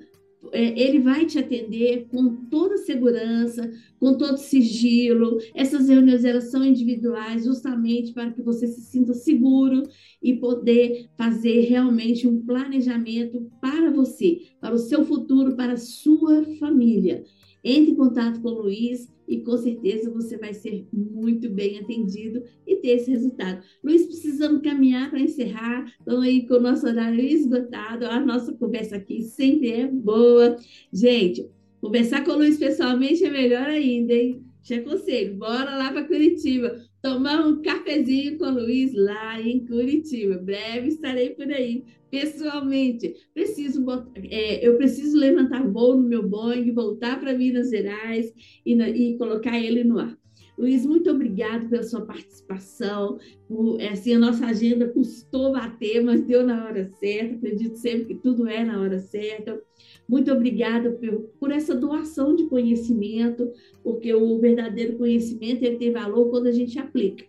é, 0.51 0.79
ele 0.79 0.99
vai 0.99 1.25
te 1.25 1.39
atender 1.39 2.07
com 2.09 2.35
toda 2.47 2.77
segurança, 2.77 3.69
com 3.99 4.17
todo 4.17 4.37
sigilo. 4.37 5.37
Essas 5.55 5.87
reuniões 5.87 6.25
elas 6.25 6.51
são 6.51 6.63
individuais, 6.63 7.45
justamente 7.45 8.13
para 8.13 8.31
que 8.31 8.41
você 8.41 8.67
se 8.67 8.81
sinta 8.81 9.13
seguro 9.13 9.83
e 10.21 10.33
poder 10.35 11.09
fazer 11.17 11.61
realmente 11.61 12.27
um 12.27 12.39
planejamento 12.45 13.49
para 13.61 13.91
você, 13.91 14.41
para 14.63 14.75
o 14.75 14.79
seu 14.79 15.03
futuro, 15.03 15.57
para 15.57 15.73
a 15.73 15.77
sua 15.77 16.45
família. 16.57 17.25
Entre 17.61 17.91
em 17.91 17.95
contato 17.95 18.39
com 18.41 18.47
o 18.47 18.61
Luiz 18.61 19.13
e 19.27 19.41
com 19.41 19.57
certeza 19.57 20.09
você 20.09 20.37
vai 20.37 20.53
ser 20.53 20.87
muito 20.93 21.49
bem 21.49 21.79
atendido 21.79 22.41
e 22.65 22.77
ter 22.77 22.91
esse 22.91 23.11
resultado. 23.11 23.61
Luiz, 23.83 24.05
precisamos 24.05 24.61
caminhar 24.61 25.09
para 25.09 25.19
encerrar, 25.19 25.85
estamos 25.99 26.23
aí 26.23 26.47
com 26.47 26.53
o 26.53 26.61
nosso 26.61 26.87
horário 26.87 27.19
esgotado, 27.19 28.05
a 28.05 28.21
nossa 28.21 28.53
conversa 28.53 28.95
aqui 28.95 29.23
sempre 29.23 29.69
é 29.69 29.85
boa. 29.85 30.55
Gente, 30.93 31.45
conversar 31.81 32.23
com 32.23 32.31
o 32.31 32.37
Luiz 32.37 32.57
pessoalmente 32.57 33.25
é 33.25 33.29
melhor 33.29 33.67
ainda, 33.67 34.13
hein? 34.13 34.45
Te 34.61 34.75
aconselho, 34.75 35.35
bora 35.35 35.75
lá 35.75 35.91
para 35.91 36.07
Curitiba, 36.07 36.81
tomar 37.03 37.45
um 37.45 37.61
cafezinho 37.61 38.37
com 38.37 38.45
o 38.45 38.51
Luiz 38.51 38.93
lá 38.95 39.39
em 39.39 39.65
Curitiba. 39.65 40.37
Breve 40.37 40.87
estarei 40.87 41.31
por 41.31 41.51
aí, 41.51 41.83
pessoalmente. 42.09 43.13
Preciso 43.33 43.85
é, 44.15 44.65
eu 44.65 44.77
preciso 44.77 45.17
levantar 45.17 45.69
voo 45.69 45.97
no 45.97 46.07
meu 46.07 46.27
Boeing, 46.27 46.71
voltar 46.71 47.19
para 47.19 47.37
Minas 47.37 47.69
Gerais 47.69 48.33
e, 48.65 48.73
e 48.73 49.17
colocar 49.17 49.59
ele 49.59 49.83
no 49.83 49.99
ar. 49.99 50.17
Luiz, 50.63 50.85
muito 50.85 51.11
obrigado 51.11 51.67
pela 51.67 51.83
sua 51.83 52.05
participação. 52.05 53.19
Por, 53.49 53.81
é, 53.81 53.89
assim, 53.89 54.13
a 54.13 54.19
nossa 54.19 54.45
agenda 54.45 54.87
custou 54.87 55.51
bater, 55.51 56.01
mas 56.01 56.21
deu 56.21 56.45
na 56.47 56.63
hora 56.63 56.89
certa. 57.01 57.35
Acredito 57.35 57.75
sempre 57.75 58.05
que 58.05 58.15
tudo 58.15 58.47
é 58.47 58.63
na 58.63 58.79
hora 58.79 58.97
certa. 58.97 59.61
Muito 60.07 60.31
obrigada 60.31 60.89
por, 60.91 61.23
por 61.37 61.51
essa 61.51 61.75
doação 61.75 62.33
de 62.33 62.45
conhecimento, 62.45 63.51
porque 63.83 64.13
o 64.13 64.39
verdadeiro 64.39 64.97
conhecimento 64.97 65.63
ele 65.63 65.75
tem 65.75 65.91
valor 65.91 66.29
quando 66.29 66.47
a 66.47 66.53
gente 66.53 66.79
aplica. 66.79 67.25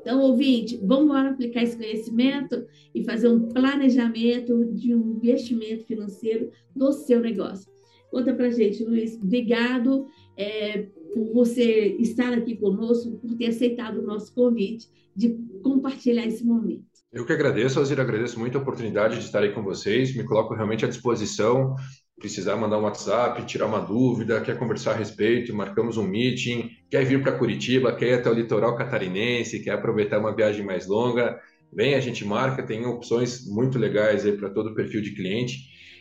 Então, 0.00 0.22
ouvinte, 0.22 0.80
vamos 0.82 1.10
lá 1.10 1.28
aplicar 1.28 1.62
esse 1.62 1.76
conhecimento 1.76 2.64
e 2.94 3.04
fazer 3.04 3.28
um 3.28 3.40
planejamento 3.40 4.64
de 4.72 4.94
um 4.94 5.16
investimento 5.16 5.84
financeiro 5.84 6.50
do 6.74 6.90
seu 6.92 7.20
negócio. 7.20 7.70
Conta 8.10 8.32
para 8.34 8.50
gente, 8.50 8.82
Luiz. 8.82 9.16
Obrigado 9.22 10.06
é, 10.34 10.88
por 11.12 11.32
você 11.32 11.96
estar 11.98 12.32
aqui 12.32 12.56
conosco, 12.56 13.18
por 13.18 13.34
ter 13.36 13.46
aceitado 13.46 13.98
o 13.98 14.06
nosso 14.06 14.34
convite 14.34 14.88
de 15.14 15.36
compartilhar 15.62 16.26
esse 16.26 16.44
momento. 16.44 16.84
Eu 17.12 17.26
que 17.26 17.32
agradeço, 17.32 17.78
Alzira, 17.78 18.02
agradeço 18.02 18.38
muito 18.38 18.56
a 18.56 18.60
oportunidade 18.60 19.18
de 19.18 19.24
estar 19.24 19.42
aí 19.42 19.52
com 19.52 19.62
vocês, 19.62 20.14
me 20.14 20.24
coloco 20.24 20.54
realmente 20.54 20.84
à 20.84 20.88
disposição 20.88 21.74
precisar 22.20 22.54
mandar 22.54 22.78
um 22.78 22.82
WhatsApp, 22.82 23.44
tirar 23.46 23.66
uma 23.66 23.80
dúvida, 23.80 24.40
quer 24.42 24.58
conversar 24.58 24.92
a 24.92 24.96
respeito, 24.96 25.54
marcamos 25.54 25.96
um 25.96 26.06
meeting, 26.06 26.70
quer 26.90 27.04
vir 27.04 27.22
para 27.22 27.32
Curitiba, 27.32 27.96
quer 27.96 28.08
ir 28.08 28.14
até 28.14 28.30
o 28.30 28.34
litoral 28.34 28.76
catarinense, 28.76 29.60
quer 29.60 29.72
aproveitar 29.72 30.18
uma 30.18 30.36
viagem 30.36 30.64
mais 30.64 30.86
longa, 30.86 31.40
vem, 31.72 31.94
a 31.94 32.00
gente 32.00 32.24
marca, 32.24 32.62
tem 32.62 32.84
opções 32.84 33.46
muito 33.46 33.78
legais 33.78 34.26
aí 34.26 34.36
para 34.36 34.50
todo 34.50 34.70
o 34.70 34.74
perfil 34.74 35.00
de 35.00 35.14
cliente 35.14 35.56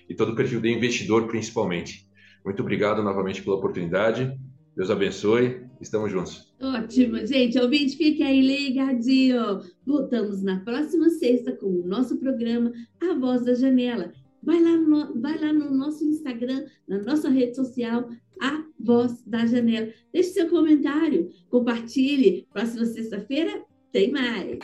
e 0.09 0.13
todo 0.13 0.33
o 0.33 0.35
perfil 0.35 0.59
de 0.59 0.69
investidor 0.69 1.25
principalmente. 1.25 2.05
Muito 2.43 2.61
obrigado 2.61 3.01
novamente 3.01 3.41
pela 3.41 3.55
oportunidade. 3.55 4.37
Deus 4.79 4.89
abençoe. 4.89 5.59
Estamos 5.81 6.09
juntos. 6.09 6.53
Ótimo, 6.61 7.17
gente. 7.27 7.59
Ouvinte, 7.59 7.97
fique 7.97 8.23
aí 8.23 8.39
ligadinho. 8.39 9.59
Voltamos 9.85 10.41
na 10.41 10.61
próxima 10.61 11.09
sexta 11.09 11.51
com 11.51 11.65
o 11.65 11.85
nosso 11.85 12.17
programa 12.17 12.71
A 13.01 13.13
Voz 13.13 13.43
da 13.43 13.53
Janela. 13.55 14.13
Vai 14.41 14.63
lá, 14.63 14.77
no, 14.77 15.19
vai 15.19 15.37
lá 15.37 15.51
no 15.51 15.69
nosso 15.69 16.05
Instagram, 16.05 16.63
na 16.87 16.99
nossa 16.99 17.27
rede 17.27 17.57
social, 17.57 18.07
A 18.41 18.63
Voz 18.79 19.21
da 19.27 19.45
Janela. 19.45 19.89
Deixe 20.13 20.29
seu 20.29 20.47
comentário, 20.47 21.29
compartilhe. 21.49 22.47
Próxima 22.53 22.85
sexta-feira 22.85 23.61
tem 23.91 24.13
mais. 24.13 24.59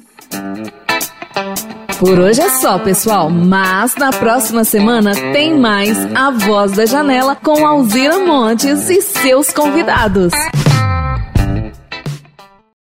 Por 2.00 2.20
hoje 2.20 2.42
é 2.42 2.50
só, 2.50 2.78
pessoal, 2.78 3.30
mas 3.30 3.96
na 3.96 4.12
próxima 4.12 4.66
semana 4.66 5.14
tem 5.32 5.58
mais 5.58 5.98
A 6.14 6.30
Voz 6.30 6.74
da 6.74 6.86
Janela 6.86 7.36
com 7.36 7.66
Alzira 7.66 8.20
Montes 8.20 8.90
e 8.90 9.02
seus 9.02 9.52
convidados. 9.52 10.34